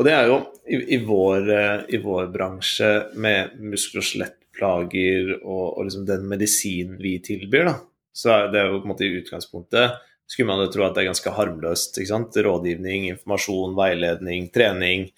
Og 0.00 0.06
det 0.08 0.14
er 0.16 0.30
jo 0.30 0.38
i, 0.64 0.78
i, 0.96 0.98
vår, 1.04 1.50
eh, 1.52 1.82
i 1.92 2.00
vår, 2.00 2.30
bransje 2.32 2.92
med 3.20 3.58
muskel- 3.60 4.00
og 4.00 4.06
skjelettplager 4.08 5.34
og, 5.42 5.66
og 5.76 5.82
liksom 5.84 6.06
den 6.08 6.24
medisinen 6.30 6.96
vi 7.02 7.18
tilbyr, 7.24 7.68
da, 7.68 7.74
så 8.12 8.34
er 8.36 8.50
det 8.52 8.66
jo 8.66 8.80
på 8.80 8.86
en 8.86 8.92
måte 8.92 9.06
i 9.08 9.14
utgangspunktet 9.20 10.00
skulle 10.32 10.48
man 10.48 10.62
jo 10.64 10.70
tro 10.72 10.86
at 10.86 10.96
det 10.96 11.04
er 11.04 11.10
ganske 11.10 11.34
harmløst. 11.36 11.98
ikke 11.98 12.10
sant? 12.10 12.36
Rådgivning, 12.46 13.08
informasjon, 13.12 13.74
veiledning, 13.76 14.48
trening. 14.54 15.08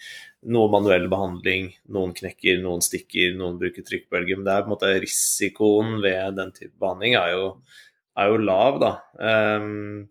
Noe 0.54 0.70
manuell 0.72 1.06
behandling. 1.12 1.70
Noen 1.94 2.14
knekker, 2.16 2.58
noen 2.64 2.82
stikker, 2.84 3.36
noen 3.38 3.60
bruker 3.60 3.86
trykkbølger. 3.86 4.40
Men 4.40 4.48
det 4.48 4.56
er 4.56 4.64
på 4.64 4.70
en 4.70 4.74
måte 4.74 4.92
risikoen 5.04 6.00
ved 6.04 6.40
den 6.40 6.50
type 6.56 6.74
behandling 6.82 7.16
er 7.20 7.36
jo, 7.36 7.46
er 8.18 8.32
jo 8.32 8.42
lav, 8.42 8.80
da. 8.82 8.92
Um, 9.14 10.04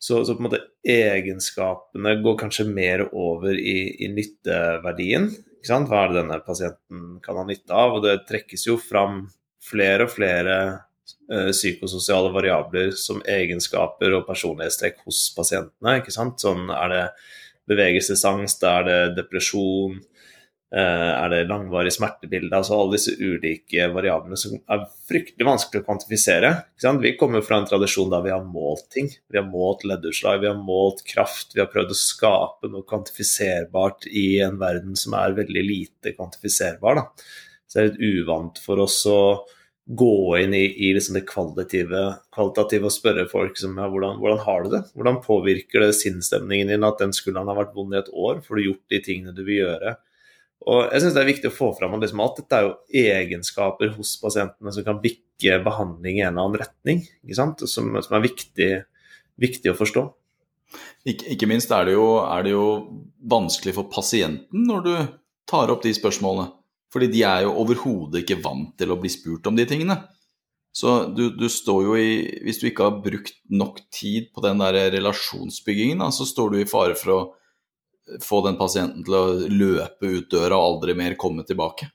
så, 0.00 0.22
så, 0.24 0.32
på 0.32 0.40
en 0.40 0.48
måte 0.48 0.64
egenskapene 0.88 2.16
går 2.24 2.40
kanskje 2.40 2.64
mer 2.70 3.04
over 3.10 3.52
i, 3.52 3.78
i 4.00 4.08
nytteverdien. 4.08 5.28
Hva 5.68 5.82
er 5.84 6.14
det 6.14 6.22
denne 6.22 6.38
pasienten 6.40 7.18
kan 7.20 7.36
ha 7.36 7.44
nytte 7.44 7.76
av? 7.76 7.98
Og 7.98 8.06
det 8.06 8.22
trekkes 8.30 8.64
jo 8.70 8.78
fram 8.80 9.26
flere 9.60 10.06
og 10.08 10.14
flere 10.14 10.56
psykososiale 11.30 12.32
variabler 12.34 12.90
som 12.98 13.20
egenskaper 13.22 14.16
og 14.16 14.24
personlighetstrekk 14.26 15.04
hos 15.06 15.28
pasientene. 15.36 16.00
ikke 16.00 16.14
sant? 16.14 16.42
Sånn 16.42 16.66
er 16.74 16.90
det 16.90 17.04
bevegelsesangst, 17.70 18.64
er 18.66 18.88
det 18.88 19.00
depresjon, 19.20 20.00
Eh, 20.70 21.12
er 21.24 21.30
det 21.32 21.48
langvarig 21.50 21.90
smertebilde? 21.90 22.54
Altså 22.54 22.76
alle 22.76 22.94
disse 22.94 23.16
ulike 23.18 23.88
variablene 23.90 24.36
som 24.38 24.54
er 24.70 24.84
fryktelig 25.08 25.46
vanskelig 25.48 25.82
å 25.82 25.86
kvantifisere. 25.88 26.50
ikke 26.70 26.84
sant? 26.84 27.02
Vi 27.02 27.16
kommer 27.18 27.42
fra 27.42 27.58
en 27.58 27.66
tradisjon 27.66 28.12
der 28.12 28.22
vi 28.22 28.30
har 28.30 28.44
målt 28.46 28.86
ting. 28.94 29.10
Vi 29.26 29.40
har 29.40 29.48
målt 29.50 29.82
leddutslag, 29.82 30.44
vi 30.44 30.46
har 30.46 30.60
målt 30.62 31.02
kraft. 31.10 31.56
Vi 31.56 31.62
har 31.62 31.70
prøvd 31.72 31.90
å 31.90 31.98
skape 31.98 32.70
noe 32.70 32.86
kvantifiserbart 32.86 34.06
i 34.14 34.38
en 34.46 34.60
verden 34.62 34.94
som 34.94 35.18
er 35.18 35.34
veldig 35.40 35.64
lite 35.66 36.14
kvantifiserbar. 36.14 37.02
Da. 37.02 37.08
Så 37.66 37.74
det 37.74 37.82
er 37.82 37.90
litt 37.90 38.20
uvant 38.22 38.62
for 38.62 38.86
oss 38.86 39.02
å 39.10 39.20
gå 39.90 40.38
inn 40.38 40.54
i, 40.54 40.64
i 40.86 40.92
liksom 40.94 41.16
det 41.16 41.24
kvalitative, 41.26 42.02
og 42.38 42.92
spørre 42.94 43.24
folk 43.30 43.56
som, 43.58 43.74
ja, 43.80 43.88
hvordan, 43.90 44.20
hvordan, 44.22 44.42
har 44.44 44.62
du 44.62 44.70
det? 44.76 44.82
Hvordan 44.94 45.18
påvirker 45.24 45.82
det 45.82 45.96
sinnsstemningen 45.98 46.70
din 46.70 46.86
at 46.86 47.00
den 47.02 47.14
skulderen 47.16 47.50
har 47.50 47.58
vært 47.58 47.74
vond 47.74 47.96
i 47.96 47.98
et 47.98 48.12
år? 48.12 48.38
Får 48.44 48.56
du 48.58 48.66
gjort 48.68 48.94
de 48.94 49.00
tingene 49.02 49.34
du 49.34 49.42
vil 49.42 49.64
gjøre? 49.64 49.96
Og 50.68 50.92
jeg 50.92 51.00
synes 51.00 51.16
Det 51.16 51.22
er 51.22 51.30
viktig 51.30 51.50
å 51.50 51.56
få 51.56 51.70
fram 51.78 51.96
at, 51.96 52.04
liksom, 52.04 52.22
at 52.22 52.38
dette 52.38 52.58
er 52.58 52.66
jo 52.66 53.02
egenskaper 53.02 53.94
hos 53.96 54.14
pasientene 54.20 54.74
som 54.76 54.86
kan 54.86 55.00
bikke 55.02 55.58
behandling 55.64 56.20
i 56.20 56.24
en 56.26 56.34
eller 56.34 56.46
annen 56.46 56.60
retning, 56.60 57.02
som, 57.34 57.56
som, 57.64 57.96
er 57.96 58.26
viktig, 58.26 58.70
viktig, 59.40 59.72
å 59.72 59.78
forstå. 59.78 60.04
Ikke, 61.08 61.32
ikke 61.34 61.48
minst 61.50 61.72
er 61.74 61.88
det, 61.88 61.96
jo, 61.96 62.20
er 62.22 62.44
det 62.46 62.52
jo 62.52 62.66
vanskelig 63.26 63.74
for 63.78 63.90
pasienten 63.90 64.68
når 64.68 64.86
du 64.86 64.94
tar 65.50 65.72
opp 65.72 65.82
de 65.82 65.96
spørsmålene. 65.96 66.52
Fordi 66.90 67.10
de 67.12 67.22
er 67.26 67.44
jo 67.46 67.56
overhodet 67.62 68.24
ikke 68.24 68.40
vant 68.42 68.72
til 68.78 68.90
å 68.90 68.98
bli 68.98 69.10
spurt 69.12 69.46
om 69.46 69.58
de 69.58 69.66
tingene. 69.68 69.96
Så 70.72 71.04
du, 71.14 71.30
du, 71.34 71.48
står 71.50 71.82
jo 71.82 71.96
i 71.98 72.10
Hvis 72.46 72.60
du 72.60 72.68
ikke 72.68 72.86
har 72.86 73.00
brukt 73.02 73.34
nok 73.50 73.80
tid 73.90 74.28
på 74.34 74.42
den 74.44 74.60
der 74.62 74.78
relasjonsbyggingen, 74.94 76.02
da, 76.02 76.10
så 76.14 76.26
står 76.26 76.54
du 76.54 76.60
i 76.60 76.68
fare 76.70 76.94
for 76.98 77.14
å 77.14 77.20
få 78.22 78.40
den 78.46 78.58
pasienten 78.58 79.04
til 79.06 79.16
å 79.16 79.24
løpe 79.50 80.08
ut 80.08 80.30
døra 80.30 80.58
og 80.58 80.66
aldri 80.66 80.96
mer 80.98 81.18
komme 81.18 81.44
tilbake. 81.46 81.90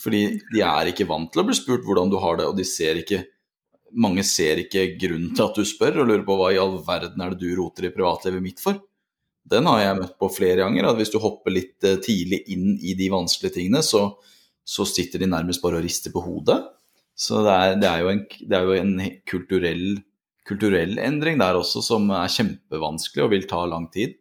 Fordi 0.00 0.24
de 0.52 0.64
er 0.64 0.90
ikke 0.90 1.06
vant 1.08 1.30
til 1.32 1.44
å 1.44 1.46
bli 1.48 1.56
spurt 1.56 1.84
hvordan 1.86 2.10
du 2.12 2.18
har 2.20 2.40
det, 2.40 2.48
og 2.50 2.58
de 2.58 2.66
ser 2.68 3.00
ikke 3.02 3.24
Mange 3.94 4.24
ser 4.26 4.58
ikke 4.58 4.96
grunnen 4.98 5.36
til 5.38 5.44
at 5.44 5.54
du 5.54 5.62
spør, 5.62 6.00
og 6.02 6.08
lurer 6.08 6.24
på 6.26 6.34
hva 6.34 6.48
i 6.50 6.56
all 6.58 6.80
verden 6.82 7.20
er 7.22 7.30
det 7.30 7.44
du 7.44 7.52
roter 7.54 7.84
i 7.86 7.92
privatlivet 7.94 8.42
mitt 8.42 8.58
for? 8.58 8.80
Den 9.46 9.68
har 9.70 9.84
jeg 9.84 9.98
møtt 10.00 10.16
på 10.18 10.30
flere 10.34 10.64
ganger, 10.64 10.88
at 10.88 10.98
hvis 10.98 11.12
du 11.12 11.20
hopper 11.22 11.54
litt 11.54 11.86
eh, 11.86 12.00
tidlig 12.02 12.40
inn 12.50 12.72
i 12.74 12.96
de 12.98 13.06
vanskelige 13.12 13.60
tingene, 13.60 13.84
så, 13.86 14.08
så 14.64 14.86
sitter 14.88 15.22
de 15.22 15.28
nærmest 15.30 15.62
bare 15.62 15.78
og 15.80 15.84
rister 15.84 16.12
på 16.14 16.22
hodet. 16.24 16.58
Så 17.14 17.44
det 17.46 17.54
er, 17.54 17.78
det 17.78 17.88
er 17.88 18.02
jo 18.02 18.10
en, 18.10 18.22
er 18.50 18.68
jo 18.68 18.76
en 18.78 18.94
kulturell, 19.30 19.88
kulturell, 20.48 20.96
endring 20.98 21.38
der 21.40 21.58
også 21.60 21.82
som 21.84 22.08
er 22.10 22.32
kjempevanskelig 22.32 23.26
og 23.26 23.34
vil 23.36 23.46
ta 23.50 23.62
lang 23.70 23.86
tid. 23.94 24.16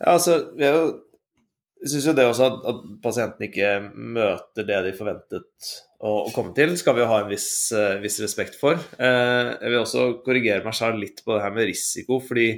Ja, 0.00 0.14
altså, 0.16 0.38
jeg 0.58 1.90
syns 1.90 2.08
jo 2.08 2.14
det 2.16 2.24
også 2.26 2.46
at, 2.48 2.62
at 2.70 2.86
pasienten 3.04 3.46
ikke 3.46 3.74
møter 3.92 4.66
det 4.66 4.80
de 4.86 4.94
forventet 4.96 5.74
å, 6.04 6.30
komme 6.34 6.54
til, 6.56 6.74
skal 6.80 6.96
vi 6.96 7.04
jo 7.04 7.10
ha 7.10 7.20
en 7.22 7.30
viss, 7.30 7.48
uh, 7.76 8.00
viss 8.02 8.18
respekt 8.24 8.56
for. 8.60 8.80
Uh, 8.96 9.54
jeg 9.60 9.68
vil 9.68 9.82
også 9.82 10.06
korrigere 10.24 10.64
meg 10.64 10.76
selv 10.76 11.00
litt 11.00 11.22
på 11.24 11.36
det 11.36 11.44
her 11.44 11.54
med 11.54 11.68
risiko, 11.70 12.20
fordi 12.24 12.48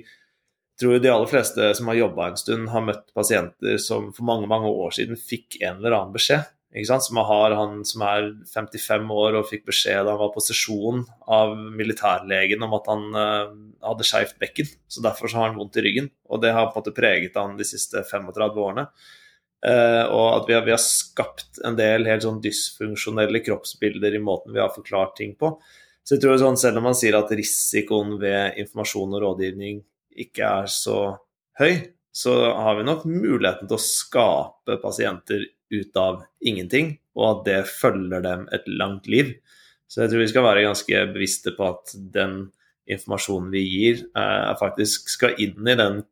tror 0.81 0.99
de 1.01 1.12
aller 1.12 1.31
fleste 1.31 1.70
som 1.79 1.89
har 1.91 2.01
jobba 2.01 2.29
en 2.31 2.41
stund, 2.41 2.68
har 2.72 2.85
møtt 2.85 3.09
pasienter 3.16 3.81
som 3.83 4.11
for 4.16 4.29
mange 4.29 4.49
mange 4.51 4.68
år 4.68 4.95
siden 4.97 5.18
fikk 5.20 5.61
en 5.62 5.81
eller 5.81 5.97
annen 5.97 6.14
beskjed. 6.16 6.45
Som 6.85 7.16
har 7.24 7.55
han 7.57 7.79
som 7.89 8.03
er 8.05 8.27
55 8.53 9.07
år 9.14 9.39
og 9.39 9.47
fikk 9.49 9.62
beskjed 9.70 10.03
da 10.05 10.12
han 10.12 10.20
var 10.20 10.33
på 10.35 10.43
sesjon 10.45 11.07
av 11.33 11.55
militærlegen 11.57 12.64
om 12.66 12.74
at 12.77 12.91
han 12.91 13.07
uh, 13.16 13.55
hadde 13.87 14.05
skeivt 14.05 14.37
bekken. 14.43 14.68
Så 14.85 15.01
derfor 15.01 15.33
så 15.33 15.41
har 15.41 15.49
han 15.49 15.57
vondt 15.57 15.79
i 15.81 15.87
ryggen. 15.87 16.11
Og 16.29 16.43
det 16.43 16.53
har 16.53 16.68
på 16.68 16.77
en 16.77 16.83
måte 16.83 16.93
preget 16.99 17.39
han 17.41 17.57
de 17.57 17.64
siste 17.64 18.05
35 18.05 18.61
årene. 18.66 18.85
Uh, 19.64 20.05
og 20.12 20.27
at 20.35 20.51
vi 20.51 20.59
har, 20.59 20.66
vi 20.66 20.74
har, 20.74 20.83
skapt 20.83 21.62
en 21.64 21.79
del 21.79 22.05
helt 22.11 22.27
sånn 22.27 22.43
dysfunksjonelle 22.45 23.41
kroppsbilder 23.47 24.18
i 24.18 24.20
måten 24.22 24.53
vi 24.53 24.61
har 24.61 24.74
forklart 24.74 25.16
ting 25.16 25.33
på. 25.41 25.55
Så 26.05 26.18
jeg 26.18 26.27
tror 26.27 26.37
sånn, 26.39 26.61
Selv 26.61 26.83
om 26.83 26.91
man 26.91 26.99
sier 26.99 27.16
at 27.16 27.33
risikoen 27.33 28.18
ved 28.20 28.61
informasjon 28.61 29.16
og 29.16 29.24
rådgivning 29.24 29.81
ikke 30.17 30.49
er 30.62 30.71
så 30.73 30.99
høy, 31.61 31.93
så 32.17 32.33
har 32.57 32.79
vi 32.79 32.87
nok 32.89 33.05
muligheten 33.09 33.69
til 33.69 33.77
å 33.77 33.83
skape 33.83 34.79
pasienter 34.83 35.45
ut 35.75 35.99
av 36.01 36.23
ingenting, 36.41 36.95
og 37.17 37.27
at 37.31 37.43
det 37.49 37.61
følger 37.69 38.25
dem 38.25 38.47
et 38.55 38.67
langt 38.71 39.09
liv. 39.11 39.35
Så 39.87 40.03
jeg 40.03 40.12
tror 40.12 40.25
vi 40.25 40.31
skal 40.31 40.47
være 40.47 40.67
ganske 40.67 41.03
bevisste 41.12 41.53
på 41.57 41.71
at 41.75 41.95
den 42.14 42.47
informasjonen 42.91 43.51
vi 43.53 43.64
gir, 43.67 44.05
eh, 44.17 44.53
faktisk 44.61 45.11
skal 45.11 45.37
inn 45.43 45.69
i 45.69 45.77
den 45.79 46.05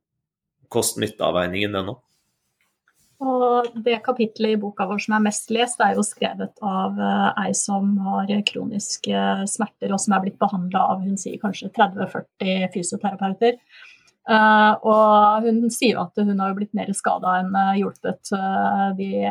kost-nytte-avveiningen, 0.74 1.76
den 1.78 1.94
òg. 1.94 2.00
Og 3.24 3.70
det 3.86 4.00
kapitlet 4.04 4.56
i 4.56 4.60
boka 4.60 4.84
vår 4.90 5.00
som 5.04 5.14
er 5.16 5.24
mest 5.28 5.52
lest, 5.54 5.80
er 5.80 5.94
jo 5.96 6.04
skrevet 6.04 6.58
av 6.66 6.98
uh, 6.98 7.30
ei 7.44 7.54
som 7.56 7.94
har 8.04 8.32
kroniske 8.50 9.22
smerter, 9.48 9.94
og 9.94 10.02
som 10.02 10.16
er 10.16 10.24
blitt 10.26 10.40
behandla 10.40 10.82
av 10.92 11.04
hun 11.04 11.16
sier 11.20 11.38
kanskje 11.40 11.70
30-40 11.76 12.66
fysioterapeuter. 12.74 13.56
Uh, 14.24 14.72
og 14.88 15.44
hun 15.44 15.66
sier 15.68 15.98
jo 15.98 16.04
at 16.06 16.16
hun 16.16 16.38
har 16.40 16.54
blitt 16.56 16.72
mer 16.72 16.88
skada 16.96 17.34
enn 17.42 17.50
uh, 17.52 17.74
hjulpet 17.76 18.30
uh, 18.32 18.94
de 18.96 19.26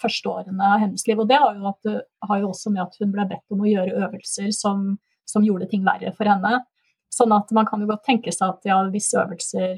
første 0.00 0.30
årene 0.30 0.70
av 0.70 0.80
hennes 0.80 1.04
liv. 1.08 1.20
Og 1.20 1.28
det 1.28 1.40
har 1.42 1.58
jo, 1.58 1.66
at, 1.68 1.90
har 2.30 2.40
jo, 2.40 2.52
også 2.54 2.72
med 2.72 2.86
at 2.86 2.96
hun 3.02 3.12
ble 3.12 3.26
bedt 3.34 3.52
om 3.52 3.64
å 3.64 3.68
gjøre 3.68 4.06
øvelser 4.06 4.48
som, 4.56 4.94
som, 5.28 5.44
gjorde 5.44 5.68
ting 5.72 5.84
verre 5.84 6.14
for 6.16 6.30
henne. 6.30 6.62
Sånn 7.12 7.34
at 7.36 7.52
man 7.54 7.68
kan 7.68 7.84
jo 7.84 7.90
godt 7.90 8.06
tenke 8.08 8.32
seg 8.32 8.56
at 8.56 8.70
ja, 8.70 8.80
visse 8.90 9.20
øvelser 9.20 9.76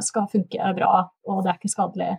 skal 0.00 0.24
funke 0.32 0.70
bra, 0.78 1.02
og 1.28 1.42
det 1.44 1.50
er 1.50 1.58
ikke 1.58 1.68
skadelig. 1.68 2.14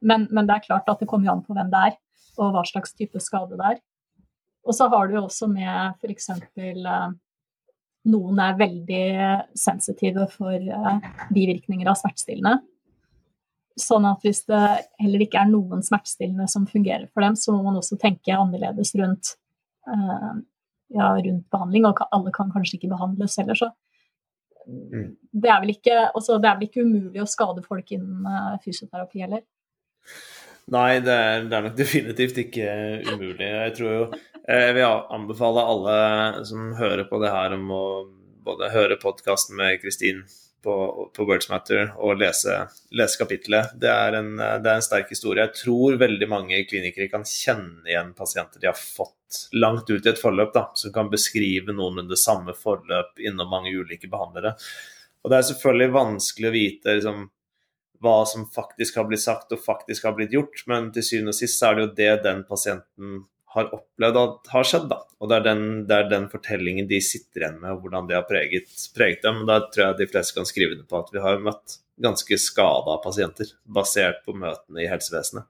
Men, 0.00 0.22
men, 0.32 0.46
det 0.48 0.54
er 0.54 0.62
klart 0.64 0.88
at 0.88 1.02
det 1.02 1.06
kommer 1.10 1.28
jo 1.28 1.34
an 1.34 1.42
på 1.44 1.52
hvem 1.52 1.68
det 1.68 1.82
er, 1.90 1.98
og 2.40 2.54
hva 2.54 2.62
slags 2.64 2.96
type 2.96 3.20
skade 3.20 3.58
det 3.60 3.66
er. 3.74 3.82
Og 4.64 4.76
så 4.76 4.88
har 4.88 5.08
du 5.08 5.18
jo 5.18 5.26
også 5.26 5.48
med 5.52 6.00
f.eks. 6.00 6.30
Uh, 6.56 7.12
noen 8.08 8.40
er 8.40 8.58
veldig 8.58 9.06
sensitive 9.58 10.26
for 10.32 10.56
uh, 10.56 11.00
bivirkninger 11.34 11.88
av 11.90 11.98
smertestillende. 12.00 12.60
Sånn 13.80 14.06
at 14.08 14.24
hvis 14.24 14.42
det 14.48 14.62
heller 15.00 15.24
ikke 15.24 15.40
er 15.40 15.50
noen 15.50 15.84
smertestillende 15.84 16.48
som 16.50 16.66
fungerer 16.68 17.08
for 17.12 17.24
dem, 17.24 17.36
så 17.36 17.52
må 17.54 17.62
man 17.66 17.78
også 17.80 17.98
tenke 18.00 18.36
annerledes 18.36 18.94
rundt, 19.00 19.34
uh, 19.88 20.32
ja, 20.96 21.12
rundt 21.12 21.46
behandling. 21.52 21.86
Og 21.90 22.02
alle 22.08 22.34
kan 22.36 22.52
kanskje 22.54 22.78
ikke 22.78 22.92
behandles 22.94 23.36
heller, 23.40 23.58
så 23.58 23.70
mm. 24.66 25.08
det, 25.36 25.52
er 25.52 25.72
ikke, 25.76 26.02
også, 26.14 26.40
det 26.40 26.50
er 26.50 26.60
vel 26.60 26.70
ikke 26.70 26.86
umulig 26.88 27.22
å 27.22 27.30
skade 27.30 27.64
folk 27.66 27.96
innen 27.96 28.60
fysioterapi 28.64 29.26
heller. 29.26 29.44
Nei, 30.70 31.00
det 31.02 31.14
er, 31.14 31.46
det 31.50 31.56
er, 31.56 31.64
nok 31.66 31.78
definitivt 31.78 32.36
ikke 32.44 32.66
umulig. 33.10 33.46
Jeg 33.46 33.72
tror 33.78 33.90
jo 33.90 34.02
eh, 34.06 34.20
Jeg 34.48 34.74
vil 34.76 34.86
anbefale 34.86 35.64
alle 35.72 35.96
som 36.48 36.72
hører 36.78 37.04
på 37.10 37.20
det 37.22 37.32
her, 37.32 37.54
om 37.58 37.72
å 37.74 37.84
både 38.44 38.70
høre 38.72 38.96
podkasten 39.00 39.58
med 39.58 39.80
Kristin 39.82 40.22
på, 40.62 40.74
på 41.16 41.24
Words 41.28 41.48
Matter 41.50 41.92
og 41.96 42.18
lese, 42.20 42.56
lese 42.96 43.20
kapittelet. 43.20 43.74
Det 43.80 43.90
er, 43.90 44.16
en, 44.20 44.34
det 44.36 44.64
er, 44.64 44.76
en, 44.76 44.84
sterk 44.84 45.10
historie. 45.12 45.44
Jeg 45.44 45.62
tror 45.62 45.98
veldig 46.00 46.28
mange 46.30 46.62
klinikere 46.68 47.10
kan 47.12 47.26
kjenne 47.28 47.84
igjen 47.88 48.14
pasienter 48.16 48.62
de 48.62 48.70
har 48.70 48.78
fått 48.78 49.42
langt 49.52 49.90
ut 49.90 50.06
i 50.06 50.10
et 50.10 50.20
forløp, 50.20 50.52
da, 50.54 50.66
som 50.74 50.94
kan 50.94 51.10
beskrive 51.12 51.74
noenlunde 51.76 52.18
samme 52.18 52.56
forløp 52.56 53.20
innom 53.22 53.52
mange 53.52 53.72
ulike 53.76 54.10
behandlere. 54.10 54.56
Og 55.20 55.30
Det 55.30 55.36
er 55.36 55.50
selvfølgelig 55.50 55.96
vanskelig 55.96 56.48
å 56.48 56.54
vite 56.56 56.96
liksom, 56.96 57.26
hva 58.00 58.16
som 58.26 58.46
faktisk 58.48 58.96
har 58.96 59.06
blitt 59.08 59.22
sagt 59.22 59.52
og 59.52 59.60
faktisk 59.62 60.08
har 60.08 60.16
blitt 60.16 60.32
gjort, 60.34 60.64
men 60.70 60.88
til 60.94 61.04
syvende 61.04 61.34
og 61.34 61.40
sist 61.40 61.62
er 61.62 61.76
det 61.76 61.84
jo 61.84 61.92
det 62.00 62.14
den 62.24 62.42
pasienten 62.48 63.20
har 63.54 63.70
opplevd 63.74 64.18
at 64.20 64.50
har 64.52 64.66
skjedd. 64.66 64.88
da. 64.92 65.00
Og 65.20 65.30
det 65.30 65.38
er, 65.40 65.46
den, 65.48 65.62
det 65.88 65.96
er 65.96 66.10
den, 66.10 66.28
fortellingen 66.32 66.88
de 66.90 67.00
sitter 67.02 67.44
igjen 67.44 67.58
med, 67.62 67.74
og 67.74 67.84
hvordan 67.84 68.08
det 68.10 68.18
har 68.18 68.26
preget, 68.28 68.70
preget 68.96 69.24
dem. 69.26 69.42
Da 69.48 69.58
tror 69.66 69.88
jeg 69.88 69.98
de 70.00 70.10
fleste 70.12 70.36
kan 70.36 70.48
skrive 70.48 70.78
det 70.78 70.86
på 70.90 71.00
at 71.00 71.10
vi 71.14 71.22
har 71.24 71.42
møtt 71.42 71.80
ganske 72.00 72.38
skada 72.40 72.96
pasienter 73.04 73.50
basert 73.68 74.22
på 74.24 74.36
møtene 74.38 74.84
i 74.84 74.88
helsevesenet. 74.88 75.48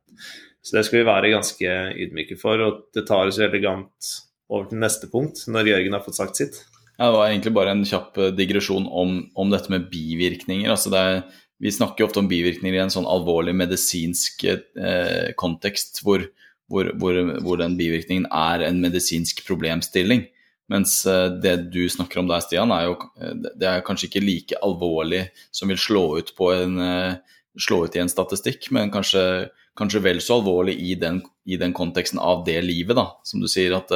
Så 0.61 0.76
det 0.76 0.86
skal 0.86 1.01
vi 1.01 1.09
være 1.09 1.32
ganske 1.32 1.76
ydmyke 2.07 2.40
for. 2.40 2.64
Og 2.64 2.82
det 2.96 3.07
tar 3.09 3.30
oss 3.30 3.40
elegant 3.40 4.14
over 4.51 4.66
til 4.70 4.82
neste 4.82 5.09
punkt, 5.12 5.44
når 5.46 5.70
Jørgen 5.70 5.94
har 5.96 6.05
fått 6.05 6.18
sagt 6.18 6.40
sitt. 6.40 6.59
Ja, 6.96 7.09
Det 7.09 7.16
var 7.16 7.28
egentlig 7.28 7.55
bare 7.57 7.76
en 7.76 7.86
kjapp 7.86 8.18
digresjon 8.36 8.88
om, 8.88 9.22
om 9.38 9.53
dette 9.53 9.72
med 9.72 9.88
bivirkninger. 9.92 10.68
altså 10.68 10.92
det 10.92 11.05
er 11.12 11.22
vi 11.61 11.68
snakker 11.72 12.03
jo 12.03 12.09
ofte 12.09 12.22
om 12.22 12.28
bivirkninger 12.28 12.78
i 12.78 12.80
en 12.80 12.92
sånn 12.92 13.09
alvorlig 13.09 13.53
medisinsk 13.53 14.46
eh, 14.48 15.32
kontekst, 15.36 16.01
hvor, 16.07 16.24
hvor, 16.71 16.91
hvor, 17.03 17.18
hvor, 17.43 17.59
den 17.59 17.75
bivirkningen 17.79 18.29
er 18.31 18.62
en 18.68 18.79
medisinsk 18.83 19.43
problemstilling. 19.49 20.29
Mens 20.71 21.01
eh, 21.09 21.27
det 21.43 21.57
du 21.75 21.83
snakker 21.91 22.23
om 22.23 22.29
der, 22.31 22.43
Stian, 22.45 22.71
er 22.71 22.87
jo 22.87 22.97
eh, 23.18 23.35
det 23.59 23.66
er 23.66 23.85
kanskje 23.87 24.07
ikke 24.07 24.23
like 24.23 24.61
alvorlig 24.62 25.25
som 25.55 25.73
vil 25.73 25.81
slå 25.83 26.05
ut, 26.21 26.31
en, 26.55 26.77
eh, 26.85 27.41
slå 27.59 27.83
ut 27.87 27.97
i 27.99 28.03
en 28.05 28.12
statistikk, 28.12 28.71
men 28.77 28.93
kanskje, 28.95 29.51
kanskje 29.79 30.05
vel 30.05 30.23
så 30.23 30.39
alvorlig 30.39 30.77
i 30.79 30.95
den, 31.01 31.18
i 31.51 31.59
den, 31.59 31.75
konteksten 31.75 32.23
av 32.23 32.45
det 32.47 32.61
livet, 32.62 32.95
da. 32.99 33.09
Som 33.27 33.43
du 33.43 33.51
sier 33.51 33.75
at 33.79 33.91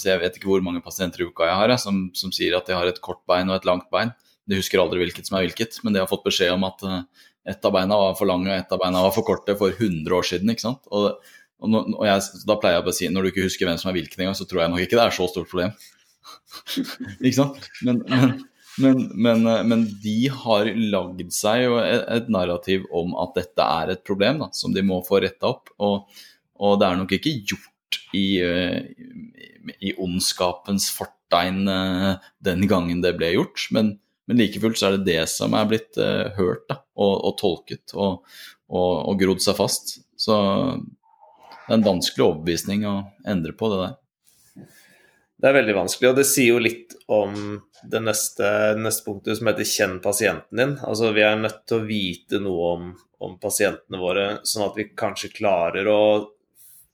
Jeg 0.00 0.20
vet 0.22 0.36
ikke 0.38 0.48
hvor 0.48 0.62
mange 0.64 0.80
pasienter 0.80 1.20
i 1.20 1.26
uka 1.28 1.44
jeg 1.44 1.56
har, 1.60 1.76
som, 1.76 2.06
som 2.16 2.32
sier 2.32 2.56
at 2.56 2.64
de 2.64 2.72
har 2.72 2.88
et 2.88 3.00
kort 3.04 3.20
bein 3.28 3.50
og 3.50 3.58
et 3.58 3.66
langt 3.68 3.90
bein. 3.92 4.14
De 4.48 4.56
husker 4.56 4.80
aldri 4.80 5.02
hvilket 5.02 5.28
som 5.28 5.36
er 5.36 5.44
hvilket, 5.44 5.76
men 5.84 5.92
de 5.92 6.00
har 6.00 6.08
fått 6.08 6.24
beskjed 6.24 6.56
om 6.56 6.64
at 6.64 6.80
ett 7.44 7.64
av 7.64 7.74
beina 7.74 7.96
var 8.00 8.14
for 8.18 8.28
lange 8.28 8.48
og 8.48 8.56
ett 8.56 8.72
av 8.72 8.80
beina 8.80 9.02
var 9.04 9.12
for 9.14 9.26
korte 9.26 9.56
for 9.60 9.74
100 9.74 10.16
år 10.16 10.26
siden. 10.26 10.52
ikke 10.52 10.64
sant? 10.64 10.86
Og, 10.90 11.20
og, 11.60 11.76
og 11.76 12.06
jeg, 12.08 12.24
da 12.48 12.56
pleier 12.60 12.78
jeg 12.78 12.88
å 12.88 12.96
si 12.96 13.10
når 13.12 13.26
du 13.26 13.32
ikke 13.32 13.44
husker 13.48 13.68
hvem 13.68 13.80
som 13.80 13.90
er 13.90 13.98
hvilken 13.98 14.24
engang, 14.24 14.38
så 14.38 14.48
tror 14.48 14.64
jeg 14.64 14.72
nok 14.72 14.84
ikke 14.84 14.98
det 14.98 15.04
er 15.04 15.16
så 15.18 15.28
stort 15.30 15.50
problem. 15.52 15.74
ikke 17.26 17.36
sant? 17.36 17.68
Men, 17.84 18.00
men, 18.08 18.34
men, 18.80 19.02
men, 19.12 19.46
eh, 19.50 19.64
men 19.70 19.84
de 20.02 20.16
har 20.32 20.70
lagd 20.96 21.28
seg 21.36 21.66
et, 21.82 22.06
et, 22.16 22.30
narrativ 22.32 22.88
om 22.94 23.12
at 23.22 23.36
dette 23.36 23.68
er 23.80 23.92
et 23.94 24.06
problem 24.06 24.40
da, 24.46 24.50
som 24.56 24.72
de 24.74 24.84
må 24.86 25.02
få 25.06 25.20
retta 25.24 25.52
opp. 25.52 25.74
Og, 25.84 26.24
og, 26.56 26.78
det 26.80 26.88
er 26.88 27.00
nok 27.02 27.16
ikke 27.18 27.36
gjort 27.52 28.00
i, 28.16 28.40
i 29.84 29.92
ondskapens 30.02 30.88
fortegn 30.94 31.60
den 32.46 32.64
gangen 32.70 33.04
det 33.04 33.14
ble 33.18 33.34
gjort. 33.36 33.68
Men, 33.74 33.94
men 34.26 34.40
like 34.40 34.60
fullt 34.62 34.80
så 34.80 34.88
er 34.88 34.98
det 34.98 35.08
det 35.08 35.24
som 35.32 35.54
er 35.56 35.68
blitt 35.68 35.98
hørt 36.38 36.64
da, 36.70 36.78
og, 36.96 37.14
og, 37.14 37.32
tolket 37.40 37.92
og, 37.92 38.22
og, 38.72 38.92
og 39.10 39.18
grodd 39.20 39.42
seg 39.44 39.58
fast. 39.58 39.98
Så 40.16 40.36
det 41.64 41.72
er 41.72 41.78
en 41.78 41.86
vanskelig 41.86 42.24
overbevisning 42.24 42.86
å 42.88 42.96
endre 43.28 43.52
på 43.56 43.68
det 43.72 43.82
der. 43.82 44.00
Det 45.44 45.50
er 45.50 45.56
veldig 45.58 45.74
vanskelig, 45.76 46.08
og 46.08 46.18
det 46.20 46.26
sier 46.28 46.54
jo 46.54 46.60
litt 46.62 46.94
om 47.12 47.34
det 47.90 48.00
neste, 48.00 48.46
neste 48.80 49.04
punktet 49.04 49.36
som 49.36 49.50
heter 49.50 49.66
'kjenn 49.68 49.98
pasienten 50.00 50.60
din'. 50.60 50.78
Altså 50.80 51.12
Vi 51.12 51.20
er 51.20 51.36
nødt 51.36 51.66
til 51.66 51.80
å 51.80 51.86
vite 51.88 52.40
noe 52.40 52.70
om, 52.76 52.86
om 53.20 53.34
pasientene 53.38 54.00
våre, 54.00 54.26
sånn 54.44 54.64
at 54.68 54.78
vi 54.78 54.88
kanskje 54.96 55.34
klarer 55.34 55.88
å, 55.90 56.00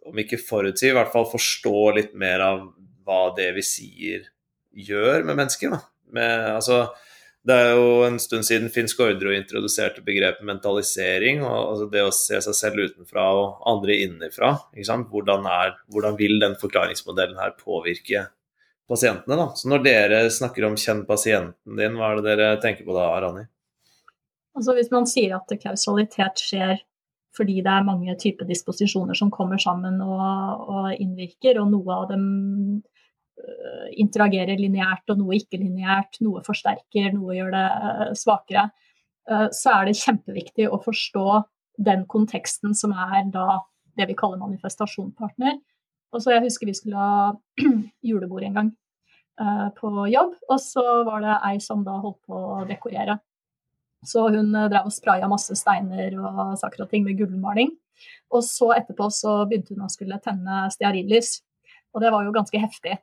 om 0.06 0.18
ikke 0.18 0.40
forutsi, 0.42 0.88
i 0.88 0.96
hvert 0.96 1.12
fall 1.12 1.28
forstå 1.30 1.94
litt 1.94 2.14
mer 2.14 2.40
av 2.40 2.64
hva 3.06 3.34
det 3.36 3.52
vi 3.54 3.62
sier 3.62 4.26
gjør 4.74 5.24
med 5.28 5.36
mennesker. 5.36 5.70
Da. 5.70 5.80
Med, 6.10 6.46
altså, 6.56 6.88
det 7.49 7.57
er 7.57 7.70
jo 7.72 8.03
en 8.05 8.18
stund 8.20 8.45
siden 8.45 8.68
Finn 8.72 8.88
Skårdro 8.91 9.30
introduserte 9.32 10.03
begrepet 10.05 10.45
mentalisering. 10.45 11.41
og 11.45 11.55
altså 11.57 11.86
Det 11.93 12.03
å 12.05 12.12
se 12.12 12.41
seg 12.45 12.57
selv 12.57 12.82
utenfra 12.84 13.24
og 13.36 13.62
andre 13.70 13.97
innenfra. 14.05 14.53
Hvordan, 14.76 15.49
er, 15.49 15.78
hvordan 15.88 16.18
vil 16.18 16.36
den 16.43 16.59
forklaringsmodellen 16.61 17.41
her 17.41 17.55
påvirke 17.57 18.26
pasientene? 18.91 19.38
da? 19.41 19.49
Så 19.57 19.72
Når 19.72 19.84
dere 19.86 20.20
snakker 20.28 20.68
om 20.68 20.76
'kjenn 20.76 21.07
pasienten 21.07 21.80
din', 21.80 21.97
hva 21.97 22.12
er 22.12 22.20
det 22.20 22.28
dere 22.28 22.61
tenker 22.61 22.84
på 22.84 22.93
da, 22.93 23.09
Arani? 23.09 23.47
Altså 24.55 24.76
Hvis 24.76 24.91
man 24.91 25.07
sier 25.07 25.36
at 25.36 25.61
kausalitet 25.62 26.36
skjer 26.36 26.80
fordi 27.36 27.62
det 27.62 27.70
er 27.70 27.86
mange 27.86 28.14
typer 28.18 28.45
disposisjoner 28.45 29.14
som 29.14 29.30
kommer 29.30 29.57
sammen 29.57 30.01
og, 30.03 30.20
og 30.68 30.88
innvirker, 30.99 31.61
og 31.61 31.70
noe 31.70 31.95
av 31.95 32.09
dem 32.11 32.82
interagerer 34.01 34.59
lineært 34.61 35.11
og 35.12 35.20
noe 35.20 35.38
ikke 35.38 35.61
lineært, 35.61 36.20
noe 36.24 36.43
forsterker, 36.47 37.12
noe 37.14 37.36
gjør 37.36 37.55
det 37.55 37.64
eh, 37.66 38.12
svakere, 38.18 38.68
eh, 39.30 39.49
så 39.57 39.74
er 39.76 39.88
det 39.88 39.99
kjempeviktig 40.01 40.68
å 40.70 40.80
forstå 40.82 41.26
den 41.80 42.05
konteksten 42.11 42.76
som 42.76 42.93
er 42.93 43.30
da 43.32 43.62
det 43.99 44.07
vi 44.11 44.16
kaller 44.18 44.41
manifestasjonpartner. 44.41 45.59
Og 46.11 46.22
så 46.22 46.34
Jeg 46.34 46.45
husker 46.49 46.66
vi 46.66 46.76
skulle 46.76 47.01
ha 47.01 47.32
julebord 48.09 48.45
en 48.47 48.57
gang 48.59 48.70
på 49.78 49.88
jobb, 50.12 50.34
og 50.53 50.59
så 50.61 50.82
var 51.07 51.22
det 51.24 51.36
ei 51.49 51.61
som 51.64 51.80
da 51.80 51.95
holdt 52.03 52.18
på 52.28 52.36
å 52.36 52.64
dekorere. 52.68 53.14
Så 54.05 54.26
hun 54.34 54.51
drev 54.53 54.91
og 54.91 54.93
spraya 54.93 55.30
masse 55.32 55.57
steiner 55.57 56.12
og 56.20 56.59
saker 56.61 56.84
og 56.84 56.91
ting 56.91 57.07
med 57.07 57.16
gullmaling. 57.16 57.70
Og 58.36 58.45
så 58.45 58.68
etterpå 58.76 59.09
så 59.14 59.38
begynte 59.49 59.72
hun 59.72 59.86
å 59.86 59.93
skulle 59.93 60.20
tenne 60.20 60.66
stearinlys. 60.74 61.38
Og 61.95 62.05
det 62.05 62.12
var 62.12 62.26
jo 62.26 62.34
ganske 62.36 62.61
heftig. 62.61 62.99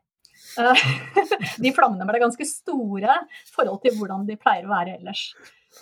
Eh, 0.58 0.84
de 1.64 1.74
flammene 1.76 2.08
ble 2.10 2.22
ganske 2.24 2.50
store 2.50 3.22
i 3.22 3.54
forhold 3.54 3.82
til 3.86 3.96
hvordan 3.98 4.26
de 4.28 4.38
pleier 4.40 4.68
å 4.68 4.74
være 4.74 4.98
ellers. 4.98 5.30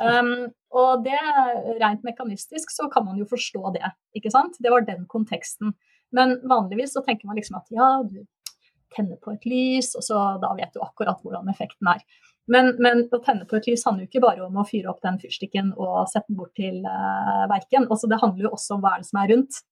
Um, 0.02 0.50
og 0.76 1.06
det 1.06 1.20
rent 1.80 2.04
mekanistisk 2.04 2.74
så 2.74 2.90
kan 2.92 3.06
man 3.08 3.20
jo 3.22 3.28
forstå 3.30 3.76
det, 3.78 3.86
ikke 4.18 4.34
sant. 4.34 4.58
Det 4.60 4.74
var 4.74 4.88
den 4.88 5.06
konteksten. 5.12 5.76
Men 6.16 6.40
vanligvis 6.48 6.96
så 6.96 7.04
tenker 7.06 7.30
man 7.30 7.40
liksom 7.40 7.60
at 7.62 7.72
ja, 7.74 7.90
du 8.04 8.24
tenner 8.96 9.20
på 9.20 9.34
et 9.36 9.46
lys, 9.50 9.94
og 9.98 10.04
så 10.06 10.22
da 10.42 10.54
vet 10.58 10.74
du 10.76 10.84
akkurat 10.84 11.22
hvordan 11.24 11.52
effekten 11.52 11.90
er. 11.92 12.04
Men, 12.52 12.76
men, 12.78 13.08
å 13.10 13.20
tenne 13.26 13.48
på 13.50 13.58
et 13.58 13.68
lys 13.72 13.86
handler 13.88 14.06
jo 14.06 14.12
ikke 14.12 14.26
bare 14.28 14.44
om 14.46 14.60
å 14.62 14.68
fyre 14.68 14.92
opp 14.92 15.02
den 15.04 15.18
fyrstikken 15.22 15.72
og 15.74 16.06
sette 16.12 16.30
den 16.30 16.38
bort 16.38 16.54
til 16.60 16.84
uh, 16.86 17.46
verken. 17.52 17.88
Også, 17.90 18.10
det 18.12 18.22
handler 18.22 18.48
jo 18.48 18.54
også 18.58 18.78
om 18.78 18.84
hva 18.84 18.96
er 18.96 19.02
det 19.02 19.10
som 19.10 19.22
er 19.24 19.32
rundt. 19.34 19.64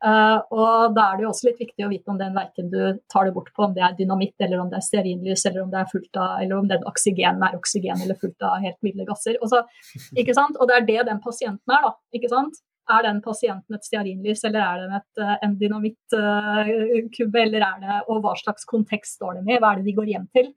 Uh, 0.00 0.38
og 0.56 0.94
da 0.96 1.10
er 1.10 1.18
det 1.18 1.24
jo 1.26 1.30
også 1.30 1.50
litt 1.50 1.58
viktig 1.60 1.84
å 1.84 1.90
vite 1.90 2.08
om 2.08 2.16
den 2.16 2.32
verken 2.32 2.70
du 2.72 2.78
tar 3.12 3.26
det 3.28 3.34
bort 3.36 3.50
på, 3.52 3.66
om 3.66 3.74
det 3.76 3.82
er 3.84 3.98
dynamitt, 3.98 4.36
eller 4.40 4.62
om 4.62 4.70
det 4.72 4.78
er 4.78 4.86
stearinlys, 4.86 5.44
eller 5.50 5.66
om 5.66 5.74
det 5.74 5.82
er 5.82 5.90
fullt 5.90 6.16
av, 6.16 6.38
eller 6.40 6.56
om 6.56 6.70
den 6.70 6.86
oksygenen 6.88 7.44
er 7.44 7.58
oksygen 7.58 8.00
eller 8.06 8.16
fullt 8.22 8.48
av 8.48 8.64
helt 8.64 8.80
milde 8.86 9.04
gasser. 9.10 9.36
Og, 9.44 9.52
så, 9.52 9.60
ikke 10.16 10.36
sant? 10.36 10.56
og 10.56 10.70
det 10.70 10.78
er 10.78 10.88
det 10.88 10.98
den 11.10 11.20
pasienten 11.20 11.76
er, 11.76 11.84
da. 11.84 11.92
ikke 12.16 12.32
sant? 12.32 12.62
Er 12.90 13.04
den 13.06 13.20
pasienten 13.22 13.76
et 13.76 13.86
stearinlys, 13.86 14.42
eller 14.48 14.64
er 14.64 14.82
den 14.86 14.96
et, 15.02 15.20
eh, 15.20 15.36
en 15.44 15.60
dynamittkubbe, 15.60 17.36
uh, 17.36 17.44
eller 17.44 17.68
er 17.68 17.84
det 17.84 18.00
Og 18.10 18.24
hva 18.24 18.32
slags 18.40 18.64
kontekst 18.66 19.20
står 19.20 19.38
den 19.38 19.52
i? 19.52 19.60
Hva 19.60 19.74
er 19.74 19.82
det 19.82 19.90
de 19.92 19.98
går 20.00 20.10
hjem 20.16 20.26
til? 20.34 20.52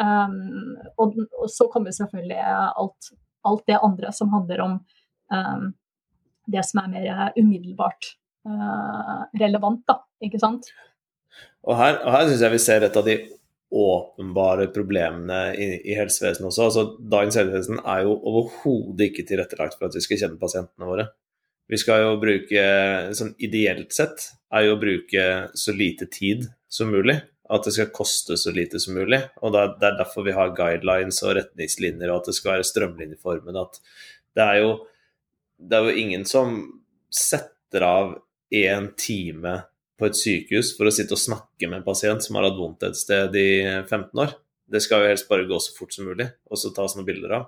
Um, 0.00 0.74
og, 0.96 1.20
og, 1.36 1.46
så 1.52 1.68
kommer 1.72 1.94
selvfølgelig 1.94 2.40
alt, 2.48 3.12
alt, 3.46 3.62
det 3.68 3.78
andre 3.78 4.10
som 4.12 4.32
handler 4.32 4.64
om 4.64 4.78
um, 5.32 5.74
det 6.50 6.64
som 6.66 6.82
er 6.82 6.90
mer 6.96 7.36
umiddelbart 7.38 8.16
Eh, 8.16 8.25
relevant, 9.40 9.82
da. 9.88 10.00
Ikke 10.24 10.40
sant? 10.42 10.68
Og 11.66 11.76
her, 11.78 11.98
og 12.04 12.14
her 12.14 12.28
syns 12.28 12.44
jeg 12.44 12.54
vi 12.54 12.62
ser 12.62 12.86
et 12.86 12.96
av 12.96 13.06
de 13.06 13.16
åpenbare 13.76 14.68
problemene 14.72 15.38
i, 15.58 15.68
i 15.90 15.94
helsevesenet 15.98 16.48
også. 16.48 16.66
Altså, 16.68 16.84
dagens 17.12 17.38
helsevesen 17.40 17.80
er 17.82 18.04
jo 18.06 18.16
overhodet 18.30 19.10
ikke 19.10 19.26
tilrettelagt 19.26 19.78
for 19.78 19.88
at 19.88 19.96
vi 19.98 20.04
skal 20.04 20.22
kjenne 20.22 20.40
pasientene 20.40 20.88
våre. 20.88 21.08
Vi 21.66 21.78
skal 21.82 22.04
jo 22.04 22.18
bruke, 22.22 22.66
sånn 23.18 23.32
ideelt 23.42 23.94
sett, 23.94 24.28
er 24.54 24.68
jo 24.68 24.76
å 24.76 24.82
bruke 24.82 25.24
så 25.58 25.74
lite 25.74 26.06
tid 26.06 26.46
som 26.70 26.92
mulig. 26.94 27.18
At 27.50 27.66
det 27.66 27.74
skal 27.74 27.92
koste 27.94 28.38
så 28.38 28.52
lite 28.54 28.78
som 28.82 28.94
mulig. 28.98 29.18
Og 29.42 29.54
det 29.54 29.64
er 29.86 29.98
derfor 29.98 30.26
vi 30.26 30.34
har 30.34 30.54
guidelines 30.54 31.18
og 31.26 31.36
retningslinjer, 31.40 32.10
og 32.10 32.22
at 32.22 32.30
det 32.30 32.36
skal 32.38 32.56
være 32.56 32.68
strømlinjeformen. 32.70 33.58
At 33.58 33.80
det 34.38 34.46
er 34.46 34.62
jo, 34.62 34.70
det 35.58 35.78
er 35.78 35.90
jo 35.90 36.06
ingen 36.06 36.26
som 36.26 36.56
setter 37.10 37.82
av 37.86 38.14
én 38.54 38.90
time 38.98 39.60
på 39.96 40.08
et 40.08 40.18
sykehus 40.18 40.74
for 40.76 40.88
å 40.88 40.94
sitte 40.94 41.16
og 41.16 41.22
snakke 41.22 41.68
med 41.68 41.80
en 41.80 41.86
pasient 41.86 42.24
som 42.24 42.36
har 42.36 42.48
hatt 42.48 42.58
vondt 42.58 42.84
et 42.86 42.98
sted 42.98 43.36
i 43.40 43.48
15 43.64 44.10
år. 44.22 44.34
Det 44.66 44.82
skal 44.82 45.04
jo 45.04 45.12
helst 45.12 45.28
bare 45.30 45.46
gå 45.48 45.58
så 45.62 45.72
fort 45.76 45.94
som 45.94 46.08
mulig, 46.08 46.26
og 46.50 46.60
så 46.60 46.72
tas 46.74 46.96
noen 46.96 47.06
bilder 47.06 47.38
av. 47.38 47.46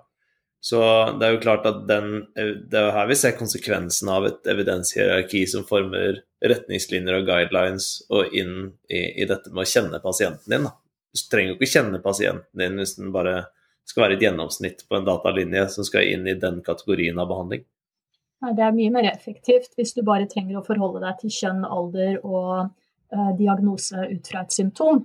Så 0.61 0.81
det 1.19 1.27
er 1.27 1.37
jo 1.37 1.43
klart 1.43 1.67
at 1.71 1.85
den, 1.87 2.25
det 2.35 2.79
er 2.81 2.91
her 2.97 3.07
vi 3.11 3.17
ser 3.19 3.37
konsekvensen 3.39 4.11
av 4.11 4.27
et 4.27 4.49
evidenshierarki 4.51 5.45
som 5.51 5.67
former 5.69 6.19
retningslinjer 6.43 7.21
og 7.21 7.29
guidelines 7.29 7.91
og 8.11 8.35
inn 8.35 8.73
i, 8.91 9.23
i 9.23 9.29
dette 9.29 9.53
med 9.53 9.63
å 9.63 9.71
kjenne 9.71 10.03
pasienten 10.03 10.51
din. 10.51 10.67
Du 11.15 11.23
trenger 11.31 11.53
jo 11.53 11.59
ikke 11.59 11.71
kjenne 11.77 12.03
pasienten 12.03 12.59
din 12.59 12.79
hvis 12.81 12.97
den 12.99 13.15
bare 13.15 13.45
skal 13.89 14.05
være 14.05 14.19
et 14.19 14.27
gjennomsnitt 14.27 14.85
på 14.89 14.99
en 14.99 15.07
datalinje 15.07 15.69
som 15.73 15.87
skal 15.87 16.11
inn 16.11 16.27
i 16.29 16.37
den 16.39 16.59
kategorien 16.67 17.19
av 17.23 17.31
behandling. 17.31 17.63
Det 18.39 18.63
er 18.63 18.75
mye 18.75 18.91
mer 18.95 19.09
effektivt 19.11 19.73
hvis 19.79 19.97
du 19.97 20.05
bare 20.07 20.29
trenger 20.31 20.61
å 20.61 20.67
forholde 20.67 21.03
deg 21.03 21.23
til 21.23 21.33
kjønn, 21.35 21.65
alder 21.67 22.21
og 22.23 22.69
uh, 22.69 23.33
diagnose 23.39 24.05
ut 24.13 24.31
fra 24.31 24.45
et 24.45 24.55
symptom. 24.55 25.03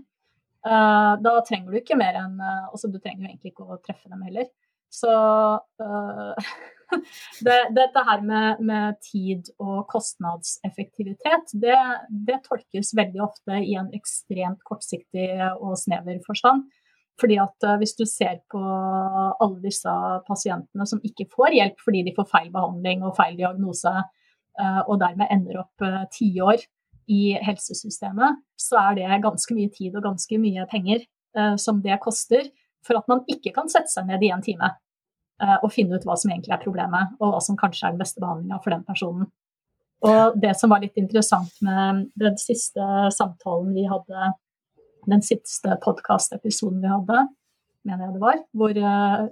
Uh, 0.64 1.16
da 1.20 1.40
trenger 1.48 1.74
du 1.74 1.80
ikke 1.82 1.98
mer 2.00 2.16
enn 2.22 2.38
uh, 2.40 2.70
Altså, 2.70 2.88
du 2.88 3.00
trenger 3.02 3.26
jo 3.26 3.32
egentlig 3.32 3.52
ikke 3.52 3.66
å 3.66 3.80
treffe 3.84 4.12
dem 4.12 4.22
heller. 4.28 4.52
Så 4.94 5.10
det, 7.48 7.58
dette 7.74 8.04
her 8.06 8.22
med, 8.22 8.62
med, 8.62 9.00
tid 9.02 9.50
og 9.58 9.88
kostnadseffektivitet, 9.90 11.56
det, 11.58 11.80
det 12.28 12.38
tolkes 12.46 12.94
veldig 12.94 13.24
ofte 13.26 13.58
i 13.66 13.74
en 13.82 13.90
ekstremt 13.98 14.62
kortsiktig 14.70 15.32
og 15.56 15.74
snever 15.82 16.22
forstand. 16.28 16.70
Fordi 17.22 17.38
at 17.42 17.66
eh, 17.68 17.78
Hvis 17.82 17.96
du 17.98 18.06
ser 18.10 18.42
på 18.52 18.60
alle 18.60 19.60
disse 19.64 19.94
pasientene 20.28 20.88
som 20.90 21.02
ikke 21.06 21.30
får 21.32 21.58
hjelp 21.58 21.82
fordi 21.84 22.04
de 22.08 22.16
får 22.16 22.30
feil 22.32 22.52
behandling 22.54 23.04
og 23.06 23.16
feil 23.18 23.38
diagnose, 23.38 23.94
eh, 24.60 24.82
og 24.88 25.00
dermed 25.02 25.30
ender 25.34 25.62
opp 25.64 25.86
eh, 25.86 26.04
tiår 26.14 26.66
i 27.14 27.36
helsesystemet, 27.44 28.40
så 28.58 28.80
er 28.80 29.00
det 29.02 29.24
ganske 29.26 29.56
mye 29.58 29.72
tid 29.74 29.96
og 30.00 30.06
ganske 30.06 30.40
mye 30.40 30.64
penger 30.72 31.04
som 31.60 31.80
det 31.82 31.98
koster 32.00 32.46
for 32.86 32.96
at 32.96 33.08
man 33.10 33.24
ikke 33.28 33.52
kan 33.56 33.68
sette 33.68 33.90
seg 33.90 34.06
ned 34.08 34.22
i 34.24 34.30
en 34.32 34.44
time 34.46 34.70
og 35.66 35.72
finne 35.74 35.98
ut 35.98 36.06
hva 36.06 36.14
som 36.16 36.30
egentlig 36.30 36.54
er 36.54 36.62
problemet, 36.62 37.16
og 37.18 37.34
hva 37.34 37.42
som 37.42 37.58
kanskje 37.60 37.90
er 37.90 37.96
den 37.96 38.00
beste 38.00 38.22
behandlinga 38.22 38.60
for 38.62 38.72
den 38.72 38.86
personen. 38.86 39.26
Og 40.06 40.38
det 40.40 40.54
som 40.60 40.72
var 40.72 40.86
litt 40.86 40.96
interessant 41.02 41.58
med 41.66 42.06
den 42.22 42.38
siste 42.40 42.86
samtalen 43.18 43.74
vi 43.76 43.84
hadde 43.90 44.30
den 45.12 45.24
siste 45.26 45.78
podkastepisoden 45.84 46.82
vi 46.84 46.92
hadde, 46.92 47.24
mener 47.84 48.08
jeg 48.08 48.16
det 48.16 48.24
var, 48.24 48.42
hvor 48.56 48.80
uh, 48.80 49.24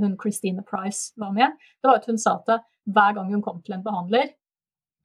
hun 0.00 0.16
Christine 0.20 0.64
Price 0.66 1.12
var 1.20 1.34
med, 1.36 1.56
det 1.80 1.90
var 1.90 2.00
at 2.00 2.08
hun 2.08 2.20
sa 2.20 2.38
at 2.40 2.62
hver 2.90 3.16
gang 3.16 3.32
hun 3.32 3.42
kom 3.44 3.60
til 3.64 3.76
en 3.76 3.84
behandler, 3.84 4.32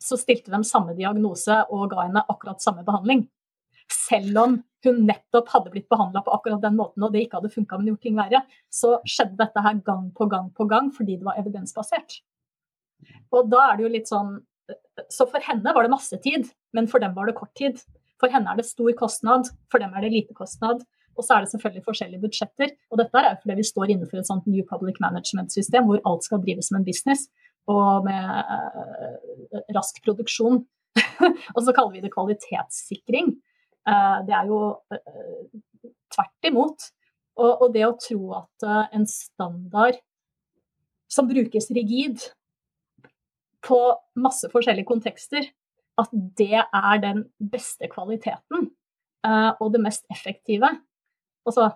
så 0.01 0.17
stilte 0.19 0.53
de 0.53 0.61
samme 0.67 0.95
diagnose 0.97 1.57
og 1.73 1.89
ga 1.93 2.05
henne 2.07 2.23
akkurat 2.31 2.63
samme 2.63 2.85
behandling. 2.87 3.25
Selv 3.91 4.37
om 4.41 4.55
hun 4.85 5.01
nettopp 5.07 5.49
hadde 5.53 5.73
blitt 5.73 5.89
behandla 5.89 6.21
på 6.25 6.33
akkurat 6.33 6.63
den 6.63 6.77
måten, 6.77 7.03
og 7.05 7.13
det 7.13 7.25
ikke 7.25 7.39
hadde 7.39 7.53
funka, 7.53 7.77
men 7.77 7.91
gjort 7.91 8.03
ting 8.05 8.17
verre, 8.17 8.41
så 8.73 8.95
skjedde 9.05 9.39
dette 9.41 9.65
her 9.65 9.81
gang 9.85 10.09
på 10.17 10.29
gang 10.31 10.49
på 10.57 10.67
gang 10.69 10.91
fordi 10.93 11.19
det 11.19 11.27
var 11.27 11.39
evidensbasert. 11.41 12.19
Og 13.33 13.49
da 13.51 13.69
er 13.69 13.77
det 13.77 13.85
jo 13.85 13.95
litt 13.95 14.11
sånn 14.11 14.37
Så 15.11 15.25
for 15.29 15.43
henne 15.43 15.73
var 15.75 15.85
det 15.85 15.91
masse 15.91 16.17
tid, 16.23 16.47
men 16.73 16.87
for 16.89 17.03
dem 17.03 17.11
var 17.13 17.27
det 17.27 17.35
kort 17.37 17.51
tid. 17.59 17.77
For 18.21 18.31
henne 18.31 18.51
er 18.51 18.59
det 18.59 18.67
stor 18.67 18.91
kostnad, 18.97 19.49
for 19.71 19.83
dem 19.83 19.95
er 19.95 20.05
det 20.05 20.13
lite 20.13 20.35
kostnad. 20.37 20.83
Og 21.15 21.23
så 21.23 21.35
er 21.35 21.43
det 21.43 21.51
selvfølgelig 21.53 21.85
forskjellige 21.85 22.23
budsjetter. 22.23 22.75
Og 22.91 22.99
dette 22.99 23.19
er 23.21 23.29
jo 23.31 23.41
fordi 23.41 23.57
vi 23.59 23.67
står 23.71 23.91
innenfor 23.91 24.19
et 24.19 24.29
sånt 24.29 24.47
New 24.51 24.63
Public 24.67 24.99
Management-system 25.03 25.87
hvor 25.87 26.01
alt 26.07 26.27
skal 26.27 26.41
drives 26.43 26.71
som 26.71 26.79
en 26.79 26.87
business 26.87 27.27
og 27.71 28.05
med 28.05 28.23
uh, 28.29 29.61
rask 29.73 30.01
produksjon. 30.05 30.59
og 31.55 31.61
så 31.63 31.73
kaller 31.73 31.95
vi 31.95 32.03
det 32.03 32.13
kvalitetssikring. 32.13 33.33
Eh, 33.85 34.19
det 34.25 34.33
er 34.33 34.49
jo 34.49 34.59
eh, 34.93 35.49
tvert 36.13 36.49
imot. 36.49 36.87
Og, 37.35 37.51
og 37.51 37.73
det 37.75 37.83
å 37.85 37.97
tro 37.99 38.21
at 38.39 38.65
eh, 38.65 38.95
en 38.97 39.05
standard 39.09 39.99
som 41.11 41.29
brukes 41.29 41.69
rigid 41.75 42.23
på 43.65 43.79
masse 44.21 44.49
forskjellige 44.51 44.89
kontekster, 44.89 45.45
at 46.01 46.11
det 46.37 46.59
er 46.63 46.99
den 47.03 47.23
beste 47.39 47.89
kvaliteten 47.91 48.69
og 49.25 49.71
det 49.73 49.81
mest 49.81 50.03
effektive. 50.13 50.69
Altså, 51.47 51.71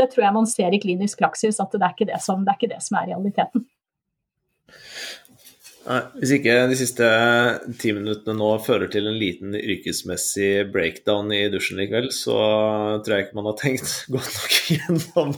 det 0.00 0.08
tror 0.12 0.24
jeg 0.24 0.36
man 0.36 0.48
ser 0.48 0.72
i 0.72 0.80
klinisk 0.80 1.20
praksis, 1.20 1.60
at 1.60 1.74
det 1.74 1.84
er 1.84 1.94
ikke 1.94 2.08
det 2.08 2.20
som, 2.24 2.44
det 2.44 2.54
er, 2.54 2.60
ikke 2.60 2.74
det 2.74 2.82
som 2.84 2.98
er 3.00 3.10
realiteten. 3.12 3.66
Hvis 6.14 6.30
ikke 6.36 6.54
de 6.70 6.76
siste 6.78 7.06
ti 7.82 7.90
minuttene 7.94 8.36
nå 8.38 8.52
fører 8.62 8.86
til 8.92 9.08
en 9.10 9.18
liten 9.18 9.56
yrkesmessig 9.58 10.68
breakdown 10.72 11.32
i 11.34 11.48
dusjen 11.50 11.80
likevel, 11.80 12.06
så 12.14 12.36
tror 13.02 13.16
jeg 13.16 13.26
ikke 13.26 13.38
man 13.40 13.48
har 13.50 13.58
tenkt 13.58 13.96
godt 14.14 14.36
nok 14.38 14.58
gjennom 14.70 15.34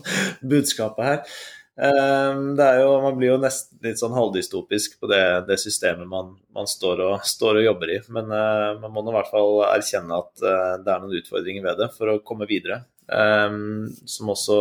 budskapet 0.52 1.08
her. 1.08 1.38
Ehm, 1.74 2.52
det 2.54 2.64
er 2.64 2.80
jo, 2.84 2.90
Man 3.02 3.16
blir 3.18 3.32
jo 3.32 3.38
nesten 3.42 3.80
litt 3.82 3.98
sånn 3.98 4.14
halvdystopisk 4.14 5.00
på 5.00 5.10
det, 5.10 5.22
det 5.48 5.58
systemet 5.58 6.06
man, 6.06 6.36
man 6.54 6.68
står, 6.70 7.02
og, 7.02 7.14
står, 7.26 7.58
og, 7.58 7.68
jobber 7.68 7.94
i. 7.96 8.00
Men 8.14 8.30
uh, 8.30 8.80
man 8.82 8.94
må 8.94 9.02
nå 9.02 9.14
i 9.14 9.18
hvert 9.18 9.32
fall 9.32 9.64
erkjenne 9.72 10.20
at 10.22 10.44
uh, 10.44 10.74
det 10.84 10.92
er 10.92 11.02
noen 11.02 11.18
utfordringer 11.20 11.66
ved 11.66 11.82
det 11.82 11.90
for 11.96 12.12
å 12.12 12.20
komme 12.26 12.48
videre. 12.50 12.84
Um, 13.10 13.90
som 14.08 14.30
også 14.32 14.58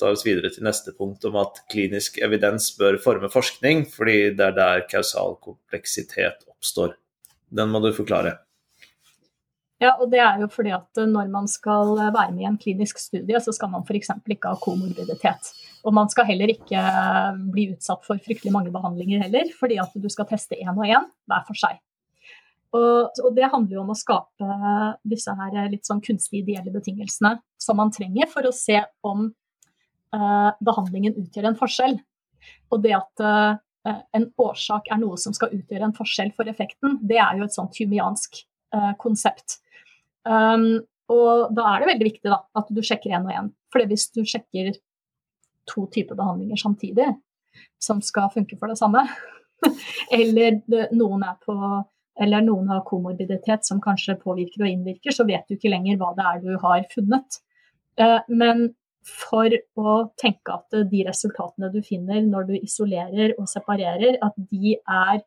tar 0.00 0.16
oss 0.16 0.24
videre 0.26 0.50
til 0.52 0.66
neste 0.66 0.92
punkt 0.96 1.24
om 1.28 1.38
at 1.40 1.62
klinisk 1.70 2.18
evidens 2.24 2.72
bør 2.76 2.98
forme 3.00 3.30
forskning, 3.32 3.86
fordi 3.92 4.32
det 4.36 4.48
er 4.50 4.56
der 4.58 4.86
kausal 4.90 5.38
kompleksitet 5.44 6.42
oppstår. 6.50 6.96
Den 7.52 7.70
må 7.70 7.82
du 7.84 7.92
forklare. 7.94 8.40
Ja, 9.82 9.96
og 9.98 10.12
det 10.12 10.20
er 10.22 10.38
jo 10.42 10.46
fordi 10.50 10.70
at 10.74 10.98
når 11.10 11.30
man 11.30 11.48
skal 11.50 11.96
være 11.98 12.30
med 12.34 12.44
i 12.44 12.48
en 12.50 12.58
klinisk 12.58 13.00
studie, 13.02 13.38
så 13.42 13.54
skal 13.54 13.70
man 13.72 13.86
f.eks. 13.86 14.12
ikke 14.30 14.52
ha 14.52 14.58
komorbiditet. 14.62 15.52
Og 15.82 15.94
man 15.94 16.10
skal 16.12 16.28
heller 16.28 16.52
ikke 16.52 16.82
bli 17.52 17.72
utsatt 17.72 18.04
for 18.06 18.20
fryktelig 18.22 18.52
mange 18.54 18.70
behandlinger 18.74 19.24
heller, 19.24 19.50
fordi 19.58 19.80
at 19.82 19.94
du 19.98 20.08
skal 20.12 20.28
teste 20.30 20.58
én 20.58 20.70
og 20.72 20.86
én 20.86 21.08
hver 21.30 21.46
for 21.48 21.58
seg. 21.58 21.80
Og, 22.72 23.10
og, 23.20 23.30
det 23.36 23.50
handler 23.52 23.76
jo 23.76 23.82
om 23.82 23.90
å 23.92 23.98
skape 23.98 24.60
disse 25.04 25.34
her 25.36 25.66
litt 25.68 25.84
sånn 25.84 26.00
kunstig 26.00 26.40
ideelle 26.40 26.72
betingelsene 26.72 27.34
som 27.60 27.76
man 27.76 27.92
trenger 27.92 28.30
for 28.32 28.48
å 28.48 28.54
se 28.56 28.78
om 29.04 29.26
Eh, 30.12 30.50
behandlingen 30.60 31.16
utgjør 31.16 31.48
en 31.48 31.58
forskjell. 31.58 31.96
Og 32.72 32.82
det 32.84 32.92
at 32.98 33.24
eh, 33.24 34.00
en 34.18 34.26
årsak 34.44 34.90
er 34.92 35.00
noe 35.00 35.18
som 35.20 35.34
skal 35.36 35.54
utgjøre 35.56 35.88
en 35.88 35.96
forskjell 35.96 36.34
for 36.36 36.50
effekten, 36.52 36.98
det 37.00 37.20
er 37.22 37.38
jo 37.38 37.46
et 37.46 37.56
sånt 37.56 37.78
humiansk 37.80 38.42
eh, 38.76 38.92
konsept. 39.00 39.60
Um, 40.22 40.84
og 41.10 41.48
da 41.56 41.64
er 41.70 41.82
det 41.82 41.88
veldig 41.94 42.06
viktig 42.06 42.30
da, 42.30 42.42
at 42.60 42.68
du 42.70 42.82
sjekker 42.84 43.16
én 43.16 43.24
og 43.26 43.32
én. 43.34 43.48
For 43.72 43.88
hvis 43.88 44.06
du 44.12 44.20
sjekker 44.28 44.76
to 45.68 45.86
typer 45.94 46.18
behandlinger 46.18 46.60
samtidig 46.60 47.08
som 47.82 48.00
skal 48.02 48.30
funke 48.32 48.56
for 48.58 48.72
det 48.72 48.78
samme, 48.80 49.02
eller 50.18 50.60
noen, 50.94 51.24
på, 51.44 51.56
eller 52.20 52.44
noen 52.44 52.70
har 52.72 52.84
komorbiditet 52.88 53.66
som 53.68 53.80
kanskje 53.82 54.18
påvirker 54.22 54.64
og 54.64 54.70
innvirker, 54.70 55.14
så 55.14 55.26
vet 55.28 55.44
du 55.48 55.56
ikke 55.56 55.72
lenger 55.72 55.98
hva 56.00 56.12
det 56.16 56.28
er 56.30 56.40
du 56.44 56.54
har 56.62 56.86
funnet. 56.94 57.38
Men 58.32 58.70
for 59.06 59.50
å 59.78 59.94
tenke 60.20 60.54
at 60.54 60.78
de 60.90 61.02
resultatene 61.06 61.70
du 61.74 61.80
finner 61.84 62.22
når 62.24 62.48
du 62.50 62.54
isolerer 62.58 63.34
og 63.36 63.50
separerer, 63.50 64.18
at 64.22 64.36
de 64.36 64.76
er 64.78 65.22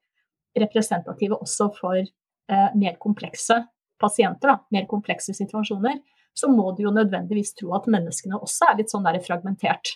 representative 0.55 1.37
også 1.41 1.69
for 1.75 1.99
eh, 1.99 2.69
mer 2.79 2.95
komplekse 3.01 3.59
pasienter, 3.99 4.51
da, 4.51 4.57
mer 4.71 4.87
komplekse 4.91 5.35
situasjoner, 5.35 5.99
så 6.35 6.49
må 6.51 6.71
du 6.75 6.83
jo 6.85 6.93
nødvendigvis 6.95 7.53
tro 7.59 7.73
at 7.77 7.87
menneskene 7.91 8.39
også 8.39 8.71
er 8.71 8.79
litt 8.81 8.91
sånn 8.91 9.05
der 9.07 9.21
fragmentert. 9.23 9.95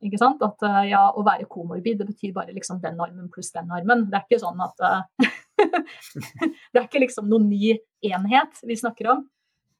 At 0.00 0.64
uh, 0.64 0.80
ja, 0.88 1.02
å 1.12 1.24
være 1.26 1.48
komorbid, 1.50 1.98
det 2.00 2.08
betyr 2.08 2.32
bare 2.36 2.54
liksom 2.56 2.80
den 2.80 3.00
armen 3.00 3.28
pluss 3.32 3.52
den 3.52 3.70
armen. 3.70 4.06
Det 4.08 4.16
er 4.16 4.24
ikke 4.24 4.40
sånn 4.40 4.62
at 4.64 4.80
uh, 4.80 5.28
Det 6.72 6.78
er 6.78 6.86
ikke 6.86 7.02
liksom 7.04 7.28
noen 7.28 7.50
ny 7.50 7.74
enhet 8.08 8.62
vi 8.64 8.78
snakker 8.80 9.10
om. 9.12 9.26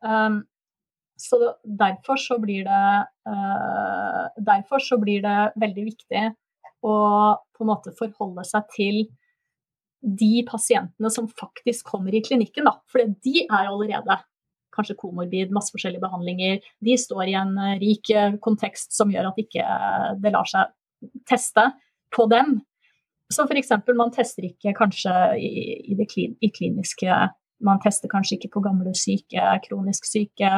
Um, 0.05 0.43
så 1.21 1.37
derfor 1.65 2.21
så 2.21 2.39
blir 2.41 2.65
det 2.65 2.85
uh, 3.29 4.23
Derfor 4.41 4.81
så 4.81 4.97
blir 5.01 5.21
det 5.25 5.39
veldig 5.61 5.85
viktig 5.91 6.23
å 6.81 6.95
på 7.57 7.65
en 7.65 7.69
måte 7.69 7.93
forholde 7.97 8.45
seg 8.49 8.69
til 8.73 9.03
de 10.01 10.41
pasientene 10.49 11.11
som 11.13 11.27
faktisk 11.29 11.91
kommer 11.93 12.15
i 12.17 12.23
klinikken, 12.25 12.65
da. 12.65 12.79
For 12.89 13.05
de 13.05 13.45
er 13.45 13.69
allerede 13.69 14.17
kanskje 14.81 14.99
komorbid, 14.99 15.53
masse 15.55 15.73
forskjellige 15.75 16.03
behandlinger. 16.03 16.59
De 16.85 16.97
står 16.99 17.29
i 17.29 17.37
en 17.39 17.55
eh, 17.61 17.77
rik 17.83 18.11
eh, 18.15 18.37
kontekst 18.43 18.97
som 18.97 19.13
gjør 19.13 19.31
at 19.31 19.39
ikke 19.41 19.79
det 20.25 20.35
lar 20.35 20.49
seg 20.51 20.73
teste 21.31 21.69
på 22.17 22.27
dem. 22.33 22.59
Så 23.31 23.47
f.eks. 23.47 23.71
man 23.95 24.11
tester 24.11 24.49
ikke 24.49 24.75
kanskje 24.75 25.13
i, 25.39 25.95
det 25.95 26.09
i 26.19 26.51
kliniske 26.51 27.21
Man 27.61 27.77
tester 27.85 28.09
kanskje 28.09 28.39
ikke 28.39 28.55
på 28.55 28.63
gamle 28.65 28.95
syke, 28.97 29.45
kronisk 29.67 30.07
syke, 30.09 30.49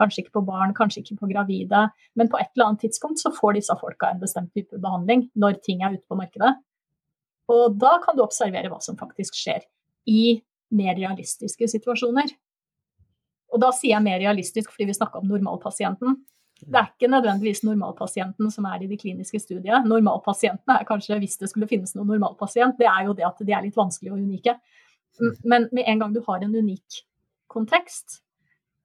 Kanskje 0.00 0.24
ikke 0.24 0.38
på 0.38 0.44
barn, 0.48 0.72
kanskje 0.76 1.02
ikke 1.02 1.18
på 1.20 1.28
gravide. 1.32 1.84
Men 2.16 2.30
på 2.32 2.38
et 2.40 2.48
eller 2.54 2.70
annet 2.70 2.84
tidspunkt 2.86 3.20
så 3.20 3.32
får 3.36 3.58
disse 3.58 3.76
folka 3.80 4.10
en 4.10 4.22
bestemt 4.22 4.52
type 4.56 4.78
behandling 4.80 5.26
når 5.38 5.60
ting 5.66 5.82
er 5.84 5.96
ute 5.96 6.06
på 6.08 6.18
markedet. 6.18 6.54
Og 7.50 7.76
da 7.82 7.96
kan 8.04 8.16
du 8.16 8.22
observere 8.24 8.70
hva 8.70 8.78
som 8.84 8.98
faktisk 9.00 9.36
skjer 9.36 9.66
i 10.08 10.40
mer 10.70 10.94
realistiske 10.96 11.68
situasjoner. 11.68 12.30
Og 13.50 13.62
da 13.62 13.70
sier 13.74 13.96
jeg 13.96 14.04
mer 14.04 14.20
realistisk 14.22 14.70
fordi 14.72 14.88
vi 14.90 14.96
snakka 14.96 15.20
om 15.20 15.30
normalpasienten. 15.30 16.20
Det 16.60 16.76
er 16.76 16.90
ikke 16.90 17.08
nødvendigvis 17.08 17.62
normalpasienten 17.64 18.50
som 18.52 18.66
er 18.68 18.84
i 18.84 18.88
de 18.90 18.98
kliniske 19.00 19.40
studiene. 19.40 19.80
Normalpasientene 19.88 20.76
er 20.76 20.88
kanskje, 20.88 21.18
hvis 21.22 21.38
det 21.40 21.48
skulle 21.50 21.68
finnes 21.70 21.94
noen 21.96 22.10
normalpasient, 22.12 22.76
det 22.78 22.88
er 22.90 23.06
jo 23.08 23.14
det 23.16 23.26
at 23.26 23.40
de 23.40 23.54
er 23.56 23.64
litt 23.64 23.78
vanskelige 23.78 24.12
og 24.12 24.20
unike. 24.20 24.56
Men 25.42 25.68
med 25.72 25.88
en 25.88 26.02
gang 26.02 26.12
du 26.14 26.20
har 26.26 26.44
en 26.44 26.56
unik 26.56 27.00
kontekst, 27.50 28.20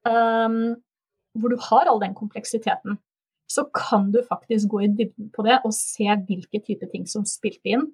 um, 0.08 0.78
hvor 1.36 1.52
du 1.52 1.60
har 1.68 1.92
all 1.92 2.00
den 2.02 2.16
kompleksiteten, 2.16 2.98
så 3.52 3.68
kan 3.76 4.10
du 4.12 4.24
faktisk 4.26 4.72
gå 4.72 4.82
i 4.86 4.90
dybden 4.90 5.30
på 5.36 5.46
det 5.46 5.60
og 5.68 5.76
se 5.76 6.08
hvilke 6.28 6.64
type 6.66 6.88
ting 6.92 7.06
som 7.10 7.28
spilte 7.30 7.76
inn. 7.76 7.86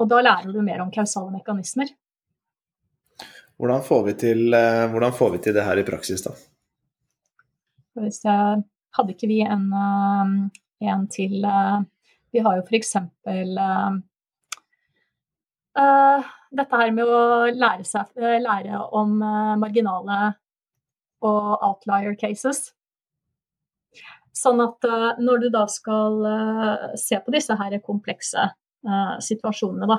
Og 0.00 0.08
da 0.08 0.20
lærer 0.22 0.52
du 0.52 0.60
mer 0.64 0.84
om 0.84 0.92
kausale 0.94 1.32
mekanismer. 1.34 1.90
Hvordan 3.60 3.82
får 3.84 4.04
vi 4.06 4.12
til, 4.16 4.54
hvordan 4.54 5.12
får 5.12 5.34
vi 5.34 5.38
til 5.44 5.54
det 5.56 5.66
her 5.66 5.76
i 5.76 5.84
praksis, 5.84 6.22
da? 6.24 6.32
Hvis 8.00 8.22
jeg, 8.24 8.62
hadde 8.96 9.14
ikke 9.14 9.28
vi 9.30 9.40
en, 9.44 9.66
eh, 9.76 10.30
en 10.90 11.06
til 11.10 11.44
eh, 11.44 11.80
Vi 12.32 12.42
har 12.44 12.56
jo 12.58 12.62
f.eks. 12.66 12.96
Uh, 15.80 16.28
dette 16.50 16.78
her 16.80 16.92
med 16.94 17.06
å 17.06 17.20
lære, 17.54 17.84
seg, 17.86 18.10
lære 18.18 18.78
om 18.98 19.12
marginale 19.58 20.18
og 21.26 21.62
outlier 21.62 22.14
cases. 22.18 22.72
Sånn 24.34 24.62
at 24.62 24.86
uh, 24.86 25.18
når 25.18 25.44
du 25.44 25.48
da 25.54 25.64
skal 25.70 26.18
uh, 26.22 26.86
se 26.98 27.18
på 27.22 27.34
disse 27.34 27.54
her 27.58 27.78
komplekse 27.86 28.46
uh, 28.50 29.16
situasjonene, 29.22 29.90
da, 29.90 29.98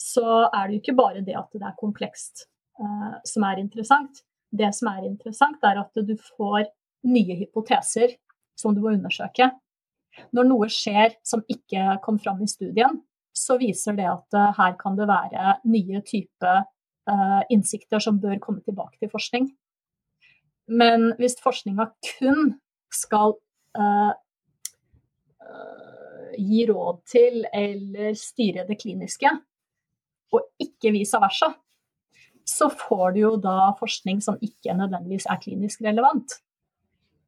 så 0.00 0.26
er 0.48 0.66
det 0.66 0.74
jo 0.74 0.82
ikke 0.82 0.98
bare 0.98 1.22
det 1.26 1.38
at 1.38 1.54
det 1.54 1.66
er 1.68 1.78
komplekst 1.78 2.48
som 3.26 3.46
er 3.46 3.60
interessant. 3.62 4.22
Det 4.50 4.70
som 4.74 4.88
er 4.90 5.06
interessant, 5.06 5.60
er 5.62 5.78
at 5.82 6.00
du 6.06 6.14
får 6.36 6.70
nye 7.06 7.36
hypoteser 7.42 8.16
som 8.58 8.74
du 8.74 8.80
må 8.82 8.94
undersøke. 8.96 9.50
Når 10.36 10.48
noe 10.48 10.68
skjer 10.72 11.14
som 11.26 11.44
ikke 11.48 12.00
kom 12.04 12.18
fram 12.20 12.42
i 12.42 12.50
studien, 12.50 12.98
så 13.36 13.56
viser 13.60 13.96
det 13.96 14.08
at 14.10 14.38
her 14.58 14.74
kan 14.80 14.98
det 14.98 15.06
være 15.08 15.60
nye 15.70 16.02
typer 16.04 16.64
innsikter 17.50 18.02
som 18.02 18.18
bør 18.20 18.40
komme 18.42 18.64
tilbake 18.66 18.98
til 19.00 19.12
forskning. 19.12 19.48
Men 20.70 21.12
hvis 21.18 21.38
forskninga 21.42 21.88
kun 22.06 22.52
skal 22.94 23.34
uh, 23.78 24.12
gi 26.38 26.66
råd 26.70 27.00
til 27.10 27.42
eller 27.50 28.14
styre 28.18 28.66
det 28.68 28.78
kliniske, 28.82 29.32
og 30.30 30.46
ikke 30.62 30.92
vice 30.94 31.18
versa, 31.18 31.50
så 32.48 32.70
får 32.72 33.16
du 33.16 33.20
jo 33.22 33.32
da 33.40 33.72
forskning 33.78 34.22
som 34.24 34.38
ikke 34.44 34.74
nødvendigvis 34.76 35.28
er 35.30 35.40
klinisk 35.42 35.82
relevant. 35.86 36.38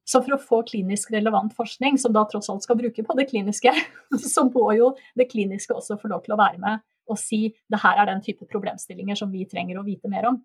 Så 0.08 0.20
for 0.24 0.34
å 0.34 0.40
få 0.42 0.62
klinisk 0.66 1.12
relevant 1.14 1.54
forskning, 1.54 1.98
som 2.00 2.14
da 2.14 2.24
tross 2.28 2.50
alt 2.50 2.64
skal 2.66 2.78
bruke 2.78 3.04
på 3.06 3.16
det 3.18 3.28
kliniske, 3.30 3.72
så 4.34 4.46
må 4.48 4.72
jo 4.76 4.92
det 5.18 5.30
kliniske 5.30 5.76
også 5.76 5.98
få 6.00 6.10
lov 6.12 6.24
til 6.26 6.36
å 6.36 6.40
være 6.40 6.62
med 6.62 6.82
og 7.10 7.18
si 7.18 7.48
det 7.70 7.80
her 7.82 7.98
er 7.98 8.08
den 8.08 8.22
type 8.24 8.46
problemstillinger 8.50 9.18
som 9.18 9.32
vi 9.34 9.46
trenger 9.50 9.80
å 9.80 9.86
vite 9.86 10.10
mer 10.10 10.28
om. 10.30 10.38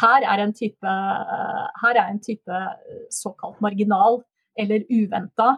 Her 0.00 0.26
er 0.26 0.42
en 0.42 0.52
type, 0.54 0.94
her 1.82 1.96
er 1.96 2.06
en 2.06 2.20
type 2.22 2.60
såkalt 3.14 3.60
marginal 3.64 4.20
eller 4.58 4.84
uventa 4.90 5.52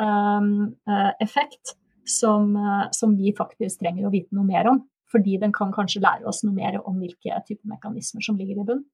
um, 0.00 0.72
effekt 1.20 1.74
som, 2.08 2.52
som, 2.92 3.16
vi 3.16 3.32
faktisk 3.36 3.80
trenger 3.80 4.08
å 4.08 4.12
vite 4.12 4.36
noe 4.36 4.48
mer 4.48 4.68
om. 4.72 4.82
Fordi 5.14 5.38
den 5.40 5.54
kan 5.54 5.72
kanskje 5.74 6.02
lære 6.02 6.26
oss 6.26 6.42
noe 6.44 6.54
mer 6.56 6.80
om 6.82 6.98
hvilke 6.98 7.38
typer 7.46 7.70
mekanismer 7.70 8.24
som 8.26 8.38
ligger 8.40 8.60
i 8.60 8.66
bunn. 8.66 8.84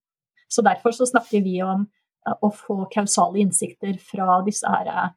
Så 0.51 0.63
derfor 0.67 0.93
så 0.93 1.07
snakker 1.09 1.45
vi 1.47 1.57
om 1.65 1.87
uh, 2.29 2.37
å 2.45 2.51
få 2.55 2.85
kausale 2.93 3.41
innsikter 3.43 3.97
fra 4.03 4.41
disse 4.47 4.69
her 4.69 4.91
uh, 4.91 5.11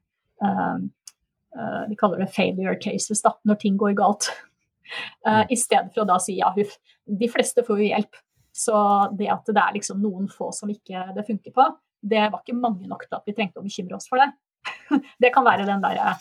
uh, 1.58 1.84
Vi 1.90 1.98
kaller 2.00 2.24
det 2.24 2.32
failure 2.36 2.78
cases, 2.80 3.24
da, 3.26 3.34
når 3.44 3.62
ting 3.64 3.80
går 3.82 3.98
galt. 4.00 4.30
Uh, 5.26 5.44
I 5.54 5.58
stedet 5.60 5.92
for 5.94 6.06
å 6.06 6.10
da 6.14 6.20
si 6.22 6.38
ja, 6.40 6.54
huff, 6.56 6.78
de 7.04 7.32
fleste 7.32 7.66
får 7.66 7.82
jo 7.82 7.90
hjelp. 7.90 8.22
Så 8.54 8.78
det 9.18 9.32
at 9.34 9.50
det 9.50 9.58
er 9.58 9.74
liksom 9.80 10.02
noen 10.04 10.30
få 10.30 10.52
som 10.54 10.70
ikke 10.70 11.08
det 11.16 11.26
funker 11.26 11.56
på, 11.56 11.66
det 12.04 12.22
var 12.30 12.44
ikke 12.44 12.60
mange 12.60 12.86
nok 12.88 13.08
til 13.08 13.18
at 13.18 13.26
vi 13.26 13.34
trengte 13.36 13.62
å 13.62 13.66
bekymre 13.66 13.98
oss 13.98 14.10
for 14.12 14.22
det. 14.22 14.30
det 15.24 15.32
kan 15.34 15.46
være 15.48 15.66
den 15.68 15.82
derre 15.84 16.14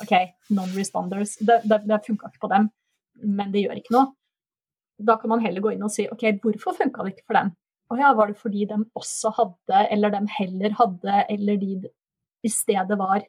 OK, 0.00 0.12
non-responders. 0.56 1.38
Det, 1.40 1.60
det, 1.68 1.82
det 1.88 2.00
funka 2.06 2.30
ikke 2.30 2.44
på 2.44 2.50
dem, 2.52 2.68
men 3.24 3.52
det 3.52 3.64
gjør 3.64 3.80
ikke 3.80 3.94
noe. 3.96 4.12
Da 5.06 5.16
kan 5.20 5.32
man 5.32 5.42
heller 5.44 5.64
gå 5.64 5.74
inn 5.74 5.86
og 5.86 5.92
si 5.94 6.06
OK, 6.12 6.26
hvorfor 6.42 6.76
funka 6.76 7.06
det 7.06 7.14
ikke 7.14 7.28
for 7.30 7.38
dem? 7.40 7.54
Å 7.90 7.98
ja, 7.98 8.12
var 8.14 8.30
det 8.30 8.38
fordi 8.38 8.66
de 8.70 8.78
også 8.98 9.32
hadde, 9.34 9.86
eller 9.90 10.12
de 10.14 10.20
heller 10.36 10.76
hadde, 10.78 11.22
eller 11.32 11.56
de 11.58 11.72
i 12.46 12.50
stedet 12.52 12.98
var 12.98 13.24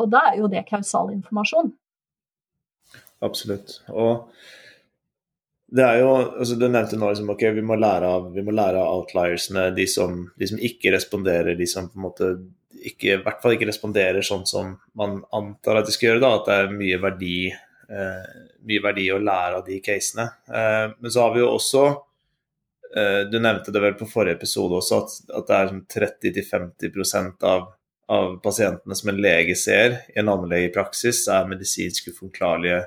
Og 0.00 0.08
da 0.10 0.24
er 0.30 0.40
jo 0.40 0.48
det 0.48 0.64
kausal 0.68 1.12
informasjon. 1.12 1.70
Absolutt. 3.20 3.82
Og 3.92 4.30
det 5.70 5.84
er 5.84 6.00
jo, 6.00 6.08
altså 6.40 6.56
Du 6.58 6.66
nevnte 6.66 6.98
nå 6.98 7.10
liksom, 7.12 7.30
ok, 7.34 7.44
vi 7.54 7.64
må 7.64 7.76
lære 7.78 8.08
av, 8.08 8.30
må 8.32 8.54
lære 8.54 8.80
av 8.80 9.02
outliersene, 9.02 9.68
de 9.76 9.86
som, 9.86 10.24
de 10.40 10.48
som 10.50 10.62
ikke 10.70 10.94
responderer, 10.96 11.54
de 11.58 11.68
som 11.70 11.90
på 11.90 12.00
en 12.00 12.06
måte 12.08 12.30
ikke, 12.80 13.12
i 13.12 13.20
hvert 13.20 13.42
fall 13.42 13.54
ikke 13.54 13.68
responderer 13.68 14.24
sånn 14.24 14.46
som 14.48 14.72
man 14.98 15.20
antar 15.36 15.80
at 15.80 15.88
de 15.88 15.94
skal 15.94 16.10
gjøre. 16.10 16.22
da, 16.24 16.32
At 16.38 16.48
det 16.48 16.56
er 16.56 16.74
mye 16.74 17.00
verdi, 17.02 17.36
mye 17.90 18.84
verdi 18.84 19.08
å 19.12 19.18
lære 19.22 19.58
av 19.58 19.66
de 19.66 19.80
casene. 19.84 20.28
Eh, 20.48 20.86
men 20.98 21.12
så 21.12 21.24
har 21.24 21.34
vi 21.34 21.42
jo 21.42 21.50
også 21.56 21.84
eh, 22.94 23.22
Du 23.30 23.38
nevnte 23.40 23.74
det 23.74 23.82
vel 23.82 23.96
på 23.98 24.08
forrige 24.10 24.38
episode 24.38 24.78
også, 24.78 25.02
at, 25.02 25.16
at 25.40 25.48
det 25.50 25.58
er 25.58 25.72
sånn 25.72 25.84
30-50% 25.96 27.48
av, 27.50 27.70
av 28.10 28.36
pasientene 28.44 28.98
som 28.98 29.12
en 29.12 29.22
lege 29.22 29.56
ser 29.58 30.00
i 30.12 30.20
en 30.22 30.30
allmennlegepraksis, 30.32 31.26
er 31.32 31.50
medisinsk 31.50 32.12
uforklarlige 32.12 32.84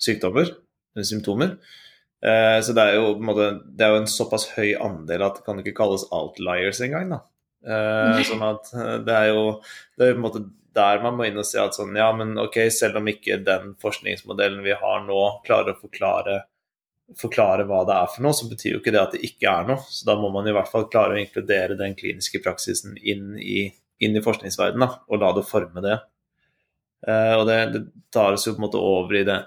sykdommer, 0.00 0.50
symptomer. 0.96 1.56
Eh, 2.20 2.58
så 2.64 2.76
det 2.76 2.84
er, 2.84 2.98
jo, 3.00 3.16
måte, 3.24 3.52
det 3.64 3.86
er 3.86 3.94
jo 3.94 4.02
en 4.02 4.10
såpass 4.10 4.50
høy 4.56 4.74
andel 4.76 5.24
at 5.24 5.38
det 5.38 5.46
kan 5.46 5.60
ikke 5.62 5.76
kalles 5.76 6.08
outliers 6.12 6.82
engang. 6.84 7.14
da. 7.16 7.20
Sånn 8.24 8.44
at 8.44 8.72
eh, 8.72 8.96
det 9.04 9.16
er 9.16 9.30
jo 9.34 9.44
det 9.98 10.06
er 10.06 10.14
på 10.14 10.20
en 10.20 10.24
måte 10.24 10.42
der 10.76 11.02
man 11.02 11.16
må 11.18 11.26
inn 11.26 11.40
og 11.40 11.46
si 11.46 11.58
at 11.60 11.74
sånn, 11.76 11.96
ja, 11.98 12.08
men 12.16 12.36
ok, 12.38 12.62
selv 12.72 13.00
om 13.00 13.08
ikke 13.10 13.40
den 13.46 13.74
forskningsmodellen 13.82 14.62
vi 14.64 14.76
har 14.78 15.04
nå, 15.06 15.20
klarer 15.46 15.74
å 15.74 15.80
forklare, 15.80 16.36
forklare 17.18 17.66
hva 17.66 17.82
det 17.88 17.96
er 17.96 18.12
for 18.12 18.26
noe, 18.26 18.36
så 18.36 18.46
betyr 18.50 18.76
jo 18.76 18.82
ikke 18.82 18.94
det 18.94 19.02
at 19.02 19.16
det 19.16 19.24
ikke 19.26 19.50
er 19.50 19.66
noe. 19.72 19.82
Så 19.90 20.06
da 20.08 20.16
må 20.20 20.30
man 20.34 20.46
i 20.46 20.54
hvert 20.54 20.70
fall 20.70 20.86
klare 20.92 21.16
å 21.16 21.22
inkludere 21.22 21.78
den 21.78 21.96
kliniske 21.98 22.42
praksisen 22.44 22.94
inn 23.00 23.34
i, 23.40 23.64
inn 24.00 24.16
i 24.16 24.24
forskningsverdenen 24.24 24.94
og 25.10 25.22
la 25.22 25.32
det 25.36 25.46
forme 25.48 25.84
det. 25.84 25.98
Uh, 27.00 27.34
og 27.40 27.46
det, 27.48 27.58
det, 27.74 27.84
tar 28.12 28.36
oss 28.36 28.44
jo 28.46 28.52
på 28.54 28.60
en 28.60 28.66
måte 28.66 28.80
over 28.84 29.16
i 29.16 29.24
det, 29.24 29.38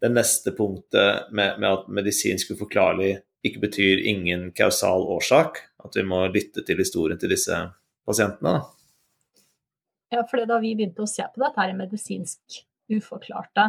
det 0.00 0.12
neste 0.12 0.54
punktet 0.56 1.32
med, 1.34 1.58
med 1.58 1.68
at 1.72 1.88
medisinsk 1.90 2.54
uforklarlig 2.54 3.16
ikke 3.46 3.64
betyr 3.66 4.04
ingen 4.08 4.50
kausal 4.56 5.06
årsak. 5.16 5.64
At 5.84 5.96
vi 5.96 6.04
må 6.06 6.26
lytte 6.32 6.64
til 6.64 6.80
historien 6.80 7.20
til 7.20 7.32
disse 7.32 7.56
pasientene. 8.06 8.60
Da. 8.60 8.79
Ja, 10.10 10.24
for 10.26 10.42
da 10.46 10.58
vi 10.58 10.74
begynte 10.74 11.04
å 11.04 11.10
se 11.10 11.22
på 11.22 11.42
dette 11.42 11.62
her 11.62 11.76
medisinsk 11.78 12.62
uforklarte 12.90 13.68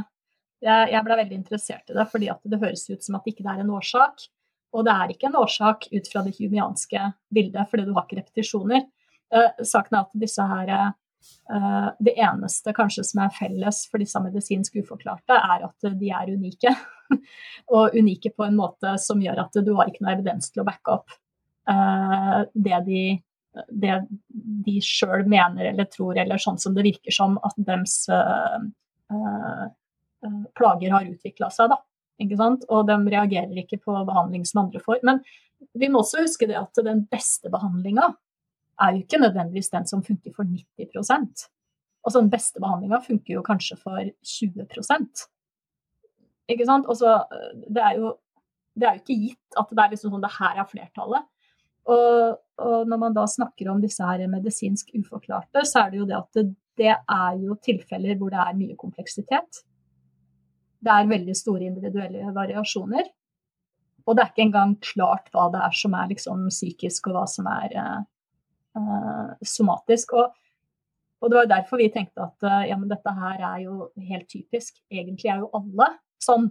Jeg, 0.62 0.88
jeg 0.89 1.06
ble 1.06 1.18
veldig 1.20 1.38
interessert 1.38 1.92
i 1.92 1.98
det 1.98 2.06
fordi 2.10 2.32
det 2.50 2.62
høres 2.62 2.88
ut 2.89 3.06
som 3.06 3.18
at 3.18 3.26
det 3.26 3.36
ikke 3.36 3.46
er 3.50 3.62
en 3.62 3.74
årsak. 3.74 4.26
Og 4.72 4.86
det 4.88 4.94
er 4.94 5.12
ikke 5.12 5.30
en 5.30 5.38
årsak 5.42 5.88
ut 5.92 6.10
fra 6.12 6.24
det 6.26 6.36
humianske 6.38 7.06
bildet, 7.34 7.70
fordi 7.70 7.86
du 7.88 7.96
har 7.96 8.06
ikke 8.06 8.22
repetisjoner. 8.22 8.86
Eh, 9.34 9.64
saken 9.68 9.98
er 9.98 10.06
at 10.06 10.20
disse 10.22 10.46
her 10.48 10.72
eh, 10.76 11.89
Det 12.00 12.14
eneste 12.14 12.74
kanskje 12.76 13.04
som 13.08 13.24
er 13.26 13.34
felles 13.36 13.84
for 13.92 14.02
disse 14.02 14.22
medisinsk 14.24 14.78
uforklarte, 14.82 15.38
er 15.38 15.66
at 15.68 15.89
de 16.00 16.14
er 16.14 16.32
unike. 16.34 16.76
og 17.76 17.98
unike 17.98 18.32
på 18.38 18.48
en 18.48 18.58
måte 18.58 18.96
som 19.02 19.22
gjør 19.22 19.44
at 19.46 19.60
du 19.66 19.74
har 19.78 19.92
ikke 19.92 20.06
noe 20.06 20.16
evidens 20.16 20.54
til 20.54 20.64
å 20.64 20.68
backe 20.70 20.98
opp 21.00 21.18
eh, 21.70 22.39
det 22.54 22.82
de 22.88 23.04
det 23.68 23.97
de 24.66 24.78
sjøl 24.84 25.26
mener 25.30 25.72
eller 25.74 25.88
tror, 25.91 26.16
eller 26.20 26.39
sånn 26.41 26.60
som 26.62 26.76
det 26.76 26.86
virker 26.88 27.16
som 27.16 27.38
at 27.43 27.58
deres 27.60 27.97
uh, 28.12 28.60
uh, 29.12 29.66
plager 30.58 30.93
har 30.95 31.10
utvikla 31.10 31.52
seg. 31.52 31.74
da? 31.74 31.82
Og 32.70 32.86
de 32.88 32.97
reagerer 33.12 33.64
ikke 33.64 33.82
på 33.82 33.95
behandling 34.08 34.45
som 34.47 34.66
andre 34.66 34.82
får. 34.84 35.02
Men 35.08 35.24
vi 35.78 35.89
må 35.91 36.04
også 36.04 36.24
huske 36.24 36.47
det 36.49 36.60
at 36.60 36.84
den 36.86 37.04
beste 37.12 37.52
behandlinga 37.52 38.12
er 38.82 38.95
jo 38.95 39.04
ikke 39.04 39.22
nødvendigvis 39.22 39.72
den 39.74 39.88
som 39.89 40.04
funker 40.06 40.34
for 40.36 40.47
90% 40.47 41.49
Altså 42.02 42.18
Den 42.18 42.32
beste 42.34 42.58
behandlinga 42.58 42.97
funker 43.06 43.36
jo 43.36 43.43
kanskje 43.45 43.76
for 43.78 43.99
20% 44.26 45.28
ikke 46.49 46.66
sant? 46.68 46.88
Og 46.89 46.97
så, 46.99 47.20
det, 47.70 47.82
er 47.82 47.99
jo, 47.99 48.16
det 48.76 48.88
er 48.88 48.95
jo 48.95 49.04
ikke 49.04 49.20
gitt 49.28 49.60
at 49.60 49.70
det 49.72 49.84
er 49.84 49.93
liksom 49.93 50.16
sånn 50.16 50.24
det 50.24 50.34
her 50.36 50.62
er 50.62 50.68
flertallet. 50.68 51.28
Og, 51.91 52.39
og, 52.62 52.89
når 52.89 53.01
man 53.01 53.16
da 53.16 53.26
snakker 53.30 53.70
om 53.72 53.82
disse 53.84 54.05
her 54.05 54.24
medisinsk 54.32 54.93
uforklarte, 54.97 55.66
så 55.68 55.86
er 55.86 55.91
det 55.91 56.01
jo 56.01 56.07
det 56.09 56.18
at 56.20 56.38
det, 56.38 56.45
det 56.80 56.93
er 56.95 57.39
jo 57.41 57.57
tilfeller 57.64 58.20
hvor 58.20 58.34
det 58.34 58.41
er 58.43 58.59
mye 58.59 58.78
kompleksitet. 58.80 59.64
Det 60.82 60.93
er 60.93 61.09
veldig 61.09 61.36
store 61.38 61.68
individuelle 61.68 62.32
variasjoner. 62.36 63.09
Og 64.07 64.18
det 64.18 64.24
er 64.24 64.32
ikke 64.32 64.45
engang 64.47 64.76
klart 64.82 65.30
hva 65.34 65.47
det 65.53 65.62
er 65.62 65.76
som 65.78 65.95
er 65.97 66.09
liksom 66.09 66.47
psykisk, 66.49 67.09
og 67.09 67.18
hva 67.18 67.26
som 67.30 67.49
er 67.51 67.76
uh, 68.78 69.34
somatisk. 69.45 70.16
Og, 70.18 70.34
og, 71.22 71.30
det 71.30 71.38
var 71.38 71.51
derfor 71.51 71.82
vi 71.82 71.91
tenkte 71.93 72.26
at 72.26 72.47
uh, 72.47 72.64
ja, 72.70 72.80
men 72.80 72.89
dette 72.89 73.14
her 73.20 73.45
er 73.53 73.59
jo 73.68 73.91
helt 74.09 74.28
typisk. 74.32 74.80
Egentlig 74.89 75.30
er 75.30 75.43
jo 75.43 75.51
alle 75.57 75.91
sånn. 76.24 76.49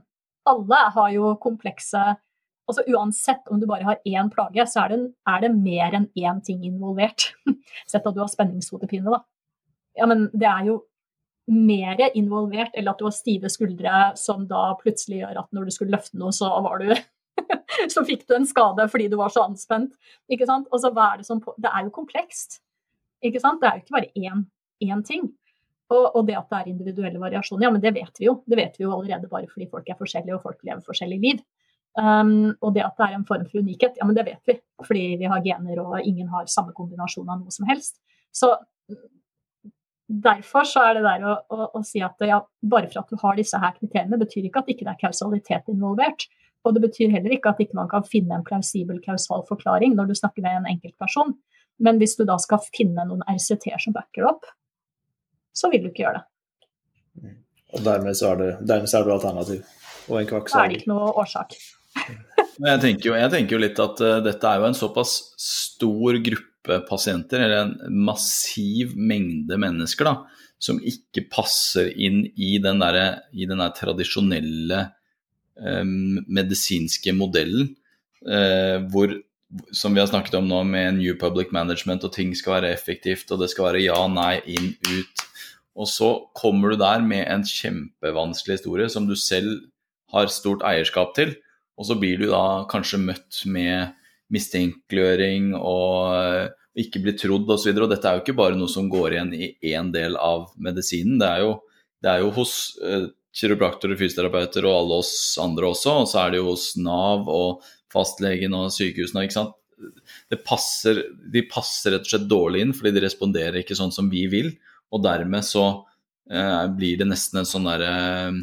Alle 0.49 0.79
har 0.95 1.11
jo 1.13 1.35
komplekse 1.43 2.05
altså 2.71 2.85
Uansett 2.89 3.51
om 3.51 3.61
du 3.61 3.67
bare 3.71 3.87
har 3.87 4.01
én 4.07 4.31
plage, 4.33 4.67
så 4.71 4.85
er 4.85 4.95
det, 4.95 5.01
er 5.29 5.45
det 5.45 5.51
mer 5.57 5.97
enn 5.99 6.09
én 6.19 6.41
ting 6.47 6.65
involvert. 6.69 7.31
Sett 7.91 8.07
at 8.07 8.17
du 8.17 8.23
har 8.23 8.31
spenningshodepine, 8.33 9.11
da. 9.11 9.23
Ja, 9.99 10.07
men 10.11 10.29
det 10.33 10.49
er 10.49 10.71
jo 10.71 10.81
mer 11.51 11.99
involvert, 12.15 12.75
eller 12.79 12.93
at 12.93 13.01
du 13.01 13.09
har 13.09 13.15
stive 13.15 13.51
skuldre 13.51 14.03
som 14.19 14.47
da 14.51 14.71
plutselig 14.81 15.25
gjør 15.25 15.41
at 15.43 15.51
når 15.57 15.67
du 15.67 15.75
skulle 15.75 15.97
løfte 15.97 16.19
noe, 16.21 16.35
så 16.35 16.51
var 16.63 16.83
du 16.83 16.93
så 17.95 18.05
fikk 18.07 18.27
du 18.29 18.37
en 18.37 18.49
skade 18.49 18.87
fordi 18.93 19.09
du 19.11 19.17
var 19.21 19.33
så 19.35 19.45
anspent. 19.49 19.95
ikke 20.31 20.49
sant? 20.49 20.69
Og 20.71 20.83
så 20.83 20.93
hva 20.95 21.13
er 21.13 21.23
Det 21.23 21.29
som 21.29 21.43
det 21.43 21.71
er 21.71 21.87
jo 21.87 21.95
komplekst. 21.95 22.61
ikke 23.25 23.43
sant? 23.43 23.61
Det 23.61 23.69
er 23.69 23.79
jo 23.79 23.85
ikke 23.85 23.99
bare 23.99 24.13
én, 24.17 24.45
én 24.85 25.05
ting. 25.07 25.31
Og, 25.91 26.05
og, 26.15 26.27
det 26.27 26.37
at 26.39 26.51
det 26.51 26.59
er 26.59 26.69
individuelle 26.71 27.19
variasjoner, 27.19 27.67
ja, 27.67 27.71
men 27.75 27.83
det 27.83 27.91
vet 27.97 28.21
vi 28.21 28.29
jo. 28.29 28.37
Det 28.47 28.59
vet 28.59 28.77
vi 28.79 28.85
jo 28.85 28.93
allerede 28.95 29.31
bare 29.31 29.51
fordi 29.51 29.67
folk 29.73 29.89
er 29.91 29.99
forskjellige 29.99 30.37
og 30.37 30.45
folk 30.45 30.61
lever 30.63 30.85
forskjellige 30.87 31.25
liv. 31.25 31.41
Um, 31.99 32.53
og 32.63 32.75
det 32.77 32.85
at 32.87 32.95
det 33.01 33.07
er 33.09 33.17
en 33.17 33.27
form 33.27 33.47
for 33.51 33.61
unikhet, 33.65 33.97
ja, 33.99 34.07
men 34.07 34.17
det 34.17 34.27
vet 34.29 34.43
vi. 34.47 34.59
Fordi 34.87 35.07
vi 35.21 35.31
har 35.31 35.43
gener 35.45 35.81
og 35.83 35.97
ingen 36.01 36.29
har 36.31 36.47
samme 36.51 36.75
kombinasjon 36.77 37.29
av 37.29 37.41
noe 37.41 37.55
som 37.55 37.67
helst. 37.69 37.99
Så 38.31 38.53
derfor 40.11 40.67
så 40.67 40.85
er 40.89 40.99
det 40.99 41.05
der 41.07 41.25
å, 41.27 41.37
å, 41.51 41.67
å 41.79 41.83
si 41.87 42.03
at 42.03 42.19
ja, 42.27 42.41
bare 42.63 42.91
for 42.91 43.03
at 43.03 43.11
du 43.11 43.19
har 43.23 43.39
disse 43.39 43.59
her 43.59 43.75
kriteriene, 43.79 44.19
betyr 44.21 44.47
ikke 44.47 44.63
at 44.63 44.71
ikke 44.73 44.87
det 44.87 44.95
er 44.95 45.03
kausalitet 45.03 45.71
involvert. 45.73 46.27
Og 46.67 46.77
det 46.77 46.83
betyr 46.85 47.13
heller 47.15 47.35
ikke 47.35 47.55
at 47.55 47.61
ikke 47.63 47.79
man 47.79 47.89
kan 47.91 48.05
finne 48.05 48.37
en 48.37 48.47
plausibel 48.47 48.99
kausal 49.05 49.47
forklaring 49.49 49.95
når 49.97 50.11
du 50.11 50.19
snakker 50.19 50.45
med 50.45 50.61
en 50.61 50.71
enkeltperson. 50.75 51.35
Men 51.81 52.01
hvis 52.01 52.19
du 52.19 52.27
da 52.29 52.37
skal 52.43 52.61
finne 52.67 53.07
noen 53.09 53.25
RCT-er 53.25 53.81
som 53.81 53.97
backer 53.97 54.27
opp, 54.29 54.45
så 55.57 55.71
vil 55.73 55.87
du 55.87 55.91
ikke 55.91 56.05
gjøre 56.05 56.21
det. 56.21 56.27
Mm. 57.21 57.37
Og 57.71 57.85
dermed 57.87 58.19
så 58.19 58.33
er 58.35 58.41
det, 58.43 58.51
dermed 58.69 58.91
så 58.91 59.01
er 59.01 59.07
det 59.07 59.15
alternativ 59.15 59.63
og 60.11 60.19
en 60.21 60.29
kvakksalver. 60.29 60.59
Da 60.59 60.67
er 60.67 60.75
det 60.75 60.81
ikke 60.83 60.93
noe 60.93 61.13
årsak. 61.23 61.57
Jeg, 62.67 62.81
tenker 62.83 63.11
jo, 63.11 63.17
jeg 63.19 63.33
tenker 63.33 63.57
jo 63.57 63.63
litt 63.63 63.81
at 63.83 64.03
uh, 64.05 64.19
dette 64.25 64.51
er 64.51 64.61
jo 64.61 64.69
en 64.69 64.77
såpass 64.77 65.17
stor 65.41 66.19
gruppe 66.25 66.81
pasienter, 66.89 67.45
eller 67.45 67.65
en 67.65 68.05
massiv 68.07 68.93
mengde 68.97 69.57
mennesker, 69.61 70.11
da, 70.11 70.45
som 70.61 70.81
ikke 70.85 71.25
passer 71.33 71.89
inn 71.97 72.23
i 72.37 72.57
den 72.63 72.83
der, 72.83 73.01
i 73.33 73.49
den 73.49 73.63
der 73.63 73.73
tradisjonelle 73.77 74.85
um, 75.57 76.21
medisinske 76.29 77.15
modellen, 77.17 77.73
uh, 78.29 78.79
hvor 78.93 79.17
som 79.75 79.95
vi 79.95 80.01
har 80.01 80.07
snakket 80.07 80.37
om 80.39 80.47
nå 80.47 80.61
med 80.69 81.01
New 81.01 81.17
Public 81.19 81.51
Management, 81.55 82.05
og 82.07 82.15
ting 82.15 82.33
skal 82.39 82.59
være 82.59 82.73
effektivt, 82.75 83.31
og 83.33 83.43
det 83.43 83.51
skal 83.51 83.71
være 83.71 83.83
ja, 83.83 83.99
nei, 84.11 84.39
inn, 84.47 84.73
ut. 84.87 85.25
Og 85.81 85.89
så 85.91 86.11
kommer 86.39 86.73
du 86.73 86.81
der 86.81 87.03
med 87.03 87.25
en 87.27 87.47
kjempevanskelig 87.47 88.61
historie 88.61 88.91
som 88.93 89.09
du 89.09 89.17
selv 89.19 89.65
har 90.15 90.31
stort 90.31 90.63
eierskap 90.67 91.15
til, 91.19 91.35
og 91.81 91.87
så 91.89 91.97
blir 91.97 92.21
du 92.21 92.29
da 92.29 92.67
kanskje 92.69 93.01
møtt 93.01 93.41
med 93.49 93.95
mistenkeliggjøring 94.31 95.55
og 95.57 96.51
ikke 96.81 97.01
bli 97.03 97.15
trodd 97.19 97.49
osv. 97.51 97.71
Og, 97.73 97.79
så 97.79 97.87
og 97.87 97.91
dette 97.91 98.11
er 98.11 98.19
jo 98.19 98.25
ikke 98.25 98.37
bare 98.39 98.59
noe 98.59 98.71
som 98.71 98.91
går 98.93 99.17
igjen 99.17 99.33
i 99.35 99.49
én 99.73 99.89
del 99.95 100.19
av 100.21 100.51
medisinen. 100.61 101.19
Det 101.23 101.31
er 101.31 101.47
jo, 101.47 101.55
det 102.05 102.13
er 102.13 102.23
jo 102.25 102.35
hos 102.37 102.55
eh, 102.85 103.09
kiropraktorer, 103.41 103.99
fysioterapeuter 103.99 104.69
og 104.69 104.77
alle 104.77 105.01
oss 105.03 105.15
andre 105.43 105.71
også. 105.73 105.97
Og 106.03 106.11
så 106.13 106.21
er 106.23 106.35
det 106.35 106.43
jo 106.43 106.51
hos 106.51 106.69
Nav 106.81 107.31
og 107.33 107.65
fastlegen 107.91 108.55
og 108.59 108.71
sykehusene. 108.75 109.25
ikke 109.27 109.39
sant? 109.39 109.57
Passer, 110.45 111.01
de 111.33 111.47
passer 111.49 111.97
rett 111.97 112.05
og 112.05 112.13
slett 112.13 112.29
dårlig 112.29 112.67
inn, 112.67 112.77
fordi 112.77 112.93
de 112.99 113.07
responderer 113.07 113.63
ikke 113.63 113.79
sånn 113.79 113.95
som 113.95 114.13
vi 114.13 114.27
vil. 114.31 114.53
Og 114.93 115.03
dermed 115.07 115.47
så 115.47 115.67
eh, 116.31 116.65
blir 116.77 117.01
det 117.01 117.09
nesten 117.09 117.41
en 117.41 117.49
sånn 117.49 117.69
derre 117.71 117.95
eh, 118.29 118.41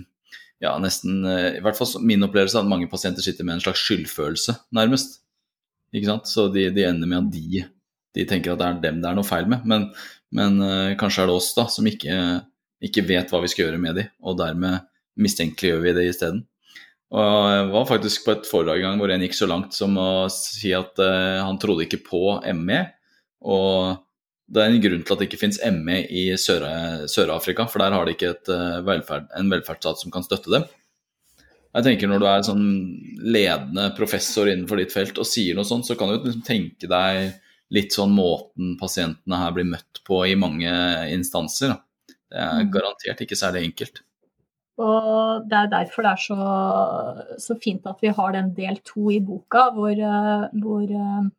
Ja, 0.63 0.73
nesten 0.81 1.21
eh, 1.27 1.59
I 1.59 1.63
hvert 1.65 1.77
fall 1.77 2.03
min 2.07 2.25
opplevelse 2.25 2.57
er 2.57 2.65
at 2.65 2.71
mange 2.71 2.89
pasienter 2.89 3.25
sitter 3.25 3.45
med 3.45 3.57
en 3.57 3.63
slags 3.67 3.83
skyldfølelse, 3.85 4.57
nærmest. 4.73 5.19
Ikke 5.93 6.09
sant? 6.09 6.29
Så 6.29 6.47
de, 6.53 6.67
de 6.73 6.85
ender 6.87 7.09
med 7.09 7.19
at 7.19 7.31
de, 7.35 7.63
de, 8.17 8.25
tenker 8.27 8.53
at 8.53 8.61
det 8.61 8.67
er 8.67 8.83
dem 8.87 9.01
det 9.03 9.09
er 9.09 9.17
noe 9.17 9.27
feil 9.27 9.49
med. 9.49 9.65
Men, 9.69 9.89
men 10.35 10.61
eh, 10.65 10.97
kanskje 10.99 11.25
er 11.25 11.31
det 11.31 11.37
oss 11.37 11.53
da 11.57 11.67
som 11.71 11.87
ikke, 11.87 12.17
ikke 12.83 13.05
vet 13.07 13.33
hva 13.33 13.43
vi 13.43 13.51
skal 13.53 13.67
gjøre 13.67 13.81
med 13.81 13.99
de, 14.01 14.07
og 14.25 14.39
dermed 14.41 14.85
mistenkeliggjør 15.17 15.83
vi 15.85 15.97
det 15.97 16.09
isteden. 16.11 16.43
Og 17.07 17.45
jeg 17.53 17.67
var 17.71 17.87
faktisk 17.87 18.25
på 18.25 18.33
et 18.35 18.49
foredrag 18.49 18.81
en 18.81 18.89
gang 18.89 18.99
hvor 18.99 19.13
en 19.13 19.21
gikk 19.23 19.37
så 19.37 19.47
langt 19.47 19.77
som 19.77 19.95
å 20.01 20.27
si 20.33 20.73
at 20.75 20.99
uh, 20.99 21.39
han 21.39 21.59
trodde 21.61 21.85
ikke 21.85 22.01
på 22.03 22.19
ME. 22.57 22.81
Og 23.47 23.95
det 24.47 24.63
er 24.63 24.71
en 24.71 24.83
grunn 24.83 25.03
til 25.03 25.13
at 25.13 25.21
det 25.21 25.27
ikke 25.27 25.39
finnes 25.41 25.59
ME 25.75 26.01
i 26.07 26.23
Sør-Afrika, 26.39 27.67
for 27.67 27.83
der 27.83 27.95
har 27.95 28.07
de 28.07 28.13
ikke 28.15 28.31
et, 28.31 28.51
uh, 28.51 28.79
velferd, 28.87 29.27
en 29.35 29.51
velferdsstat 29.51 30.03
som 30.03 30.13
kan 30.13 30.23
støtte 30.23 30.53
dem. 30.53 30.67
Jeg 31.75 31.85
tenker 31.85 32.09
Når 32.09 32.21
du 32.23 32.27
er 32.31 32.45
sånn 32.47 32.69
ledende 33.21 33.89
professor 33.97 34.47
innenfor 34.49 34.79
ditt 34.79 34.95
felt 34.95 35.19
og 35.21 35.27
sier 35.29 35.57
noe 35.57 35.67
sånt, 35.67 35.85
så 35.85 35.97
kan 35.99 36.09
du 36.09 36.15
liksom 36.23 36.45
tenke 36.47 36.89
deg 36.89 37.35
litt 37.75 37.93
sånn 37.93 38.15
måten 38.15 38.77
pasientene 38.79 39.41
her 39.41 39.53
blir 39.53 39.67
møtt 39.67 40.01
på 40.07 40.23
i 40.25 40.37
mange 40.39 40.71
instanser. 41.11 41.75
Det 42.07 42.39
er 42.39 42.63
mm. 42.63 42.71
garantert 42.71 43.23
ikke 43.23 43.37
særlig 43.39 43.67
enkelt. 43.67 44.01
Og 44.77 45.47
det 45.49 45.57
er 45.57 45.69
derfor 45.71 46.05
det 46.05 46.11
er 46.13 46.21
så, 46.21 46.37
så 47.41 47.57
fint 47.61 47.87
at 47.89 48.01
vi 48.03 48.13
har 48.13 48.33
den 48.35 48.51
del 48.57 48.77
to 48.85 49.09
i 49.13 49.19
boka, 49.25 49.67
hvor, 49.73 49.91
eh, 49.91 50.43
hvor, 50.61 50.83
eh, 50.85 51.29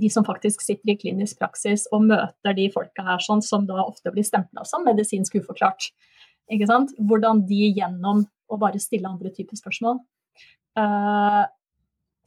de 0.00 0.10
som 0.12 0.26
faktisk 0.26 0.62
sitter 0.64 0.94
i 0.94 0.98
klinisk 0.98 1.38
praksis 1.40 1.86
og 1.94 2.06
møter 2.08 2.56
de 2.56 2.68
folka 2.74 3.04
her 3.06 3.22
sånn, 3.24 3.42
som 3.44 3.66
da 3.68 3.82
ofte 3.84 4.12
blir 4.14 4.26
stempla 4.26 4.64
som 4.68 4.86
medisinsk 4.86 5.38
uforklart. 5.42 5.90
Ikke 6.50 6.68
sant? 6.70 6.94
Hvordan 6.98 7.44
de 7.46 7.68
gjennom 7.76 8.24
å 8.50 8.58
bare 8.58 8.80
stille 8.82 9.08
andre 9.08 9.30
typer 9.34 9.58
spørsmål 9.60 10.00
uh, 10.78 11.44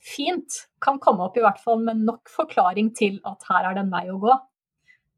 fint 0.04 0.64
kan 0.84 1.00
komme 1.00 1.28
opp 1.28 1.38
i 1.38 1.44
hvert 1.44 1.62
fall 1.64 1.84
med 1.84 2.04
nok 2.08 2.32
forklaring 2.32 2.92
til 2.98 3.20
at 3.30 3.46
her 3.50 3.70
er 3.70 3.78
det 3.78 3.86
en 3.86 3.94
vei 3.94 4.08
å 4.12 4.20
gå. 4.22 4.34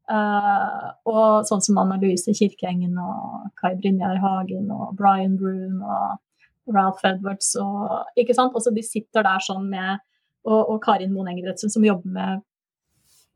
Uh, 0.06 0.92
og 1.10 1.48
sånn 1.48 1.64
som 1.66 1.80
Anna 1.82 1.96
Louise 1.98 2.30
Kirkeengen 2.38 2.94
og 3.02 3.48
Kai 3.58 3.74
Brynjar 3.74 4.20
Hagen 4.22 4.70
og 4.70 4.94
Brian 4.98 5.34
Broom 5.40 5.80
og 5.82 6.74
Ralph 6.74 7.02
Edwards 7.06 7.52
og 7.58 8.18
ikke 8.18 8.36
sant? 8.36 8.54
Også 8.54 8.70
de 8.74 8.84
sitter 8.86 9.26
der 9.26 9.42
sånn 9.42 9.66
med 9.70 9.98
Og, 10.46 10.60
og 10.72 10.78
Karin 10.84 11.12
Moen 11.14 11.32
Engebretsen 11.32 11.72
som 11.72 11.84
jobber 11.84 12.12
med 12.14 12.44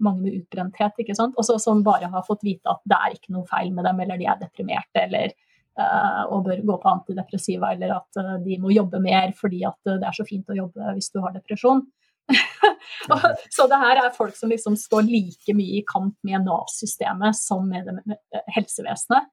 mange 0.01 0.25
med 0.25 0.37
utbrenthet, 0.39 0.97
ikke 1.03 1.17
sant? 1.17 1.37
Også 1.41 1.59
som 1.61 1.85
bare 1.85 2.09
har 2.11 2.27
fått 2.27 2.45
vite 2.47 2.71
at 2.73 2.83
det 2.89 2.97
er 2.97 3.17
ikke 3.17 3.35
noe 3.37 3.49
feil 3.49 3.73
med 3.77 3.87
dem, 3.89 4.01
eller 4.01 4.21
de 4.21 4.29
er 4.31 4.39
deprimerte, 4.41 5.05
eller 5.05 5.35
uh, 5.81 6.23
og 6.33 6.47
bør 6.47 6.63
gå 6.73 6.77
på 6.83 6.93
antidepressiva, 6.95 7.75
eller 7.75 7.95
at 7.99 8.21
uh, 8.21 8.37
de 8.45 8.59
må 8.63 8.73
jobbe 8.75 9.03
mer 9.05 9.35
fordi 9.39 9.63
at 9.69 9.79
det 9.91 10.07
er 10.09 10.17
så 10.17 10.27
fint 10.29 10.49
å 10.51 10.57
jobbe 10.57 10.95
hvis 10.97 11.13
du 11.13 11.21
har 11.25 11.37
depresjon. 11.37 11.85
så 13.57 13.67
det 13.71 13.83
her 13.83 14.05
er 14.05 14.17
folk 14.17 14.37
som 14.39 14.53
liksom 14.53 14.77
står 14.79 15.09
like 15.09 15.55
mye 15.57 15.81
i 15.81 15.87
kamp 15.87 16.17
med 16.27 16.47
Nav-systemet 16.47 17.37
som 17.37 17.67
med, 17.69 17.89
det, 17.89 18.01
med 18.07 18.45
helsevesenet. 18.55 19.31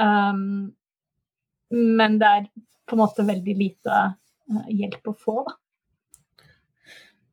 Um, 0.00 0.72
men 1.72 2.18
det 2.20 2.28
er 2.28 2.46
på 2.88 2.96
en 2.96 3.02
måte 3.04 3.24
veldig 3.28 3.56
lite 3.58 3.98
uh, 4.08 4.64
hjelp 4.68 5.12
å 5.12 5.18
få, 5.18 5.42
da. 5.46 5.58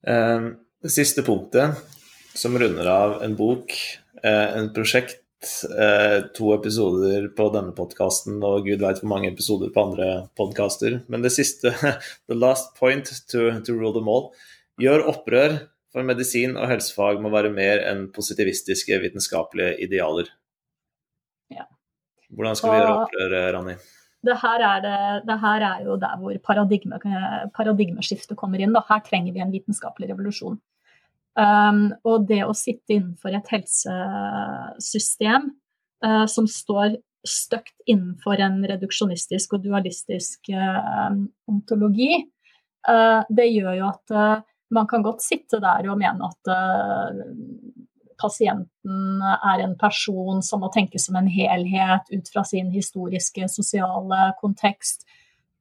Um, 0.08 0.54
det 0.84 0.92
siste 0.94 1.24
punktet, 1.28 1.80
som 2.38 2.56
runder 2.60 2.88
av 2.88 3.18
en 3.24 3.36
bok, 3.36 3.74
uh, 4.24 4.48
en 4.58 4.70
prosjekt, 4.76 5.24
uh, 5.72 6.28
to 6.36 6.54
episoder 6.56 7.28
på 7.36 7.50
denne 7.56 7.74
podkasten 7.76 8.40
og 8.44 8.68
gud 8.68 8.84
veit 8.84 9.02
hvor 9.02 9.12
mange 9.12 9.32
episoder 9.32 9.74
på 9.76 9.86
andre 9.90 10.10
podkaster. 10.40 11.02
Men 11.12 11.26
det 11.26 11.34
siste, 11.36 11.74
the 12.32 12.38
last 12.38 12.76
point 12.80 13.12
to, 13.32 13.50
to 13.66 13.76
rule 13.76 13.96
them 13.96 14.12
all, 14.12 14.32
gjør 14.80 15.08
opprør, 15.12 15.60
for 15.90 16.06
medisin 16.06 16.54
og 16.54 16.70
helsefag 16.70 17.18
må 17.24 17.32
være 17.34 17.50
mer 17.50 17.82
enn 17.90 18.12
positivistiske 18.14 19.00
vitenskapelige 19.02 19.80
idealer. 19.88 20.28
Ja. 21.50 21.66
Hvordan 22.30 22.60
skal 22.60 22.76
vi 22.76 22.82
gjøre 22.84 23.00
opprør, 23.08 23.40
Rani? 23.58 23.80
Det 24.26 24.36
her, 24.42 24.64
er 24.68 24.82
det, 25.24 25.36
her 25.40 25.64
er 25.64 25.84
jo 25.88 25.96
der 26.00 26.18
hvor 26.20 26.36
paradigme, 26.44 26.98
paradigmeskiftet 27.56 28.36
kommer 28.40 28.60
inn. 28.60 28.74
Da. 28.76 28.82
Her 28.90 29.00
trenger 29.06 29.36
vi 29.36 29.44
en 29.44 29.54
vitenskapelig 29.54 30.10
revolusjon. 30.12 30.58
Um, 31.40 31.86
og 32.04 32.26
det 32.28 32.42
å 32.44 32.56
sitte 32.58 32.98
innenfor 32.98 33.32
et 33.38 33.48
helsesystem 33.54 35.46
uh, 36.04 36.26
som 36.28 36.50
står 36.52 36.98
støkt 37.28 37.76
innenfor 37.88 38.42
en 38.44 38.60
reduksjonistisk 38.68 39.56
og 39.56 39.64
dualistisk 39.64 40.52
uh, 40.52 41.16
ontologi, 41.48 42.26
uh, 42.90 43.22
det 43.32 43.48
gjør 43.54 43.78
jo 43.78 43.88
at 43.94 44.44
man 44.76 44.88
kan 44.90 45.04
godt 45.06 45.24
sitte 45.26 45.60
der 45.64 45.88
og 45.90 45.98
mene 46.02 46.28
at 46.28 46.52
uh, 46.52 47.24
pasienten 48.20 49.24
er 49.24 49.64
en 49.64 49.78
person 49.80 50.44
som 50.46 50.64
må 50.64 50.70
tenkes 50.74 51.08
som 51.08 51.18
en 51.20 51.30
helhet 51.32 52.12
ut 52.12 52.30
fra 52.34 52.44
sin 52.48 52.72
historiske, 52.74 53.48
sosiale 53.52 54.30
kontekst. 54.42 55.06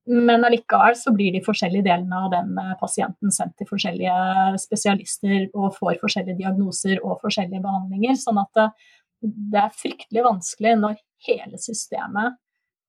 Men 0.09 0.45
allikevel 0.47 0.97
så 0.97 1.13
blir 1.13 1.35
de 1.35 1.45
forskjellige 1.45 1.85
delene 1.85 2.21
av 2.25 2.31
den 2.33 2.55
eh, 2.57 2.75
pasienten 2.81 3.33
sendt 3.35 3.59
til 3.61 3.69
forskjellige 3.69 4.15
spesialister 4.63 5.51
og 5.53 5.75
får 5.77 5.99
forskjellige 6.01 6.39
diagnoser 6.39 7.03
og 7.03 7.19
forskjellige 7.21 7.61
behandlinger. 7.65 8.17
Sånn 8.17 8.41
at 8.41 8.49
det, 8.57 8.69
eh, 9.29 9.65
er 9.67 9.75
fryktelig 9.77 10.25
vanskelig 10.25 10.75
når 10.81 10.97
hele 11.27 11.59
systemet 11.61 12.39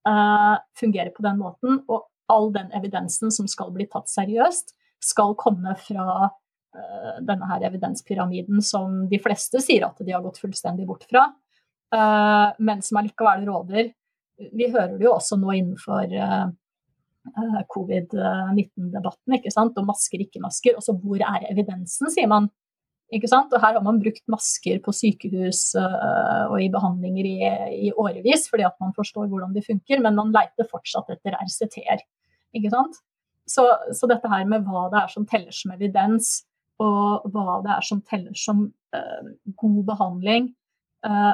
uh, 0.07 0.61
fungerer 0.77 1.09
på 1.15 1.25
den 1.25 1.39
måten, 1.41 1.79
og 1.89 2.05
all 2.29 2.51
den 2.53 2.69
evidensen 2.77 3.33
som 3.33 3.47
skal 3.49 3.73
bli 3.73 3.87
tatt 3.89 4.07
seriøst, 4.11 4.75
skal 5.01 5.33
komme 5.39 5.73
fra 5.81 6.29
denne 7.25 7.47
her 7.49 7.63
evidenspyramiden 7.65 8.61
som 8.61 9.03
de 9.09 9.17
fleste 9.21 9.61
sier 9.63 9.87
at 9.87 9.97
de 10.05 10.13
har 10.13 10.21
gått 10.21 10.37
fullstendig 10.41 10.85
bort 10.89 11.05
fra, 11.09 11.25
uh, 11.95 12.49
men 12.61 12.83
som 12.85 13.01
allikevel 13.01 13.47
råder. 13.49 13.91
Vi 14.55 14.69
hører 14.69 14.97
det 14.97 15.07
jo 15.07 15.15
også 15.15 15.39
nå 15.41 15.55
innenfor 15.57 16.13
uh, 16.13 17.63
covid-19-debatten, 17.73 19.37
ikke 19.39 19.53
sant, 19.53 19.77
og 19.81 19.89
masker, 19.89 20.21
ikke 20.23 20.41
masker. 20.43 20.77
Og 20.77 20.85
så 20.85 20.95
hvor 20.95 21.19
er 21.19 21.49
evidensen, 21.49 22.09
sier 22.13 22.29
man. 22.31 22.47
Ikke 23.13 23.29
sant? 23.31 23.51
Og 23.53 23.61
her 23.63 23.73
har 23.75 23.83
man 23.85 23.99
brukt 24.01 24.23
masker 24.29 24.77
på 24.85 24.93
sykehus 24.93 25.71
og 25.73 26.55
i 26.61 26.67
behandlinger 26.69 27.25
i, 27.25 27.37
i 27.87 27.89
årevis 27.89 28.45
fordi 28.51 28.67
at 28.67 28.75
man 28.77 28.93
forstår 28.93 29.25
hvordan 29.31 29.55
de 29.55 29.63
funker, 29.65 29.97
men 30.03 30.13
man 30.17 30.29
leiter 30.35 30.69
fortsatt 30.69 31.09
etter 31.15 31.33
RCT-er. 31.41 32.03
Ikke 32.53 32.69
sant? 32.69 32.99
Så, 33.49 33.65
så, 33.97 34.05
dette 34.09 34.29
her 34.29 34.45
med 34.45 34.67
hva 34.67 34.85
det 34.93 35.01
er 35.01 35.09
som 35.09 35.25
teller 35.29 35.55
som 35.55 35.73
evidens, 35.73 36.43
og 36.79 37.27
hva 37.33 37.59
det 37.65 37.73
er 37.75 37.85
som 37.85 38.01
teller 38.07 38.35
som 38.39 38.63
uh, 38.95 39.29
god 39.59 39.79
behandling, 39.91 40.49
uh, 41.07 41.33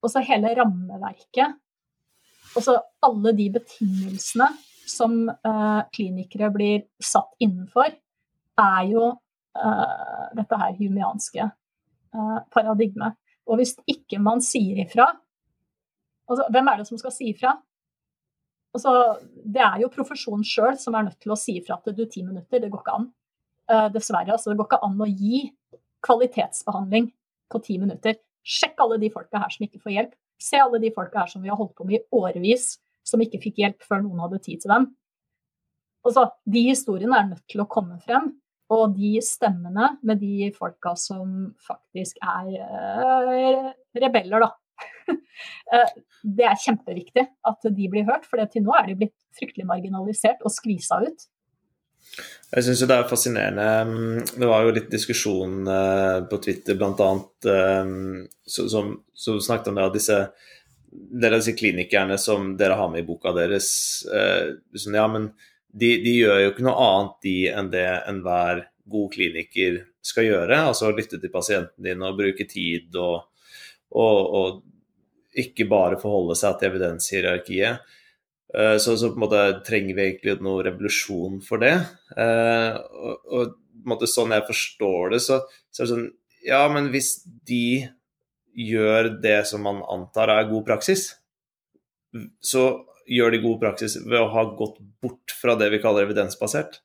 og 0.00 0.12
så 0.12 0.22
hele 0.24 0.52
rammeverket, 0.58 1.58
og 2.56 2.64
så 2.66 2.76
alle 3.06 3.32
de 3.38 3.46
betingelsene 3.54 4.48
som 4.90 5.22
uh, 5.30 5.82
klinikere 5.94 6.50
blir 6.54 6.86
satt 6.98 7.30
innenfor, 7.42 7.92
er 8.60 8.86
jo 8.90 9.10
dette 10.36 10.56
her 10.60 10.76
humianske 10.78 11.42
paradigmet. 12.54 13.16
Og 13.50 13.58
hvis 13.58 13.72
ikke 13.90 14.20
man 14.22 14.38
sier 14.44 14.78
ifra 14.84 15.08
altså, 16.30 16.44
Hvem 16.54 16.70
er 16.70 16.78
det 16.78 16.86
som 16.86 17.00
skal 17.00 17.14
si 17.14 17.32
ifra? 17.32 17.56
Altså, 18.70 18.92
det 19.42 19.62
er 19.64 19.80
jo 19.82 19.90
profesjonen 19.90 20.46
sjøl 20.46 20.78
som 20.78 20.94
er 20.94 21.08
nødt 21.08 21.18
til 21.22 21.34
å 21.34 21.38
si 21.40 21.56
ifra 21.58 21.80
til 21.82 21.96
du 21.98 22.04
ti 22.06 22.22
minutter. 22.22 22.62
Det 22.62 22.70
går 22.70 22.84
ikke 22.84 22.96
an. 23.00 23.08
Uh, 23.70 23.86
dessverre. 23.94 24.32
Altså, 24.34 24.50
det 24.50 24.58
går 24.58 24.66
ikke 24.70 24.82
an 24.86 25.00
å 25.04 25.08
gi 25.08 25.44
kvalitetsbehandling 26.06 27.10
på 27.52 27.60
ti 27.62 27.76
minutter. 27.78 28.16
Sjekk 28.46 28.80
alle 28.82 28.98
de 29.02 29.10
folka 29.12 29.42
her 29.42 29.52
som 29.54 29.66
ikke 29.66 29.82
får 29.82 29.94
hjelp. 29.94 30.14
Se 30.40 30.58
alle 30.58 30.80
de 30.82 30.90
folka 30.94 31.22
her 31.22 31.30
som 31.30 31.44
vi 31.44 31.52
har 31.52 31.58
holdt 31.60 31.76
på 31.78 31.86
med 31.86 32.00
i 32.00 32.04
årevis, 32.16 32.72
som 33.06 33.20
ikke 33.22 33.42
fikk 33.42 33.60
hjelp 33.60 33.84
før 33.86 34.02
noen 34.06 34.22
hadde 34.24 34.40
tid 34.46 34.62
til 34.62 34.72
dem. 34.72 34.88
Altså, 36.06 36.30
de 36.48 36.64
historiene 36.70 37.18
er 37.18 37.28
nødt 37.34 37.44
til 37.52 37.62
å 37.62 37.68
komme 37.70 38.00
frem. 38.02 38.32
Og 38.70 38.94
de 38.94 39.16
stemmene 39.26 39.96
med 40.06 40.20
de 40.22 40.48
folka 40.54 40.94
som 40.98 41.50
faktisk 41.66 42.20
er 42.22 42.52
uh, 42.62 43.70
rebeller, 43.98 44.46
da, 44.46 44.52
Eh, 45.70 45.92
det 46.36 46.44
er 46.44 46.58
kjempeviktig 46.58 47.22
at 47.46 47.66
de 47.76 47.86
blir 47.92 48.06
hørt, 48.08 48.26
for 48.28 48.42
til 48.50 48.64
nå 48.66 48.74
er 48.76 48.88
de 48.88 48.96
blitt 49.00 49.14
fryktelig 49.38 49.66
marginalisert 49.68 50.42
og 50.44 50.52
skvisa 50.52 50.98
ut. 51.04 51.26
Jeg 52.50 52.66
syns 52.66 52.82
det 52.82 52.96
er 52.96 53.10
fascinerende. 53.10 54.22
Det 54.34 54.48
var 54.50 54.64
jo 54.66 54.74
litt 54.74 54.90
diskusjon 54.90 55.68
eh, 55.70 56.16
på 56.30 56.40
Twitter 56.42 56.78
bl.a. 56.78 57.10
Eh, 57.52 57.92
som, 58.46 58.94
som 59.14 59.42
snakket 59.42 59.70
om 59.70 59.78
det, 59.78 59.86
at 59.86 59.98
disse 59.98 60.22
dere 60.90 61.38
disse 61.38 61.54
klinikerne 61.54 62.18
som 62.18 62.56
dere 62.58 62.78
har 62.78 62.90
med 62.90 63.04
i 63.04 63.06
boka 63.06 63.32
deres, 63.36 63.70
eh, 64.10 64.56
sånn, 64.74 64.98
ja, 64.98 65.06
men 65.10 65.30
de, 65.70 65.92
de, 66.02 66.16
gjør 66.24 66.40
jo 66.42 66.50
ikke 66.50 66.66
noe 66.66 66.86
annet 66.86 67.16
de 67.26 67.36
enn 67.52 67.70
det 67.70 67.86
enhver 68.10 68.64
god 68.90 69.12
kliniker 69.14 69.78
skal 70.02 70.26
gjøre. 70.26 70.58
Altså 70.72 70.90
lytte 70.94 71.20
til 71.22 71.32
pasienten 71.32 71.86
din 71.86 72.02
og 72.02 72.18
bruke 72.18 72.46
tid 72.50 72.96
og, 72.98 73.28
og, 73.94 74.18
og 74.40 75.38
ikke 75.38 75.68
bare 75.70 76.00
forholde 76.00 76.34
seg 76.38 76.58
til 76.58 76.72
evidenshierarkiet. 76.72 77.94
Eh, 78.54 78.76
så, 78.82 78.96
så, 78.96 79.12
på 79.12 79.20
en 79.20 79.24
måte 79.24 79.42
trenger 79.66 79.96
vi 79.96 80.06
egentlig 80.08 80.36
noe 80.42 80.64
revolusjon 80.66 81.38
for 81.44 81.62
det. 81.62 81.76
Eh, 82.16 82.76
og, 82.76 83.30
og 83.30 83.54
på 83.54 83.86
en 83.86 83.94
måte 83.94 84.10
sånn 84.10 84.34
jeg 84.34 84.48
forstår 84.48 85.14
det, 85.14 85.22
så, 85.24 85.40
så 85.70 85.82
er 85.82 85.86
det 85.86 85.94
sånn 85.94 86.10
Ja, 86.44 86.60
men 86.72 86.88
hvis 86.92 87.18
de 87.48 87.88
gjør 88.56 89.10
det 89.22 89.42
som 89.48 89.62
man 89.64 89.82
antar 89.92 90.32
er 90.32 90.48
god 90.50 90.66
praksis, 90.66 91.10
så 92.42 92.64
gjør 93.10 93.34
de 93.34 93.42
god 93.42 93.58
praksis 93.62 93.96
ved 94.02 94.18
å 94.20 94.30
ha 94.32 94.44
gått 94.58 94.78
bort 95.02 95.34
fra 95.36 95.54
det 95.58 95.70
vi 95.72 95.80
kaller 95.82 96.06
evidensbasert. 96.06 96.80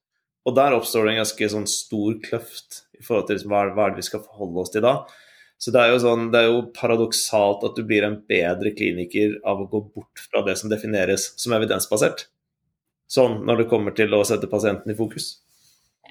Og 0.46 0.54
der 0.58 0.76
oppstår 0.78 1.08
det 1.08 1.16
en 1.16 1.22
ganske 1.24 1.50
sånn 1.56 1.68
stor 1.70 2.20
kløft 2.26 2.84
i 3.00 3.04
forhold 3.06 3.30
til 3.32 3.42
hva, 3.50 3.64
hva 3.74 3.88
er 3.88 3.96
det 3.96 4.04
vi 4.04 4.10
skal 4.10 4.24
forholde 4.26 4.62
oss 4.62 4.74
til 4.74 4.86
da. 4.86 5.00
Så 5.58 5.72
det 5.72 5.82
er, 5.82 5.94
jo 5.94 6.02
sånn, 6.04 6.28
det 6.34 6.42
er 6.42 6.50
jo 6.50 6.66
paradoksalt 6.76 7.64
at 7.66 7.78
du 7.78 7.86
blir 7.88 8.04
en 8.06 8.18
bedre 8.28 8.74
kliniker 8.76 9.38
av 9.48 9.64
å 9.64 9.70
gå 9.72 9.82
bort 9.88 10.24
fra 10.28 10.44
det 10.46 10.58
som 10.60 10.72
defineres 10.72 11.32
som 11.42 11.56
evidensbasert. 11.56 12.28
Sånn 13.12 13.40
når 13.48 13.64
det 13.64 13.70
kommer 13.72 13.96
til 13.96 14.14
å 14.18 14.24
sette 14.28 14.50
pasienten 14.52 14.92
i 14.92 14.98
fokus. 14.98 15.38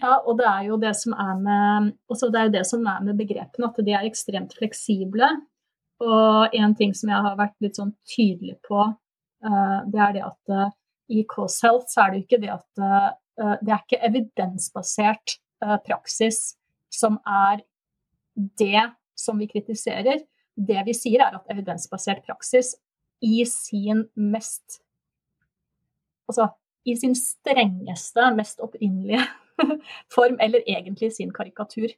Ja, 0.00 0.16
og 0.24 0.38
det 0.40 0.46
er 0.48 0.68
jo 0.68 0.78
det 0.80 0.94
som 0.98 1.14
er 1.14 1.34
med, 1.38 1.92
det 2.08 2.40
er 2.40 2.54
det 2.54 2.64
som 2.66 2.82
er 2.90 3.04
med 3.04 3.18
begrepene, 3.20 3.68
at 3.68 3.84
de 3.86 3.94
er 3.94 4.08
ekstremt 4.08 4.56
fleksible. 4.58 5.28
Og 6.02 6.56
en 6.58 6.74
ting 6.78 6.94
som 6.96 7.12
jeg 7.12 7.26
har 7.26 7.36
vært 7.38 7.54
litt 7.62 7.78
sånn 7.78 7.92
tydelig 8.10 8.56
på, 8.66 8.88
uh, 8.90 9.78
det 9.90 10.00
er 10.08 10.16
det 10.16 10.24
at 10.26 10.54
uh, 10.56 10.72
i 11.14 11.22
Cause 11.30 11.62
Health 11.62 11.92
så 11.92 12.04
er 12.04 12.14
det 12.14 12.24
ikke 12.24 12.40
det 12.42 12.50
at 12.56 12.80
uh, 12.80 13.12
Det 13.34 13.70
er 13.70 13.80
ikke 13.82 14.04
evidensbasert 14.06 15.40
praksis 15.82 16.54
som 16.92 17.16
er 17.26 17.64
det 18.60 18.84
som 19.18 19.38
vi 19.40 19.48
kritiserer. 19.50 20.22
Det 20.54 20.82
vi 20.86 20.94
sier, 20.96 21.24
er 21.24 21.38
at 21.38 21.50
evidensbasert 21.50 22.24
praksis 22.26 22.74
i 23.24 23.44
sin 23.48 24.06
mest 24.14 24.80
Altså 26.24 26.46
i 26.88 26.94
sin 26.96 27.12
strengeste, 27.16 28.30
mest 28.36 28.62
opprinnelige 28.64 29.20
form, 30.14 30.38
eller 30.40 30.64
egentlig 30.64 31.10
sin 31.12 31.32
karikatur, 31.32 31.92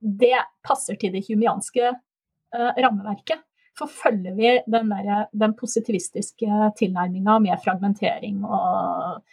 det 0.00 0.36
passer 0.64 0.98
til 1.00 1.14
det 1.14 1.22
humianske 1.24 1.88
uh, 1.88 2.72
rammeverket. 2.76 3.40
For 3.76 3.92
følger 3.92 4.36
vi 4.36 4.52
den, 4.72 4.92
der, 4.92 5.26
den 5.32 5.56
positivistiske 5.56 6.68
tilnærminga 6.76 7.38
med 7.44 7.64
fragmentering 7.64 8.44
og 8.44 9.24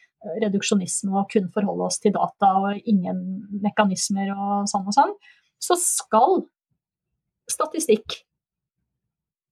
reduksjonisme 0.44 1.16
og 1.20 1.30
kun 1.32 1.50
forholde 1.54 1.88
oss 1.88 2.00
til 2.04 2.16
data 2.16 2.52
og 2.60 2.90
ingen 2.90 3.22
mekanismer 3.64 4.32
og 4.34 4.68
sånn 4.72 4.88
og 4.88 4.96
sånn, 4.96 5.14
så 5.64 5.78
skal 5.80 6.44
statistikk 7.50 8.22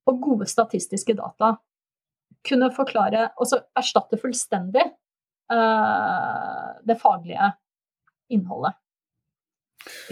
og 0.10 0.22
gode 0.24 0.48
statistiske 0.50 1.16
data 1.18 1.56
kunne 2.48 2.72
forklare, 2.74 3.30
altså 3.38 3.62
erstatte 3.78 4.18
fullstendig 4.22 4.84
uh, 5.54 6.70
det 6.88 6.98
faglige 7.02 7.52
innholdet. 8.34 8.78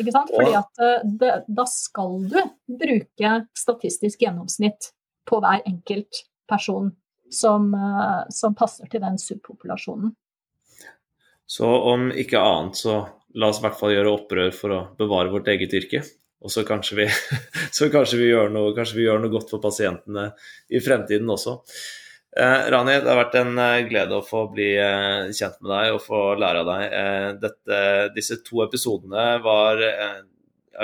Ikke 0.01 0.13
sant? 0.13 0.31
Fordi 0.33 0.55
at 0.57 0.81
eh, 0.81 1.03
det, 1.21 1.33
da 1.45 1.63
skal 1.69 2.15
du 2.25 2.39
bruke 2.79 3.33
statistisk 3.57 4.23
gjennomsnitt 4.25 4.89
på 5.29 5.37
hver 5.43 5.61
enkelt 5.69 6.23
person 6.49 6.89
som, 7.29 7.69
uh, 7.77 8.25
som 8.33 8.57
passer 8.57 8.89
til 8.89 9.03
den 9.03 9.19
subpopulasjonen. 9.21 10.15
Så 11.49 11.69
om 11.69 12.09
ikke 12.11 12.41
annet, 12.41 12.81
så 12.81 12.97
la 13.37 13.49
oss 13.49 13.61
i 13.61 13.65
hvert 13.65 13.77
fall 13.77 13.93
gjøre 13.93 14.15
opprør 14.17 14.51
for 14.57 14.73
å 14.73 14.81
bevare 14.97 15.31
vårt 15.33 15.49
eget 15.53 15.73
yrke. 15.77 16.01
Og 16.39 16.51
så 16.53 16.63
kanskje 16.67 17.01
vi, 17.01 17.07
så 17.77 17.89
kanskje 17.91 18.21
vi, 18.21 18.29
gjør, 18.31 18.51
noe, 18.53 18.75
vi 18.95 19.07
gjør 19.07 19.23
noe 19.23 19.33
godt 19.33 19.51
for 19.51 19.63
pasientene 19.63 20.29
i 20.71 20.81
fremtiden 20.83 21.29
også. 21.35 21.59
Eh, 22.37 22.69
Rani, 22.71 22.99
det 23.01 23.09
har 23.09 23.17
vært 23.17 23.37
en 23.39 23.55
eh, 23.57 23.85
glede 23.89 24.19
å 24.19 24.25
få 24.25 24.45
bli 24.53 24.71
eh, 24.77 25.31
kjent 25.35 25.57
med 25.63 25.71
deg 25.73 25.95
og 25.95 26.03
få 26.03 26.19
lære 26.39 26.61
av 26.61 26.67
deg. 26.69 26.83
Eh, 26.99 27.29
dette, 27.41 27.79
disse 28.15 28.37
to 28.45 28.61
episodene 28.63 29.23
var 29.41 29.81
eh, 29.81 30.19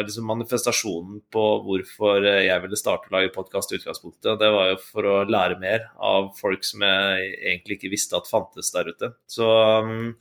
liksom 0.02 0.26
manifestasjonen 0.28 1.22
på 1.32 1.46
hvorfor 1.68 2.26
eh, 2.26 2.48
jeg 2.48 2.66
ville 2.66 2.82
starte 2.82 3.12
å 3.12 3.16
lage 3.16 3.32
podkast 3.38 3.72
i 3.72 3.80
utgangspunktet. 3.80 4.42
Det 4.42 4.52
var 4.58 4.74
jo 4.74 4.82
for 4.90 5.12
å 5.12 5.16
lære 5.30 5.62
mer 5.62 5.88
av 6.02 6.34
folk 6.40 6.66
som 6.66 6.84
jeg 6.84 7.32
egentlig 7.38 7.80
ikke 7.80 7.94
visste 7.94 8.18
at 8.18 8.32
fantes 8.32 8.74
der 8.74 8.90
ute. 8.90 9.14
Så 9.30 9.48
um, 9.86 10.12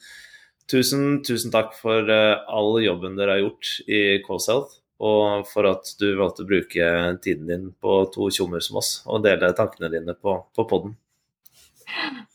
tusen, 0.70 1.22
tusen 1.24 1.56
takk 1.56 1.72
for 1.80 2.12
all 2.12 2.74
jobben 2.84 3.16
dere 3.16 3.38
har 3.38 3.46
gjort 3.46 3.78
i 3.88 4.04
Cause 4.28 4.52
Health 4.52 4.83
og 5.02 5.46
for 5.50 5.66
at 5.68 5.90
du 5.98 6.06
valgte 6.18 6.44
å 6.44 6.48
bruke 6.48 6.90
tiden 7.24 7.48
din 7.50 7.64
på 7.82 7.96
to 8.14 8.28
tjommer 8.34 8.62
som 8.64 8.78
oss 8.78 9.00
og 9.08 9.24
dele 9.24 9.50
tankene 9.56 9.90
dine 9.92 10.14
på, 10.14 10.36
på 10.54 10.66
poden. 10.70 10.94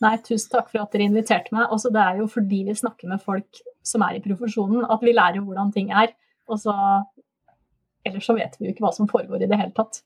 Nei, 0.03 0.15
tusen 0.23 0.51
takk 0.53 0.69
for 0.71 0.83
at 0.83 0.93
dere 0.93 1.07
inviterte 1.09 1.55
meg. 1.55 1.71
Også 1.73 1.91
det 1.93 2.03
er 2.03 2.19
jo 2.21 2.27
fordi 2.31 2.63
vi 2.67 2.75
snakker 2.77 3.11
med 3.11 3.23
folk 3.23 3.61
som 3.85 4.03
er 4.05 4.19
i 4.19 4.23
profesjonen, 4.23 4.85
at 4.85 5.03
vi 5.03 5.15
lærer 5.15 5.43
hvordan 5.43 5.73
ting 5.75 5.91
er. 5.91 6.13
Og 6.49 6.61
så 6.61 6.75
Ellers 8.07 8.25
så 8.25 8.33
vet 8.33 8.53
vi 8.55 8.69
jo 8.69 8.71
ikke 8.71 8.85
hva 8.85 8.93
som 8.95 9.09
foregår 9.11 9.43
i 9.43 9.49
det 9.51 9.57
hele 9.59 9.73
tatt. 9.75 9.99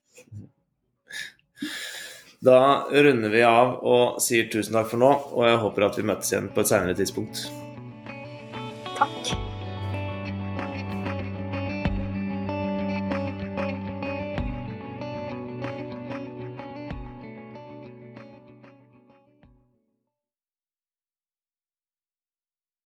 Da 2.44 2.90
runder 2.90 3.32
vi 3.32 3.46
av 3.48 3.78
og 3.86 4.18
sier 4.24 4.50
tusen 4.52 4.76
takk 4.76 4.90
for 4.90 5.00
nå, 5.00 5.14
og 5.38 5.46
jeg 5.48 5.62
håper 5.62 5.88
at 5.88 6.02
vi 6.02 6.10
møtes 6.10 6.34
igjen 6.34 6.50
på 6.52 6.66
et 6.66 6.74
senere 6.74 6.98
tidspunkt. 6.98 7.46